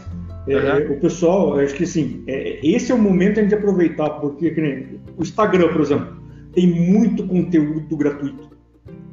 é, 0.49 0.57
uhum. 0.57 0.97
o 0.97 1.01
pessoal, 1.01 1.59
acho 1.61 1.75
que 1.75 1.85
assim, 1.85 2.25
é, 2.27 2.59
esse 2.67 2.91
é 2.91 2.95
o 2.95 2.99
momento 2.99 3.35
de 3.35 3.41
a 3.41 3.43
gente 3.45 3.55
aproveitar, 3.55 4.11
porque 4.11 4.51
nem, 4.51 5.01
o 5.17 5.23
Instagram, 5.23 5.69
por 5.73 5.81
exemplo, 5.81 6.22
tem 6.53 6.67
muito 6.67 7.27
conteúdo 7.27 7.97
gratuito. 7.97 8.51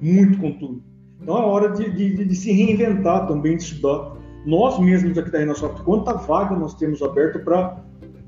Muito 0.01 0.37
conteúdo. 0.39 0.83
Então 1.21 1.37
é 1.37 1.41
hora 1.41 1.69
de, 1.69 1.89
de, 1.91 2.25
de 2.25 2.35
se 2.35 2.51
reinventar 2.51 3.27
também, 3.27 3.57
de 3.57 3.63
estudar. 3.63 4.17
Nós 4.45 4.79
mesmos 4.79 5.17
aqui 5.17 5.31
da 5.31 5.39
Renosoft, 5.39 5.83
quanta 5.83 6.13
vaga 6.13 6.55
nós 6.55 6.73
temos 6.75 7.01
aberto 7.01 7.39
para 7.43 7.83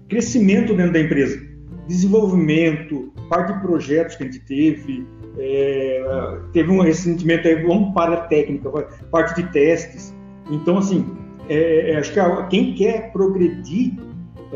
crescimento 0.09 0.75
dentro 0.75 0.93
da 0.93 0.99
empresa? 0.99 1.41
Desenvolvimento, 1.87 3.13
parte 3.29 3.53
de 3.53 3.61
projetos 3.61 4.15
que 4.15 4.23
a 4.23 4.25
gente 4.25 4.39
teve, 4.41 5.07
é, 5.37 6.39
teve 6.51 6.69
um 6.69 6.81
recentemente 6.81 7.47
aí, 7.47 7.63
vamos 7.63 7.93
para 7.93 8.13
a 8.13 8.27
técnica, 8.27 8.69
parte 9.09 9.41
de 9.41 9.51
testes. 9.51 10.13
Então, 10.51 10.77
assim, 10.77 11.05
é, 11.47 11.91
é, 11.91 11.97
acho 11.97 12.11
que 12.11 12.19
a, 12.19 12.43
quem 12.47 12.75
quer 12.75 13.11
progredir, 13.11 13.93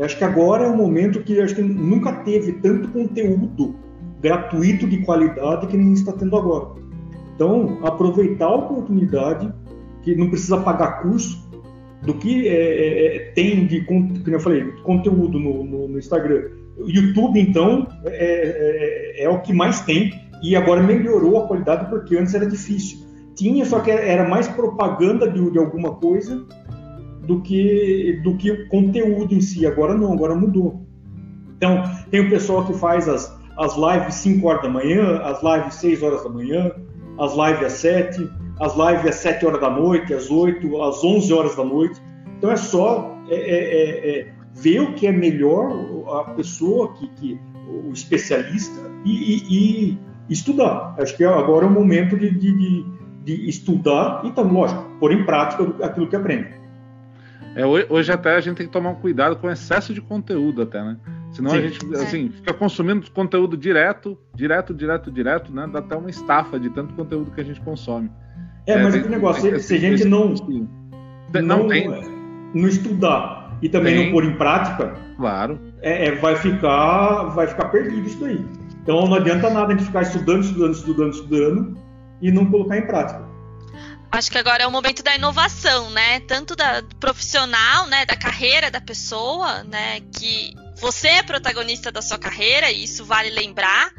acho 0.00 0.16
que 0.18 0.24
agora 0.24 0.64
é 0.64 0.68
o 0.68 0.76
momento 0.76 1.22
que 1.22 1.40
acho 1.40 1.54
que 1.54 1.62
nunca 1.62 2.12
teve 2.12 2.52
tanto 2.52 2.88
conteúdo 2.88 3.74
gratuito 4.20 4.86
de 4.86 4.98
qualidade 4.98 5.66
que 5.66 5.76
nem 5.76 5.92
está 5.92 6.12
tendo 6.12 6.36
agora. 6.36 6.80
Então, 7.34 7.78
aproveitar 7.82 8.46
a 8.46 8.54
oportunidade, 8.54 9.52
que 10.02 10.14
não 10.14 10.30
precisa 10.30 10.58
pagar 10.58 11.02
curso, 11.02 11.46
do 12.02 12.14
que 12.14 12.48
é, 12.48 13.16
é, 13.16 13.18
tem 13.32 13.66
de, 13.66 13.82
como 13.82 14.12
eu 14.26 14.40
falei, 14.40 14.64
conteúdo 14.84 15.38
no, 15.38 15.64
no, 15.64 15.88
no 15.88 15.98
Instagram. 15.98 16.50
YouTube, 16.78 17.40
então, 17.40 17.88
é, 18.04 19.20
é, 19.20 19.24
é, 19.24 19.28
o 19.28 19.40
que 19.40 19.52
mais 19.52 19.80
tem 19.80 20.12
e 20.42 20.54
agora 20.54 20.82
melhorou 20.82 21.38
a 21.38 21.46
qualidade 21.46 21.88
porque 21.88 22.16
antes 22.16 22.34
era 22.34 22.46
difícil. 22.46 22.98
Tinha, 23.34 23.64
só 23.64 23.80
que 23.80 23.90
era 23.90 24.28
mais 24.28 24.46
propaganda 24.48 25.28
de, 25.28 25.50
de 25.50 25.58
alguma 25.58 25.94
coisa 25.94 26.46
do 27.26 27.42
que 27.42 28.20
do 28.22 28.36
que 28.36 28.50
o 28.50 28.68
conteúdo 28.68 29.34
em 29.34 29.40
si. 29.40 29.66
Agora 29.66 29.94
não, 29.94 30.12
agora 30.12 30.34
mudou. 30.34 30.86
Então, 31.56 31.82
tem 32.10 32.20
o 32.20 32.30
pessoal 32.30 32.66
que 32.66 32.74
faz 32.74 33.08
as, 33.08 33.35
as 33.58 33.76
lives 33.76 34.14
5 34.14 34.46
horas 34.46 34.62
da 34.62 34.68
manhã, 34.68 35.20
as 35.22 35.42
lives 35.42 35.74
6 35.76 36.02
horas 36.02 36.22
da 36.22 36.28
manhã, 36.28 36.72
as 37.18 37.32
lives 37.32 37.64
às 37.64 37.72
7, 37.72 38.30
as 38.60 38.76
lives 38.76 39.06
às 39.06 39.14
7 39.16 39.46
horas 39.46 39.60
da 39.60 39.70
noite, 39.70 40.12
às 40.12 40.30
8, 40.30 40.82
às 40.82 41.02
11 41.02 41.32
horas 41.32 41.56
da 41.56 41.64
noite. 41.64 42.00
Então 42.38 42.50
é 42.50 42.56
só 42.56 43.16
é, 43.28 43.34
é, 43.34 43.38
é, 43.38 44.20
é, 44.20 44.32
ver 44.54 44.80
o 44.80 44.94
que 44.94 45.06
é 45.06 45.12
melhor 45.12 45.72
a 46.20 46.24
pessoa, 46.34 46.92
que, 46.94 47.08
que 47.08 47.40
o 47.68 47.92
especialista, 47.92 48.78
e, 49.04 49.10
e, 49.10 49.90
e, 49.90 49.98
estudar. 50.28 50.94
Acho 50.98 51.16
que 51.16 51.24
agora 51.24 51.64
é 51.64 51.68
o 51.68 51.72
momento 51.72 52.16
de, 52.16 52.30
de, 52.30 52.84
de, 53.24 53.48
estudar 53.48 54.22
e, 54.24 54.28
então, 54.28 54.44
lógico, 54.44 54.84
pôr 55.00 55.12
em 55.12 55.24
prática 55.24 55.64
aquilo 55.84 56.06
que 56.08 56.16
aprende. 56.16 56.48
É, 57.54 57.64
hoje 57.64 58.12
até 58.12 58.36
a 58.36 58.40
gente 58.40 58.58
tem 58.58 58.66
que 58.66 58.72
tomar 58.72 58.90
um 58.90 58.96
cuidado 58.96 59.36
com 59.36 59.46
o 59.46 59.50
excesso 59.50 59.94
de 59.94 60.00
conteúdo 60.00 60.62
até, 60.62 60.82
né? 60.82 60.98
Senão 61.36 61.50
Sim. 61.50 61.58
a 61.58 61.60
gente, 61.60 61.94
é. 61.94 62.02
assim, 62.02 62.30
fica 62.30 62.54
consumindo 62.54 63.10
conteúdo 63.10 63.58
direto, 63.58 64.18
direto, 64.34 64.72
direto, 64.72 65.12
direto, 65.12 65.52
né? 65.52 65.68
Dá 65.70 65.80
até 65.80 65.94
uma 65.94 66.08
estafa 66.08 66.58
de 66.58 66.70
tanto 66.70 66.94
conteúdo 66.94 67.30
que 67.30 67.38
a 67.42 67.44
gente 67.44 67.60
consome. 67.60 68.10
É, 68.66 68.72
é 68.72 68.82
mas 68.82 68.94
tem, 68.94 69.06
negócio, 69.06 69.42
se, 69.42 69.60
se 69.60 69.74
a 69.74 69.78
gente 69.78 70.06
não, 70.06 70.32
não, 70.32 71.42
não, 71.42 71.68
tem. 71.68 71.90
não 72.54 72.66
estudar 72.66 73.54
e 73.60 73.68
também 73.68 73.94
tem. 73.94 74.04
não 74.06 74.12
pôr 74.12 74.24
em 74.24 74.34
prática, 74.34 74.94
claro. 75.18 75.60
É, 75.82 76.06
é, 76.06 76.14
vai, 76.14 76.36
ficar, 76.36 77.24
vai 77.24 77.46
ficar 77.48 77.68
perdido 77.68 78.06
isso 78.06 78.18
daí. 78.18 78.42
Então 78.82 79.04
não 79.04 79.16
adianta 79.16 79.50
nada 79.50 79.74
a 79.74 79.76
gente 79.76 79.84
ficar 79.84 80.02
estudando, 80.02 80.42
estudando, 80.42 80.74
estudando, 80.74 81.12
estudando 81.12 81.78
e 82.22 82.32
não 82.32 82.46
colocar 82.46 82.78
em 82.78 82.86
prática. 82.86 83.26
Acho 84.10 84.30
que 84.30 84.38
agora 84.38 84.62
é 84.62 84.66
o 84.66 84.70
momento 84.70 85.02
da 85.02 85.14
inovação, 85.14 85.90
né? 85.90 86.20
Tanto 86.20 86.56
da 86.56 86.82
profissional, 86.98 87.86
né, 87.88 88.06
da 88.06 88.16
carreira 88.16 88.70
da 88.70 88.80
pessoa, 88.80 89.64
né, 89.64 90.00
que 90.18 90.54
você 90.76 91.08
é 91.08 91.22
protagonista 91.22 91.90
da 91.90 92.02
sua 92.02 92.18
carreira, 92.18 92.70
e 92.70 92.84
isso 92.84 93.04
vale 93.04 93.30
lembrar. 93.30 93.92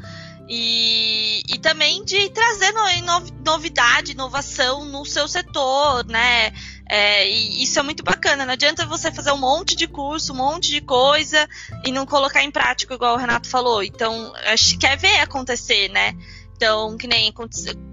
E, 0.50 1.42
e 1.46 1.58
também 1.58 2.02
de 2.04 2.30
trazer 2.30 2.72
novidade, 3.44 4.12
inovação 4.12 4.84
no 4.86 5.04
seu 5.04 5.28
setor, 5.28 6.06
né? 6.06 6.54
É, 6.88 7.28
e 7.28 7.62
isso 7.62 7.78
é 7.78 7.82
muito 7.82 8.02
bacana. 8.02 8.46
Não 8.46 8.54
adianta 8.54 8.86
você 8.86 9.12
fazer 9.12 9.30
um 9.30 9.36
monte 9.36 9.76
de 9.76 9.86
curso, 9.86 10.32
um 10.32 10.36
monte 10.36 10.70
de 10.70 10.80
coisa 10.80 11.46
e 11.84 11.92
não 11.92 12.06
colocar 12.06 12.42
em 12.42 12.50
prática, 12.50 12.94
igual 12.94 13.14
o 13.14 13.18
Renato 13.18 13.46
falou. 13.46 13.82
Então, 13.82 14.32
acho 14.46 14.70
que 14.70 14.78
quer 14.78 14.96
ver 14.96 15.20
acontecer, 15.20 15.90
né? 15.90 16.16
Então, 16.58 16.96
que 16.96 17.06
nem 17.06 17.32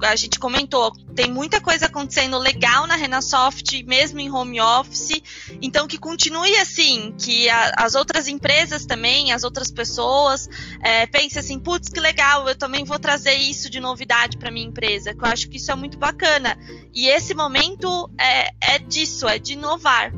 a 0.01 0.15
gente 0.15 0.39
comentou, 0.39 0.91
tem 1.13 1.31
muita 1.31 1.61
coisa 1.61 1.85
acontecendo 1.85 2.39
legal 2.39 2.87
na 2.87 2.95
Renasoft, 2.95 3.83
mesmo 3.83 4.19
em 4.19 4.31
home 4.31 4.59
office. 4.59 5.21
Então, 5.61 5.87
que 5.87 5.99
continue 5.99 6.51
assim, 6.57 7.13
que 7.15 7.47
a, 7.47 7.73
as 7.77 7.93
outras 7.93 8.27
empresas 8.27 8.83
também, 8.83 9.31
as 9.31 9.43
outras 9.43 9.69
pessoas, 9.69 10.49
é, 10.81 11.05
pensem 11.05 11.39
assim, 11.39 11.59
putz, 11.59 11.89
que 11.89 11.99
legal, 11.99 12.49
eu 12.49 12.55
também 12.55 12.83
vou 12.83 12.97
trazer 12.97 13.35
isso 13.35 13.69
de 13.69 13.79
novidade 13.79 14.35
para 14.35 14.49
minha 14.49 14.65
empresa. 14.65 15.13
Que 15.13 15.23
eu 15.23 15.27
acho 15.27 15.47
que 15.47 15.57
isso 15.57 15.71
é 15.71 15.75
muito 15.75 15.99
bacana. 15.99 16.57
E 16.91 17.07
esse 17.07 17.35
momento 17.35 18.09
é, 18.19 18.73
é 18.73 18.79
disso, 18.79 19.27
é 19.27 19.37
de 19.37 19.53
inovar. 19.53 20.11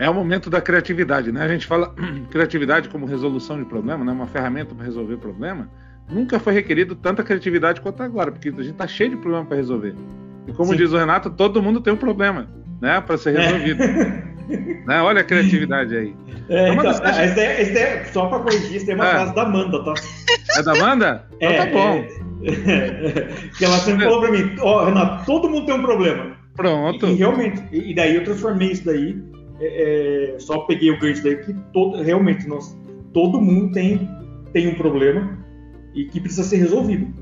É 0.00 0.10
o 0.10 0.14
momento 0.14 0.50
da 0.50 0.60
criatividade, 0.60 1.30
né? 1.30 1.44
A 1.44 1.48
gente 1.48 1.64
fala 1.64 1.94
criatividade 2.28 2.88
como 2.88 3.06
resolução 3.06 3.56
de 3.56 3.68
problema, 3.68 4.04
né? 4.04 4.10
Uma 4.10 4.26
ferramenta 4.26 4.74
para 4.74 4.84
resolver 4.84 5.16
problema 5.18 5.70
nunca 6.10 6.38
foi 6.38 6.52
requerido 6.52 6.94
tanta 6.94 7.22
criatividade 7.22 7.80
quanto 7.80 8.02
agora, 8.02 8.32
porque 8.32 8.48
a 8.48 8.52
gente 8.52 8.70
está 8.70 8.86
cheio 8.86 9.10
de 9.10 9.16
problema 9.16 9.44
para 9.44 9.56
resolver. 9.56 9.94
E 10.46 10.52
como 10.52 10.70
Sim. 10.70 10.76
diz 10.76 10.92
o 10.92 10.98
Renato, 10.98 11.30
todo 11.30 11.62
mundo 11.62 11.80
tem 11.80 11.92
um 11.92 11.96
problema, 11.96 12.48
né, 12.80 13.00
para 13.00 13.16
ser 13.16 13.38
resolvido. 13.38 13.82
É. 13.82 14.30
Né? 14.84 15.00
Olha 15.00 15.20
a 15.20 15.24
criatividade 15.24 15.96
aí. 15.96 16.12
É, 16.48 16.72
então, 16.72 16.90
esse 16.90 17.40
é, 17.40 17.62
esse 17.62 17.78
é, 17.78 18.04
só 18.06 18.26
para 18.26 18.40
corrigir, 18.40 18.78
esse 18.78 18.90
é 18.90 18.96
uma 18.96 19.06
é. 19.06 19.10
frase 19.10 19.32
da 19.32 19.42
Amanda, 19.42 19.84
tá? 19.84 19.94
É 20.56 20.62
da 20.64 20.72
Amanda? 20.72 21.24
Então 21.36 21.50
é, 21.50 21.56
tá 21.56 21.66
bom. 21.66 22.04
É, 22.42 23.48
que 23.56 23.64
ela 23.64 23.78
sempre 23.78 24.06
falou 24.06 24.22
para 24.22 24.32
mim, 24.32 24.56
ó, 24.58 24.82
oh, 24.82 24.86
Renato, 24.86 25.24
todo 25.24 25.48
mundo 25.48 25.66
tem 25.66 25.76
um 25.76 25.82
problema. 25.82 26.36
Pronto. 26.56 27.06
E, 27.06 27.12
e 27.12 27.14
realmente, 27.14 27.62
e, 27.70 27.94
daí 27.94 28.16
eu 28.16 28.24
transformei 28.24 28.72
isso 28.72 28.84
daí, 28.84 29.22
é, 29.60 30.34
só 30.40 30.58
peguei 30.62 30.90
o 30.90 30.98
gancho 30.98 31.22
daí, 31.22 31.36
que 31.36 31.54
todo, 31.72 32.02
realmente 32.02 32.48
nós, 32.48 32.76
todo 33.14 33.40
mundo 33.40 33.72
tem, 33.72 34.10
tem 34.52 34.66
um 34.66 34.74
problema 34.74 35.38
e 35.94 36.04
que 36.04 36.20
precisa 36.20 36.44
ser 36.44 36.56
resolvido. 36.56 37.12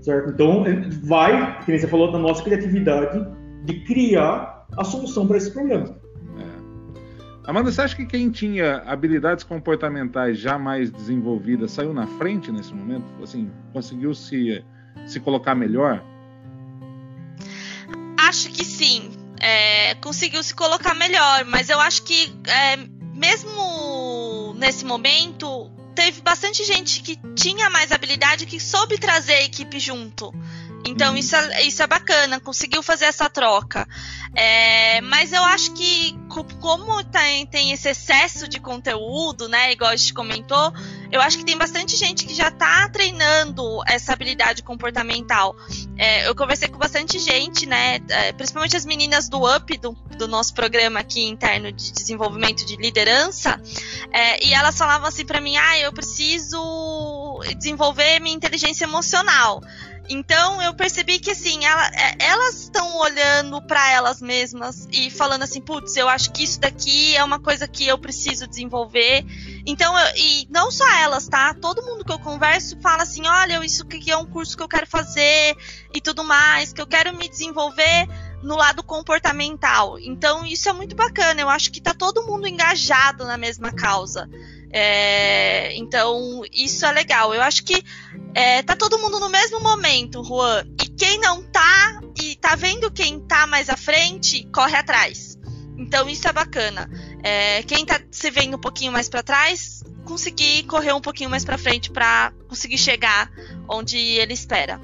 Certo? 0.00 0.30
Então, 0.30 0.66
é, 0.66 0.88
vai, 1.02 1.64
como 1.64 1.78
você 1.78 1.88
falou, 1.88 2.12
da 2.12 2.18
nossa 2.18 2.42
criatividade 2.42 3.26
de 3.64 3.80
criar 3.80 4.66
a 4.76 4.84
solução 4.84 5.26
para 5.26 5.38
esse 5.38 5.50
problema. 5.50 5.96
É. 6.38 7.50
Amanda, 7.50 7.72
você 7.72 7.80
acha 7.80 7.96
que 7.96 8.04
quem 8.04 8.30
tinha 8.30 8.82
habilidades 8.86 9.44
comportamentais 9.44 10.38
já 10.38 10.58
mais 10.58 10.90
desenvolvidas 10.90 11.70
saiu 11.70 11.94
na 11.94 12.06
frente 12.06 12.52
nesse 12.52 12.74
momento? 12.74 13.06
Assim, 13.22 13.50
conseguiu 13.72 14.14
se, 14.14 14.62
se 15.06 15.20
colocar 15.20 15.54
melhor? 15.54 16.02
Acho 18.18 18.50
que 18.50 18.64
sim. 18.64 19.10
É, 19.40 19.94
conseguiu 19.96 20.42
se 20.42 20.54
colocar 20.54 20.94
melhor, 20.94 21.44
mas 21.46 21.68
eu 21.68 21.80
acho 21.80 22.02
que 22.04 22.32
é, 22.46 22.76
mesmo 23.14 24.54
nesse 24.58 24.84
momento 24.84 25.70
teve 25.94 26.20
bastante 26.20 26.64
gente 26.64 27.00
que 27.02 27.16
tinha 27.34 27.70
mais 27.70 27.92
habilidade 27.92 28.46
que 28.46 28.58
soube 28.58 28.98
trazer 28.98 29.34
a 29.34 29.42
equipe 29.44 29.78
junto. 29.78 30.32
Então 30.86 31.12
uhum. 31.12 31.18
isso 31.18 31.34
é, 31.34 31.62
isso 31.62 31.82
é 31.82 31.86
bacana, 31.86 32.40
conseguiu 32.40 32.82
fazer 32.82 33.06
essa 33.06 33.28
troca. 33.30 33.86
É, 34.36 35.00
mas 35.02 35.32
eu 35.32 35.42
acho 35.44 35.72
que 35.74 36.18
como 36.60 37.04
tem, 37.04 37.46
tem 37.46 37.70
esse 37.70 37.88
excesso 37.88 38.48
de 38.48 38.58
conteúdo, 38.58 39.48
né, 39.48 39.70
igual 39.70 39.90
a 39.90 39.96
gente 39.96 40.12
comentou, 40.12 40.72
eu 41.12 41.20
acho 41.20 41.38
que 41.38 41.44
tem 41.44 41.56
bastante 41.56 41.96
gente 41.96 42.26
que 42.26 42.34
já 42.34 42.48
está 42.48 42.88
treinando 42.88 43.80
essa 43.86 44.12
habilidade 44.12 44.62
comportamental. 44.64 45.54
É, 45.96 46.26
eu 46.26 46.34
conversei 46.34 46.68
com 46.68 46.76
bastante 46.76 47.20
gente, 47.20 47.64
né, 47.66 48.00
é, 48.08 48.32
principalmente 48.32 48.76
as 48.76 48.84
meninas 48.84 49.28
do 49.28 49.38
UP, 49.44 49.78
do, 49.78 49.92
do 50.18 50.26
nosso 50.26 50.52
programa 50.52 50.98
aqui 50.98 51.22
interno 51.22 51.70
de 51.70 51.92
desenvolvimento 51.92 52.66
de 52.66 52.74
liderança, 52.76 53.60
é, 54.12 54.44
e 54.44 54.52
elas 54.52 54.76
falavam 54.76 55.06
assim 55.06 55.24
para 55.24 55.40
mim, 55.40 55.56
ah, 55.56 55.78
eu 55.78 55.92
preciso 55.92 57.40
desenvolver 57.56 58.18
minha 58.20 58.34
inteligência 58.34 58.84
emocional. 58.84 59.62
Então 60.08 60.60
eu 60.60 60.74
percebi 60.74 61.18
que 61.18 61.30
assim, 61.30 61.64
ela, 61.64 61.86
é, 61.88 62.16
elas 62.18 62.62
estão 62.62 62.98
olhando 62.98 63.60
para 63.62 63.90
elas 63.90 64.20
mesmas 64.20 64.86
e 64.92 65.10
falando 65.10 65.42
assim, 65.42 65.60
putz, 65.60 65.96
eu 65.96 66.08
acho 66.08 66.32
que 66.32 66.42
isso 66.44 66.60
daqui 66.60 67.16
é 67.16 67.24
uma 67.24 67.38
coisa 67.38 67.66
que 67.66 67.86
eu 67.86 67.98
preciso 67.98 68.46
desenvolver. 68.46 69.24
Então, 69.66 69.98
eu, 69.98 70.16
e 70.16 70.46
não 70.50 70.70
só 70.70 70.86
elas, 70.98 71.26
tá? 71.26 71.54
Todo 71.54 71.82
mundo 71.82 72.04
que 72.04 72.12
eu 72.12 72.18
converso 72.18 72.78
fala 72.80 73.02
assim, 73.02 73.26
olha, 73.26 73.64
isso 73.64 73.82
aqui 73.82 74.10
é 74.10 74.16
um 74.16 74.26
curso 74.26 74.56
que 74.56 74.62
eu 74.62 74.68
quero 74.68 74.86
fazer 74.86 75.56
e 75.94 76.00
tudo 76.00 76.22
mais, 76.22 76.72
que 76.72 76.82
eu 76.82 76.86
quero 76.86 77.16
me 77.16 77.28
desenvolver 77.28 78.06
no 78.42 78.56
lado 78.56 78.82
comportamental. 78.82 79.98
Então, 79.98 80.44
isso 80.44 80.68
é 80.68 80.72
muito 80.72 80.94
bacana. 80.94 81.40
Eu 81.40 81.48
acho 81.48 81.72
que 81.72 81.80
tá 81.80 81.94
todo 81.94 82.26
mundo 82.26 82.46
engajado 82.46 83.24
na 83.24 83.38
mesma 83.38 83.72
causa. 83.72 84.28
É, 84.70 85.74
então, 85.76 86.42
isso 86.52 86.84
é 86.84 86.92
legal. 86.92 87.34
Eu 87.34 87.40
acho 87.40 87.64
que 87.64 87.82
é, 88.34 88.62
tá 88.62 88.76
todo 88.76 88.98
mundo 88.98 89.18
no 89.18 89.30
mesmo 89.30 89.60
momento, 89.60 90.22
Juan. 90.22 90.64
E 90.82 90.88
quem 90.90 91.18
não 91.20 91.42
tá 91.42 92.00
e 92.20 92.36
tá 92.36 92.54
vendo 92.54 92.90
quem 92.90 93.18
tá 93.20 93.46
mais 93.46 93.70
à 93.70 93.76
frente, 93.76 94.46
corre 94.52 94.76
atrás. 94.76 95.38
Então, 95.78 96.08
isso 96.08 96.28
é 96.28 96.32
bacana. 96.32 96.90
É, 97.26 97.62
quem 97.62 97.86
tá 97.86 97.98
se 98.10 98.30
vendo 98.30 98.58
um 98.58 98.60
pouquinho 98.60 98.92
mais 98.92 99.08
para 99.08 99.22
trás, 99.22 99.82
conseguir 100.04 100.64
correr 100.64 100.92
um 100.92 101.00
pouquinho 101.00 101.30
mais 101.30 101.42
para 101.42 101.56
frente 101.56 101.90
para 101.90 102.34
conseguir 102.46 102.76
chegar 102.76 103.30
onde 103.66 103.96
ele 103.96 104.34
espera. 104.34 104.78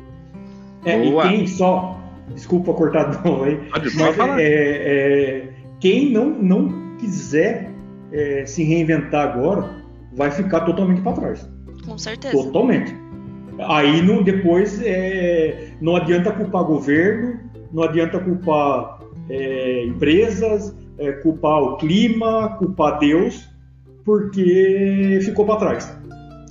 É, 0.86 1.04
e 1.04 1.20
quem 1.20 1.46
só, 1.46 2.00
desculpa 2.34 2.72
cortar 2.72 3.22
novo 3.22 3.44
aí, 3.44 3.60
mas 3.94 4.18
é, 4.38 4.42
é, 4.42 5.48
quem 5.78 6.10
não, 6.10 6.30
não 6.30 6.96
quiser 6.96 7.70
é, 8.10 8.46
se 8.46 8.64
reinventar 8.64 9.28
agora, 9.28 9.84
vai 10.14 10.30
ficar 10.30 10.60
totalmente 10.60 11.02
para 11.02 11.12
trás. 11.12 11.46
Com 11.84 11.98
certeza. 11.98 12.34
Totalmente. 12.34 12.96
Aí 13.68 14.00
não, 14.00 14.22
depois 14.22 14.80
é, 14.82 15.72
não 15.78 15.94
adianta 15.94 16.32
culpar 16.32 16.64
governo, 16.64 17.38
não 17.70 17.82
adianta 17.82 18.18
culpar 18.18 19.00
é, 19.28 19.84
empresas, 19.84 20.74
é, 21.00 21.12
culpar 21.12 21.60
o 21.62 21.76
clima, 21.76 22.56
culpar 22.58 22.98
Deus, 22.98 23.48
porque 24.04 25.18
ficou 25.22 25.44
para 25.46 25.56
trás. 25.56 25.98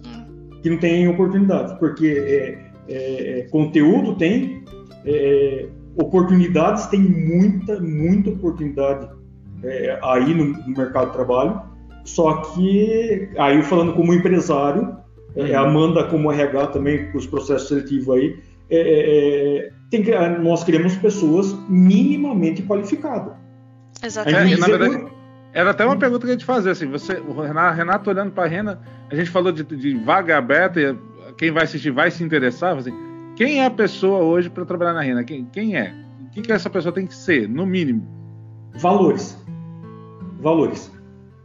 Hum. 0.06 0.50
Que 0.62 0.70
não 0.70 0.78
tem 0.78 1.08
oportunidade. 1.08 1.78
Porque 1.80 2.08
é, 2.08 2.93
é, 2.93 3.39
é, 3.39 3.41
conteúdo 3.50 4.16
tem, 4.16 4.64
oportunidades 5.95 6.88
tem 6.88 7.00
muita, 7.00 7.80
muita 7.80 8.32
oportunidade 8.32 9.08
é, 9.64 10.00
aí 10.04 10.34
no, 10.34 10.45
no, 10.45 10.78
mercado 10.78 11.08
de 11.08 11.14
trabalho. 11.14 11.62
Só 12.04 12.41
que 12.41 13.30
aí 13.38 13.62
falando 13.62 13.93
como 13.93 14.14
empresário, 14.14 14.97
é, 15.36 15.43
uhum. 15.43 15.66
Amanda 15.66 16.04
como 16.06 16.32
RH 16.32 16.68
também, 16.68 17.12
os 17.14 17.28
processos 17.28 17.68
seletivos 17.68 18.10
aí, 18.10 18.36
é, 18.70 18.78
é, 18.78 19.58
é 19.68 19.70
tem 19.89 20.04
que, 20.04 20.12
nós 20.39 20.64
queremos 20.64 20.95
pessoas 20.95 21.56
minimamente 21.68 22.62
qualificadas. 22.64 23.34
Exatamente. 24.02 24.60
na 24.60 24.68
verdade, 24.68 25.12
era 25.54 25.72
até 25.72 25.86
uma 25.86 25.97
pergunta 25.97 26.26
que 26.26 26.32
a 26.32 26.34
gente 26.34 26.45
fazia, 26.45 26.72
assim, 26.72 26.88
você, 26.88 27.14
o 27.14 27.41
Renato 27.41 28.10
olhando 28.10 28.32
para 28.32 28.45
a 28.45 28.47
Rena, 28.47 28.80
a 29.10 29.16
gente 29.16 29.30
falou 29.30 29.52
de, 29.52 29.64
de, 29.64 29.95
vaga 29.95 30.38
aberta, 30.38 30.97
quem 31.38 31.52
vai 31.52 31.64
assistir 31.64 31.91
vai 31.91 32.12
se 32.12 32.24
interessar, 32.24 32.78
assim, 32.78 32.93
quem 33.36 33.60
é 33.62 33.66
a 33.66 33.72
pessoa 33.72 34.20
hoje 34.20 34.50
para 34.50 34.66
trabalhar 34.66 34.93
na 34.93 35.02
Rena? 35.02 35.24
Quem, 35.24 35.45
quem 35.45 35.76
é? 35.76 35.93
O 36.28 36.30
que, 36.32 36.41
que 36.41 36.52
essa 36.52 36.70
pessoa 36.70 36.93
tem 36.93 37.08
que 37.08 37.16
ser, 37.16 37.50
no 37.50 37.66
mínimo? 37.66 38.06
Valores. 38.76 39.38
Valores. 40.39 40.91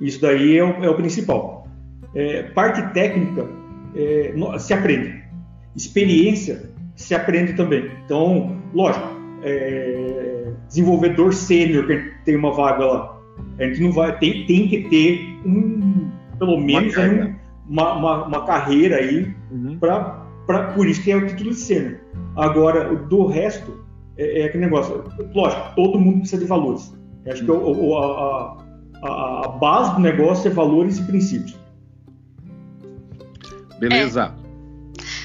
Isso 0.00 0.20
daí 0.20 0.58
é 0.58 0.64
o, 0.64 0.84
é 0.84 0.90
o 0.90 0.96
principal. 0.96 1.66
É, 2.14 2.42
parte 2.42 2.82
técnica 2.92 3.48
é, 3.94 4.34
se 4.58 4.74
aprende. 4.74 5.24
Experiência 5.74 6.70
se 6.94 7.14
aprende 7.14 7.54
também. 7.54 7.90
Então, 8.04 8.60
lógico, 8.72 9.08
é, 9.42 10.52
desenvolvedor 10.68 11.32
sênior 11.32 11.86
tem 12.24 12.36
uma 12.36 12.52
vaga 12.52 12.84
lá, 12.84 13.20
a 13.58 13.64
gente 13.64 13.80
não 13.82 13.92
vai 13.92 14.18
tem, 14.18 14.46
tem 14.46 14.68
que 14.68 14.88
ter 14.88 15.40
um 15.44 16.10
pelo 16.38 16.60
menos 16.60 16.96
uma, 16.96 17.04
um, 17.06 17.34
uma, 17.68 17.92
uma, 17.94 18.26
uma, 18.26 18.46
carreira 18.46 18.96
aí 18.96 19.34
uhum. 19.50 19.78
para 19.78 20.72
por 20.74 20.86
isso 20.86 21.02
que 21.02 21.10
é 21.10 21.16
o 21.16 21.26
título 21.26 21.50
de 21.50 21.56
sênior. 21.56 21.98
Agora, 22.36 22.94
do 22.94 23.26
resto 23.26 23.84
é, 24.16 24.42
é, 24.42 24.44
aquele 24.46 24.64
negócio. 24.64 25.04
Lógico, 25.34 25.74
todo 25.74 25.98
mundo 25.98 26.18
precisa 26.20 26.42
de 26.42 26.48
valores. 26.48 26.94
Eu 27.24 27.32
acho 27.32 27.50
uhum. 27.50 27.74
que 27.74 27.80
o, 27.80 27.96
a, 27.96 28.64
a, 29.02 29.44
a, 29.44 29.48
base 29.48 29.94
do 29.94 30.00
negócio 30.00 30.50
é 30.50 30.54
valores 30.54 30.98
e 30.98 31.02
princípios. 31.04 31.58
Beleza. 33.78 34.34
É. 34.40 34.43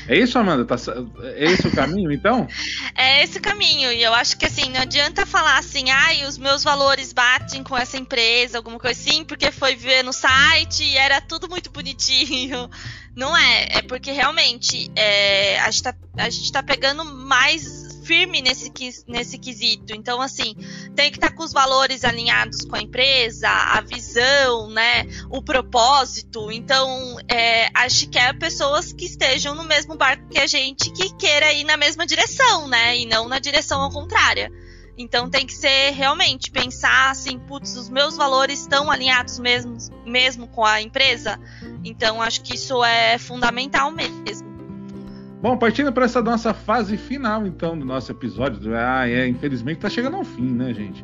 É 0.09 0.17
isso, 0.17 0.39
Amanda? 0.39 0.65
Tá, 0.65 0.75
é 1.21 1.51
esse 1.51 1.67
o 1.67 1.71
caminho, 1.71 2.11
então? 2.11 2.47
É 2.97 3.23
esse 3.23 3.37
o 3.37 3.41
caminho. 3.41 3.91
E 3.91 4.01
eu 4.01 4.13
acho 4.13 4.35
que 4.37 4.45
assim, 4.45 4.71
não 4.71 4.81
adianta 4.81 5.25
falar 5.25 5.59
assim, 5.59 5.91
ai, 5.91 6.25
os 6.25 6.37
meus 6.37 6.63
valores 6.63 7.13
batem 7.13 7.63
com 7.63 7.77
essa 7.77 7.95
empresa, 7.95 8.57
alguma 8.57 8.79
coisa 8.79 8.99
assim, 8.99 9.23
porque 9.23 9.51
foi 9.51 9.75
ver 9.75 10.03
no 10.03 10.11
site 10.11 10.83
e 10.83 10.97
era 10.97 11.21
tudo 11.21 11.47
muito 11.47 11.69
bonitinho. 11.69 12.69
Não 13.15 13.35
é. 13.35 13.67
É 13.77 13.81
porque 13.81 14.11
realmente 14.11 14.89
é, 14.95 15.59
a, 15.59 15.69
gente 15.69 15.83
tá, 15.83 15.95
a 16.17 16.29
gente 16.29 16.51
tá 16.51 16.63
pegando 16.63 17.03
mais 17.05 17.78
firme 18.09 18.41
nesse, 18.41 18.71
nesse 19.07 19.37
quesito. 19.37 19.93
Então, 19.93 20.19
assim, 20.19 20.55
tem 20.95 21.11
que 21.11 21.17
estar 21.17 21.29
tá 21.29 21.35
com 21.35 21.43
os 21.43 21.53
valores 21.53 22.03
alinhados 22.03 22.65
com 22.65 22.75
a 22.75 22.81
empresa, 22.81 23.47
a 23.47 23.81
visão, 23.81 24.67
né? 24.71 25.05
O 25.29 25.43
propósito. 25.43 26.51
Então, 26.51 27.17
é, 27.29 27.69
acho 27.71 28.09
que 28.09 28.17
é 28.17 28.33
pessoas 28.33 28.91
que 28.91 29.05
estejam 29.05 29.53
no 29.53 29.63
mesmo 29.63 29.95
barco 29.95 30.27
que 30.27 30.39
a 30.39 30.47
gente, 30.47 30.91
que 30.91 31.13
queira 31.17 31.53
ir 31.53 31.63
na 31.65 31.77
mesma 31.77 32.03
direção, 32.03 32.67
né? 32.67 32.97
E 32.97 33.05
não 33.05 33.27
na 33.27 33.37
direção 33.37 33.79
ao 33.79 33.91
contrária. 33.91 34.51
Então 34.97 35.29
tem 35.29 35.45
que 35.45 35.53
ser 35.53 35.91
realmente 35.91 36.51
pensar 36.51 37.11
assim, 37.11 37.39
putz, 37.39 37.77
os 37.77 37.89
meus 37.89 38.17
valores 38.17 38.59
estão 38.59 38.91
alinhados 38.91 39.39
mesmo, 39.39 39.77
mesmo 40.03 40.47
com 40.47 40.65
a 40.65 40.81
empresa. 40.81 41.39
Então 41.85 42.21
acho 42.21 42.41
que 42.41 42.55
isso 42.55 42.83
é 42.83 43.17
fundamental 43.17 43.91
mesmo. 43.91 44.48
Bom, 45.41 45.57
partindo 45.57 45.91
para 45.93 46.03
essa 46.03 46.21
nossa 46.21 46.53
fase 46.53 46.97
final, 46.97 47.47
então, 47.47 47.77
do 47.77 47.85
nosso 47.85 48.11
episódio. 48.11 48.75
Ah, 48.75 49.07
é, 49.07 49.25
infelizmente 49.25 49.77
está 49.77 49.89
chegando 49.89 50.17
ao 50.17 50.23
fim, 50.23 50.51
né, 50.51 50.73
gente? 50.73 51.01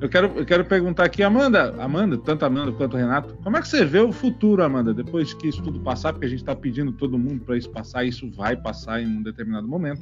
Eu 0.00 0.08
quero, 0.08 0.32
eu 0.36 0.44
quero 0.44 0.64
perguntar 0.64 1.04
aqui, 1.04 1.22
Amanda, 1.22 1.74
Amanda, 1.78 2.18
tanto 2.18 2.44
Amanda 2.44 2.72
quanto 2.72 2.96
Renato, 2.96 3.36
como 3.42 3.56
é 3.56 3.60
que 3.60 3.68
você 3.68 3.84
vê 3.84 4.00
o 4.00 4.12
futuro, 4.12 4.62
Amanda, 4.62 4.94
depois 4.94 5.34
que 5.34 5.48
isso 5.48 5.62
tudo 5.62 5.80
passar, 5.80 6.12
porque 6.12 6.26
a 6.26 6.28
gente 6.28 6.40
está 6.40 6.56
pedindo 6.56 6.92
todo 6.92 7.18
mundo 7.18 7.44
para 7.44 7.56
isso 7.56 7.70
passar, 7.70 8.04
isso 8.04 8.30
vai 8.30 8.56
passar 8.56 9.02
em 9.02 9.06
um 9.06 9.22
determinado 9.22 9.68
momento. 9.68 10.00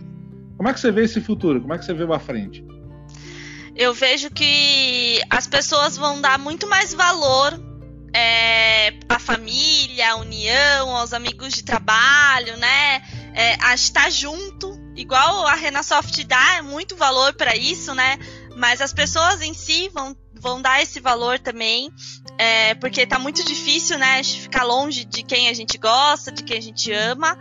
Como 0.56 0.68
é 0.68 0.72
que 0.72 0.80
você 0.80 0.90
vê 0.90 1.04
esse 1.04 1.20
futuro? 1.20 1.60
Como 1.60 1.72
é 1.72 1.78
que 1.78 1.84
você 1.84 1.94
vê 1.94 2.04
lá 2.04 2.18
frente? 2.18 2.64
Eu 3.74 3.94
vejo 3.94 4.30
que 4.30 5.20
as 5.30 5.46
pessoas 5.46 5.96
vão 5.96 6.20
dar 6.20 6.38
muito 6.38 6.68
mais 6.68 6.92
valor 6.92 7.60
é, 8.12 8.94
à 9.08 9.18
família, 9.18 10.12
à 10.12 10.16
união, 10.16 10.96
aos 10.96 11.12
amigos 11.12 11.54
de 11.54 11.62
trabalho, 11.62 12.56
né? 12.56 12.97
É, 13.48 13.56
a 13.60 13.74
estar 13.74 14.10
junto, 14.10 14.78
igual 14.94 15.46
a 15.46 15.54
Renasoft 15.54 16.22
dá 16.24 16.62
muito 16.62 16.96
valor 16.96 17.32
para 17.34 17.56
isso, 17.56 17.94
né? 17.94 18.18
Mas 18.56 18.80
as 18.80 18.92
pessoas 18.92 19.40
em 19.40 19.54
si 19.54 19.88
vão, 19.88 20.14
vão 20.34 20.60
dar 20.60 20.82
esse 20.82 21.00
valor 21.00 21.38
também, 21.38 21.90
é, 22.36 22.74
porque 22.74 23.06
tá 23.06 23.18
muito 23.18 23.42
difícil, 23.44 23.96
né? 23.98 24.22
Ficar 24.22 24.64
longe 24.64 25.04
de 25.04 25.22
quem 25.22 25.48
a 25.48 25.54
gente 25.54 25.78
gosta, 25.78 26.30
de 26.30 26.42
quem 26.42 26.58
a 26.58 26.62
gente 26.62 26.92
ama. 26.92 27.38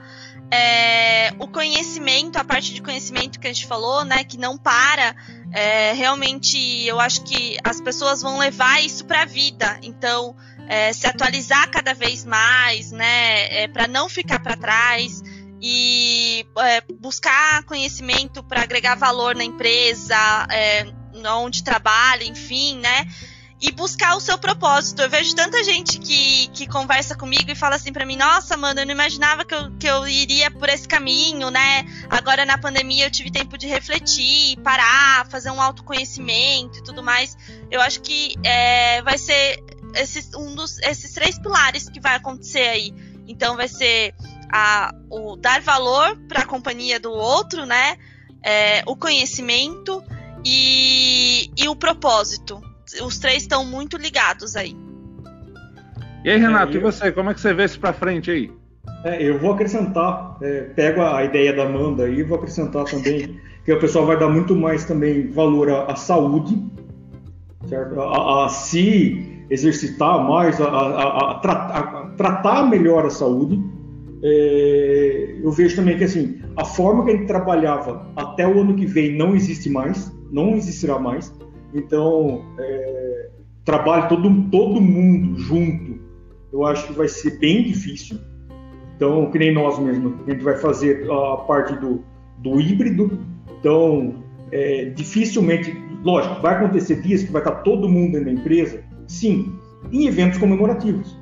É, 0.50 1.34
o 1.40 1.48
conhecimento, 1.48 2.38
a 2.38 2.44
parte 2.44 2.74
de 2.74 2.82
conhecimento 2.82 3.38
que 3.38 3.48
a 3.48 3.54
gente 3.54 3.66
falou, 3.66 4.06
né? 4.06 4.24
Que 4.24 4.38
não 4.38 4.58
para. 4.58 5.14
É, 5.52 5.92
realmente, 5.94 6.58
eu 6.86 7.00
acho 7.00 7.24
que 7.24 7.58
as 7.64 7.82
pessoas 7.82 8.22
vão 8.22 8.38
levar 8.38 8.82
isso 8.82 9.04
para 9.04 9.24
a 9.24 9.26
vida. 9.26 9.78
Então, 9.82 10.36
é, 10.70 10.94
se 10.94 11.06
atualizar 11.06 11.70
cada 11.70 11.94
vez 11.94 12.24
mais, 12.24 12.92
né? 12.92 13.64
É, 13.64 13.68
para 13.68 13.88
não 13.88 14.08
ficar 14.08 14.40
para 14.40 14.56
trás 14.56 15.22
e 15.62 16.46
é, 16.60 16.82
buscar 17.00 17.64
conhecimento 17.64 18.44
para 18.44 18.62
agregar 18.62 18.96
valor 18.96 19.36
na 19.36 19.44
empresa, 19.44 20.16
é, 20.52 20.86
onde 21.32 21.64
trabalha, 21.64 22.24
enfim, 22.24 22.80
né? 22.80 23.08
E 23.60 23.72
buscar 23.72 24.16
o 24.16 24.20
seu 24.20 24.38
propósito. 24.38 25.02
Eu 25.02 25.10
vejo 25.10 25.36
tanta 25.36 25.64
gente 25.64 25.98
que, 25.98 26.48
que 26.50 26.68
conversa 26.68 27.16
comigo 27.16 27.50
e 27.50 27.56
fala 27.56 27.76
assim 27.76 27.92
para 27.92 28.06
mim: 28.06 28.16
Nossa, 28.16 28.56
mano, 28.56 28.82
eu 28.82 28.86
não 28.86 28.92
imaginava 28.92 29.44
que 29.44 29.56
eu, 29.56 29.72
que 29.78 29.88
eu 29.88 30.08
iria 30.08 30.52
por 30.52 30.70
esse 30.70 30.88
caminho, 30.88 31.50
né? 31.50 31.84
Agora 32.08 32.46
na 32.46 32.60
pandemia 32.60 33.08
eu 33.08 33.12
tive 33.12 33.32
tempo 33.32 33.58
de 33.58 33.66
refletir, 33.66 34.58
parar, 34.60 35.26
fazer 35.28 35.50
um 35.50 35.60
autoconhecimento 35.60 36.78
e 36.78 36.84
tudo 36.84 37.02
mais. 37.02 37.36
Eu 37.72 37.82
acho 37.82 38.00
que 38.02 38.36
é, 38.44 39.02
vai 39.02 39.18
ser 39.18 39.64
esses, 39.96 40.36
um 40.36 40.54
dos, 40.54 40.78
esses 40.80 41.12
três 41.14 41.40
pilares 41.40 41.90
que 41.90 42.00
vai 42.00 42.16
acontecer 42.16 42.68
aí. 42.68 42.94
Então 43.28 43.56
vai 43.56 43.68
ser 43.68 44.14
a, 44.52 44.94
o 45.10 45.36
dar 45.36 45.62
valor 45.62 46.18
para 46.28 46.42
a 46.42 46.46
companhia 46.46 47.00
do 47.00 47.12
outro, 47.12 47.66
né? 47.66 47.98
É, 48.44 48.82
o 48.86 48.96
conhecimento 48.96 50.04
e, 50.46 51.52
e 51.58 51.68
o 51.68 51.76
propósito. 51.76 52.62
Os 53.04 53.20
três 53.20 53.44
estão 53.44 53.66
muito 53.66 53.98
ligados 53.98 54.56
aí. 54.56 54.76
E 56.24 56.30
aí, 56.30 56.38
Renato, 56.38 56.74
é, 56.74 56.76
eu... 56.76 56.80
e 56.80 56.84
você? 56.84 57.12
Como 57.12 57.30
é 57.30 57.34
que 57.34 57.42
você 57.42 57.54
vê 57.54 57.66
isso 57.66 57.80
para 57.80 57.94
frente 57.94 58.32
aí? 58.32 58.52
É, 59.04 59.22
eu 59.22 59.40
vou 59.40 59.54
acrescentar, 59.54 60.38
é, 60.42 60.62
pego 60.76 61.02
a 61.02 61.24
ideia 61.24 61.54
da 61.54 61.64
Amanda 61.64 62.06
aí, 62.06 62.24
vou 62.24 62.38
acrescentar 62.38 62.86
também 62.86 63.40
que 63.64 63.72
o 63.72 63.80
pessoal 63.80 64.06
vai 64.06 64.18
dar 64.18 64.30
muito 64.30 64.56
mais 64.56 64.86
também 64.86 65.30
valor 65.32 65.70
à, 65.70 65.92
à 65.92 65.96
saúde, 65.96 66.58
certo? 67.68 68.00
A, 68.00 68.46
a, 68.46 68.50
se 68.50 69.46
exercitar 69.50 70.24
mais, 70.24 70.60
a, 70.60 70.68
a, 70.68 71.32
a, 71.32 72.14
tratar 72.18 72.64
melhor 72.70 73.06
a 73.06 73.10
saúde, 73.10 73.62
é, 74.24 75.40
eu 75.44 75.52
vejo 75.52 75.76
também 75.76 75.98
que 75.98 76.04
assim 76.04 76.42
a 76.56 76.66
forma 76.66 77.06
que 77.06 77.12
a 77.12 77.16
gente 77.16 77.28
trabalhava 77.28 78.08
até 78.16 78.48
o 78.48 78.60
ano 78.60 78.76
que 78.76 78.86
vem 78.86 79.16
não 79.16 79.36
existe 79.36 79.70
mais, 79.70 80.12
não 80.32 80.56
existirá 80.56 80.98
mais. 80.98 81.34
Então, 81.74 82.44
é, 82.58 83.30
trabalho 83.64 84.10
todo, 84.10 84.50
todo 84.50 84.82
mundo 84.82 85.38
junto, 85.38 86.00
eu 86.52 86.66
acho 86.66 86.88
que 86.88 86.94
vai 86.94 87.08
ser 87.08 87.38
bem 87.38 87.64
difícil. 87.64 88.18
Então, 88.96 89.30
que 89.30 89.38
nem 89.38 89.54
nós 89.54 89.78
mesmos, 89.78 90.14
a 90.26 90.32
gente 90.32 90.44
vai 90.44 90.58
fazer 90.58 91.08
a 91.12 91.38
parte 91.38 91.76
do, 91.76 92.04
do 92.40 92.60
híbrido. 92.60 93.20
Então, 93.60 94.24
é, 94.52 94.86
dificilmente, 94.86 95.78
lógico, 96.04 96.42
vai 96.42 96.56
acontecer 96.56 97.02
dias 97.02 97.22
que 97.22 97.32
vai 97.32 97.42
estar 97.42 97.58
todo 97.58 97.88
mundo 97.88 98.24
da 98.24 98.32
empresa, 98.32 98.84
sim, 99.08 99.54
em 99.92 100.08
eventos 100.08 100.40
comemorativos. 100.40 101.16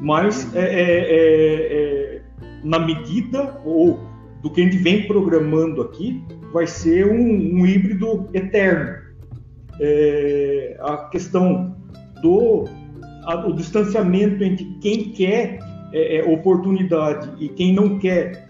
Mas 0.00 0.52
é, 0.56 0.60
é, 0.60 0.80
é, 0.80 2.13
é 2.13 2.13
na 2.64 2.78
medida 2.78 3.60
ou 3.64 4.00
do 4.42 4.50
que 4.50 4.60
a 4.60 4.64
gente 4.64 4.78
vem 4.78 5.06
programando 5.06 5.82
aqui, 5.82 6.24
vai 6.52 6.66
ser 6.66 7.06
um, 7.06 7.60
um 7.60 7.66
híbrido 7.66 8.28
eterno. 8.32 9.02
É, 9.80 10.76
a 10.80 10.96
questão 11.08 11.76
do 12.22 12.64
a, 13.24 13.46
o 13.46 13.54
distanciamento 13.54 14.42
entre 14.44 14.64
quem 14.80 15.10
quer 15.12 15.58
é, 15.92 16.18
é 16.18 16.24
oportunidade 16.30 17.30
e 17.38 17.48
quem 17.48 17.72
não 17.72 17.98
quer 17.98 18.48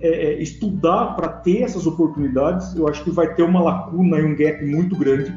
é, 0.00 0.08
é 0.08 0.42
estudar 0.42 1.14
para 1.14 1.28
ter 1.28 1.62
essas 1.62 1.86
oportunidades, 1.86 2.74
eu 2.74 2.88
acho 2.88 3.04
que 3.04 3.10
vai 3.10 3.34
ter 3.34 3.42
uma 3.42 3.60
lacuna 3.62 4.18
e 4.18 4.24
um 4.24 4.34
gap 4.34 4.64
muito 4.64 4.96
grande. 4.96 5.32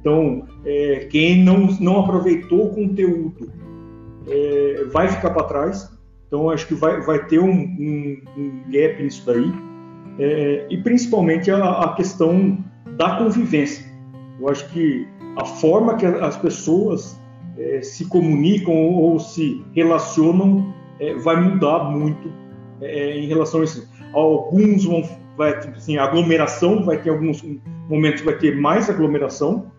Então, 0.00 0.46
é, 0.64 1.06
quem 1.10 1.44
não, 1.44 1.66
não 1.78 2.00
aproveitou 2.00 2.66
o 2.66 2.74
conteúdo 2.74 3.60
vai 4.92 5.08
ficar 5.08 5.30
para 5.30 5.42
trás 5.42 5.99
então, 6.30 6.48
acho 6.48 6.68
que 6.68 6.74
vai, 6.74 7.00
vai 7.00 7.26
ter 7.26 7.40
um, 7.40 7.50
um, 7.50 8.22
um 8.38 8.62
gap 8.70 9.02
nisso 9.02 9.26
daí. 9.26 9.52
É, 10.16 10.64
e 10.70 10.78
principalmente 10.78 11.50
a, 11.50 11.70
a, 11.80 11.94
questão 11.94 12.56
da 12.96 13.16
convivência. 13.16 13.84
Eu 14.38 14.48
acho 14.48 14.68
que 14.70 15.08
a 15.36 15.44
forma 15.44 15.96
que 15.96 16.06
as 16.06 16.36
pessoas 16.36 17.20
é, 17.58 17.82
se 17.82 18.04
comunicam 18.04 18.72
ou, 18.72 19.18
se 19.18 19.64
relacionam 19.74 20.72
é, 21.00 21.14
vai 21.14 21.40
mudar 21.40 21.90
muito 21.90 22.32
é, 22.80 23.18
em 23.18 23.26
relação 23.26 23.62
a 23.62 23.64
isso. 23.64 23.90
Alguns 24.12 24.84
vão, 24.84 25.02
vai, 25.36 25.58
tipo 25.58 25.76
assim, 25.78 25.98
aglomeração, 25.98 26.84
vai 26.84 26.98
ter 26.98 27.10
alguns 27.10 27.42
momentos 27.88 28.22
vai 28.22 28.34
ter 28.34 28.56
mais 28.56 28.88
aglomeração, 28.88 29.72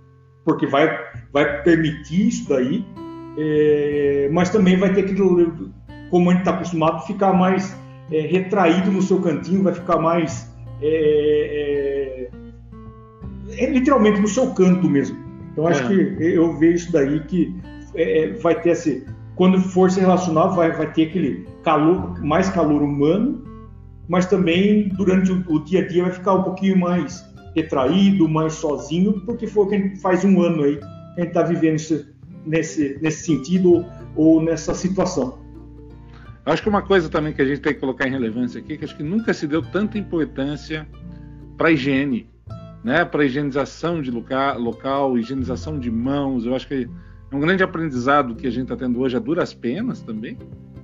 porque 0.43 0.67
vai, 0.67 0.99
vai 1.31 1.63
permitir 1.63 2.27
isso 2.27 2.49
daí, 2.49 2.85
é, 3.37 4.29
mas 4.33 4.49
também 4.49 4.75
vai 4.75 4.93
ter 4.93 5.03
que, 5.03 5.15
como 6.11 6.29
a 6.29 6.33
gente 6.33 6.41
está 6.41 6.51
acostumado, 6.51 7.07
ficar 7.07 7.33
mais 7.33 7.75
é, 8.11 8.21
retraído 8.21 8.91
no 8.91 9.01
seu 9.01 9.19
cantinho, 9.19 9.63
vai 9.63 9.73
ficar 9.73 9.97
mais 9.97 10.53
é, 10.81 12.29
é, 13.49 13.63
é 13.63 13.69
literalmente 13.69 14.19
no 14.19 14.27
seu 14.27 14.53
canto 14.53 14.87
mesmo. 14.87 15.17
Então 15.51 15.65
acho 15.65 15.83
é. 15.83 15.87
que 15.87 16.23
eu 16.23 16.55
vejo 16.57 16.75
isso 16.75 16.91
daí 16.91 17.21
que 17.21 17.55
vai 18.41 18.61
ter 18.61 18.69
esse 18.71 19.05
quando 19.35 19.59
for 19.59 19.89
se 19.89 19.99
relacionar 19.99 20.47
vai, 20.49 20.71
vai 20.71 20.91
ter 20.91 21.07
aquele 21.07 21.47
calor 21.63 22.21
mais 22.23 22.49
calor 22.49 22.83
humano, 22.83 23.43
mas 24.07 24.25
também 24.25 24.89
durante 24.89 25.31
o, 25.31 25.43
o 25.47 25.63
dia 25.63 25.81
a 25.81 25.87
dia 25.87 26.03
vai 26.03 26.11
ficar 26.11 26.35
um 26.35 26.43
pouquinho 26.43 26.77
mais 26.77 27.25
retraído, 27.55 28.29
mais 28.29 28.53
sozinho, 28.53 29.21
porque 29.25 29.47
foi 29.47 29.63
o 29.63 29.67
que 29.67 29.75
a 29.75 29.77
gente 29.79 29.99
faz 29.99 30.23
um 30.23 30.41
ano 30.41 30.63
aí 30.63 30.77
que 30.77 30.83
a 30.83 31.19
gente 31.21 31.29
está 31.29 31.43
vivendo 31.43 31.73
nesse, 31.73 32.05
nesse, 32.45 32.99
nesse 33.01 33.25
sentido 33.25 33.85
ou 34.15 34.41
nessa 34.41 34.73
situação. 34.73 35.40
Acho 36.45 36.63
que 36.63 36.69
uma 36.69 36.81
coisa 36.81 37.07
também 37.07 37.33
que 37.33 37.41
a 37.41 37.45
gente 37.45 37.61
tem 37.61 37.73
que 37.73 37.79
colocar 37.79 38.07
em 38.07 38.11
relevância 38.11 38.59
aqui, 38.59 38.77
que 38.77 38.83
acho 38.83 38.97
que 38.97 39.03
nunca 39.03 39.33
se 39.33 39.47
deu 39.47 39.61
tanta 39.61 39.97
importância 39.97 40.87
para 41.55 41.67
a 41.67 41.71
higiene, 41.71 42.27
né? 42.83 43.05
para 43.05 43.21
a 43.21 43.25
higienização 43.25 44.01
de 44.01 44.09
local, 44.09 44.59
local, 44.59 45.17
higienização 45.17 45.79
de 45.79 45.91
mãos. 45.91 46.45
Eu 46.45 46.55
acho 46.55 46.67
que 46.67 46.89
é 47.31 47.35
um 47.35 47.39
grande 47.39 47.61
aprendizado 47.61 48.35
que 48.35 48.47
a 48.47 48.49
gente 48.49 48.63
está 48.63 48.75
tendo 48.75 48.99
hoje 48.99 49.15
a 49.15 49.19
duras 49.19 49.53
penas 49.53 50.01
também, 50.01 50.37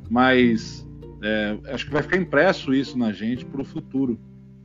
mas 0.10 0.88
é, 1.24 1.58
acho 1.74 1.88
que 1.88 1.92
vai 1.92 2.04
ficar 2.04 2.18
impresso 2.18 2.72
isso 2.74 2.96
na 2.96 3.12
gente 3.12 3.44
para 3.44 3.62
o 3.62 3.66
futuro, 3.66 4.20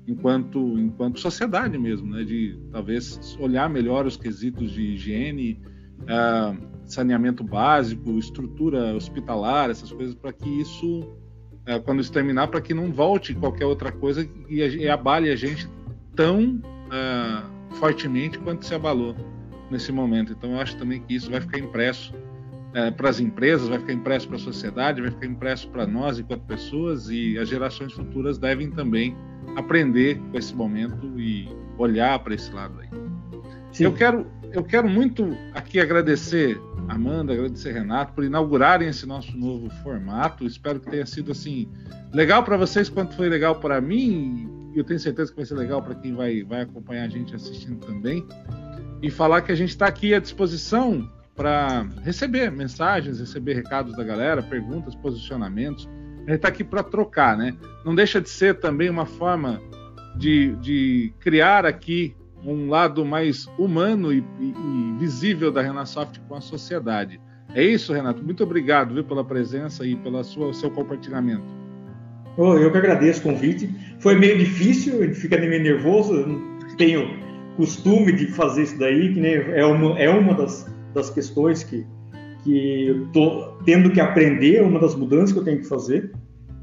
enquanto, 0.07 0.79
enquanto 0.79 1.19
sociedade 1.19 1.79
mesmo, 1.79 2.11
né? 2.11 2.23
de 2.23 2.61
talvez 2.71 3.37
olhar 3.41 3.71
melhor 3.71 4.05
os 4.05 4.19
quesitos 4.19 4.71
de 4.73 4.83
higiene, 4.83 5.59
uh, 6.03 6.72
saneamento 6.85 7.43
básico, 7.43 8.19
estrutura 8.19 8.95
hospitalar, 8.95 9.71
essas 9.71 9.93
coisas, 9.93 10.15
para 10.15 10.33
que 10.33 10.49
isso, 10.61 11.09
é, 11.67 11.79
quando 11.79 12.01
isso 12.01 12.13
terminar, 12.13 12.49
para 12.49 12.61
que 12.61 12.75
não 12.75 12.93
volte 12.93 13.35
qualquer 13.35 13.67
outra 13.67 13.91
coisa 13.91 14.29
e, 14.49 14.61
e 14.61 14.89
abale 14.89 15.31
a 15.31 15.37
gente 15.37 15.69
tão 16.15 16.61
é, 16.91 17.77
fortemente 17.77 18.39
quanto 18.39 18.67
se 18.67 18.75
abalou 18.75 19.15
nesse 19.71 19.91
momento. 19.91 20.33
Então, 20.33 20.53
eu 20.53 20.61
acho 20.61 20.77
também 20.77 21.01
que 21.01 21.15
isso 21.15 21.31
vai 21.31 21.41
ficar 21.41 21.59
impresso 21.59 22.15
é, 22.75 22.91
para 22.91 23.09
as 23.09 23.21
empresas, 23.21 23.69
vai 23.69 23.79
ficar 23.79 23.93
impresso 23.93 24.27
para 24.29 24.37
a 24.37 24.41
sociedade, 24.41 25.01
vai 25.01 25.11
ficar 25.11 25.27
impresso 25.27 25.69
para 25.69 25.87
nós 25.87 26.19
enquanto 26.19 26.43
pessoas 26.43 27.09
e 27.11 27.39
as 27.39 27.49
gerações 27.49 27.93
futuras 27.93 28.39
devem 28.39 28.71
também 28.71 29.17
aprender 29.57 30.19
com 30.31 30.39
esse 30.39 30.55
momento 30.55 31.19
e 31.19 31.49
olhar 31.77 32.19
para 32.21 32.35
esse 32.35 32.53
lado 32.53 32.81
aí. 32.81 32.89
Sim. 33.73 33.85
Eu 33.85 33.93
quero, 33.93 34.27
eu 34.53 34.63
quero 34.63 34.89
muito 34.89 35.37
aqui 35.55 35.81
agradecer 35.81 36.61
Amanda, 36.89 37.33
agradecer 37.33 37.73
Renato 37.73 38.13
por 38.13 38.25
inaugurarem 38.25 38.89
esse 38.89 39.07
nosso 39.07 39.37
novo 39.37 39.71
formato. 39.83 40.47
Espero 40.47 40.79
que 40.81 40.91
tenha 40.91 41.07
sido 41.07 41.33
assim 41.33 41.69
legal 42.13 42.43
para 42.43 42.57
vocês 42.57 42.89
quanto 42.89 43.15
foi 43.15 43.29
legal 43.29 43.57
para 43.57 43.81
mim. 43.81 44.71
E 44.75 44.79
eu 44.79 44.85
tenho 44.85 45.01
certeza 45.01 45.31
que 45.31 45.37
vai 45.37 45.47
ser 45.47 45.55
legal 45.55 45.83
para 45.83 45.95
quem 45.95 46.15
vai, 46.15 46.43
vai 46.43 46.63
acompanhar 46.63 47.05
a 47.05 47.09
gente 47.09 47.35
assistindo 47.35 47.79
também. 47.87 48.27
E 49.01 49.11
falar 49.11 49.43
que 49.43 49.53
a 49.53 49.55
gente 49.55 49.71
está 49.71 49.87
aqui 49.87 50.15
à 50.15 50.19
disposição 50.19 51.11
para 51.35 51.87
receber 52.03 52.51
mensagens, 52.51 53.21
receber 53.21 53.55
recados 53.55 53.97
da 53.97 54.05
galera, 54.05 54.43
perguntas, 54.43 54.95
posicionamentos. 54.95 55.89
A 56.19 56.31
gente 56.31 56.37
está 56.37 56.49
aqui 56.49 56.63
para 56.63 56.83
trocar, 56.83 57.37
né? 57.37 57.57
Não 57.85 57.95
deixa 57.95 58.21
de 58.21 58.29
ser 58.29 58.61
também 58.61 58.91
uma 58.91 59.07
forma 59.07 59.61
de, 60.17 60.55
de 60.57 61.13
criar 61.19 61.65
aqui 61.65 62.15
um 62.45 62.69
lado 62.69 63.05
mais 63.05 63.47
humano 63.59 64.13
e, 64.13 64.19
e, 64.41 64.45
e 64.45 64.97
visível 64.99 65.51
da 65.51 65.63
Renasoft 65.63 66.21
com 66.29 66.35
a 66.35 66.41
sociedade. 66.41 67.21
É 67.55 67.63
isso, 67.63 67.93
Renato. 67.93 68.23
Muito 68.23 68.43
obrigado 68.43 68.95
viu, 68.95 69.05
pela 69.05 69.25
presença 69.25 69.87
e 69.87 69.95
pelo 69.97 70.23
seu 70.25 70.71
compartilhamento. 70.71 71.45
Oh, 72.37 72.55
eu 72.55 72.73
que 72.73 72.79
agradeço 72.79 73.21
o 73.21 73.23
convite. 73.25 73.69
Foi 73.99 74.15
meio 74.15 74.39
difícil, 74.39 75.15
fica 75.15 75.39
meio 75.39 75.63
nervoso. 75.63 76.15
Eu 76.15 76.27
não 76.27 76.77
tenho 76.77 77.11
costume 77.57 78.13
de 78.13 78.27
fazer 78.29 78.63
isso 78.63 78.79
daí, 78.79 79.13
que 79.13 79.27
é 79.27 79.65
uma, 79.67 79.99
é 79.99 80.09
uma 80.09 80.35
das, 80.35 80.73
das 80.95 81.11
questões 81.11 81.63
que, 81.63 81.87
que 82.43 82.87
eu 82.87 83.07
estou 83.07 83.59
tendo 83.67 83.91
que 83.91 84.01
aprender, 84.01 84.57
é 84.57 84.63
uma 84.63 84.81
das 84.81 84.95
mudanças 84.95 85.33
que 85.33 85.39
eu 85.39 85.45
tenho 85.45 85.59
que 85.59 85.69
fazer. 85.69 86.11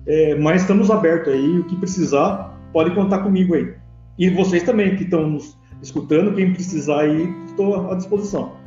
É, 0.08 0.36
mas 0.40 0.62
estamos 0.62 0.90
abertos 0.90 1.32
aí, 1.32 1.60
o 1.60 1.64
que 1.66 1.76
precisar, 1.76 2.60
pode 2.74 2.96
contar 2.96 3.20
comigo 3.20 3.54
aí. 3.54 3.72
E 4.18 4.30
vocês 4.32 4.64
também 4.64 4.96
que 4.96 5.04
estão 5.04 5.30
nos 5.30 5.59
escutando. 5.82 6.36
Quem 6.36 6.54
precisar 6.54 7.02
aí, 7.02 7.34
estou 7.48 7.92
à 7.92 7.96
disposição. 7.96 8.58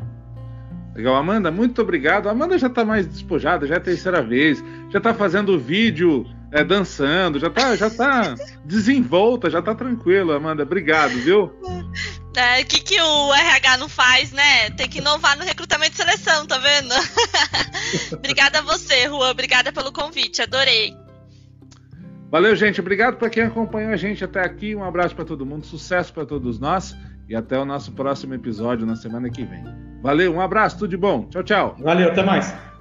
Legal, 0.94 1.14
Amanda, 1.16 1.50
muito 1.50 1.80
obrigado. 1.80 2.28
A 2.28 2.32
Amanda 2.32 2.58
já 2.58 2.66
está 2.66 2.84
mais 2.84 3.06
despojada, 3.06 3.66
já 3.66 3.74
é 3.74 3.78
a 3.78 3.80
terceira 3.80 4.22
vez, 4.22 4.62
já 4.90 4.98
está 4.98 5.14
fazendo 5.14 5.58
vídeo 5.58 6.26
é, 6.50 6.62
dançando, 6.62 7.38
já 7.38 7.46
está 7.46 7.74
já 7.74 7.88
tá 7.88 8.34
desenvolta, 8.64 9.48
já 9.48 9.60
está 9.60 9.74
tranquilo, 9.74 10.32
Amanda. 10.32 10.62
Obrigado, 10.64 11.12
viu? 11.12 11.50
É, 12.36 12.60
o 12.60 12.66
que, 12.66 12.80
que 12.80 13.00
o 13.00 13.34
RH 13.34 13.76
não 13.78 13.88
faz, 13.88 14.32
né? 14.32 14.70
Tem 14.70 14.88
que 14.88 14.98
inovar 14.98 15.36
no 15.38 15.44
recrutamento 15.44 15.94
e 15.94 15.96
seleção, 15.96 16.46
tá 16.46 16.58
vendo? 16.58 16.94
Obrigada 18.12 18.58
a 18.58 18.62
você, 18.62 19.04
Juan. 19.06 19.30
Obrigada 19.30 19.72
pelo 19.72 19.92
convite, 19.92 20.42
adorei. 20.42 20.94
Valeu, 22.32 22.56
gente. 22.56 22.80
Obrigado 22.80 23.18
para 23.18 23.28
quem 23.28 23.42
acompanhou 23.42 23.92
a 23.92 23.96
gente 23.96 24.24
até 24.24 24.40
aqui. 24.40 24.74
Um 24.74 24.82
abraço 24.82 25.14
para 25.14 25.22
todo 25.22 25.44
mundo, 25.44 25.66
sucesso 25.66 26.14
para 26.14 26.24
todos 26.24 26.58
nós 26.58 26.96
e 27.28 27.36
até 27.36 27.58
o 27.58 27.64
nosso 27.66 27.92
próximo 27.92 28.32
episódio 28.32 28.86
na 28.86 28.96
semana 28.96 29.28
que 29.28 29.44
vem. 29.44 29.62
Valeu, 30.00 30.34
um 30.34 30.40
abraço, 30.40 30.78
tudo 30.78 30.88
de 30.88 30.96
bom. 30.96 31.28
Tchau, 31.28 31.42
tchau. 31.42 31.76
Valeu, 31.78 32.08
até 32.08 32.22
mais. 32.22 32.71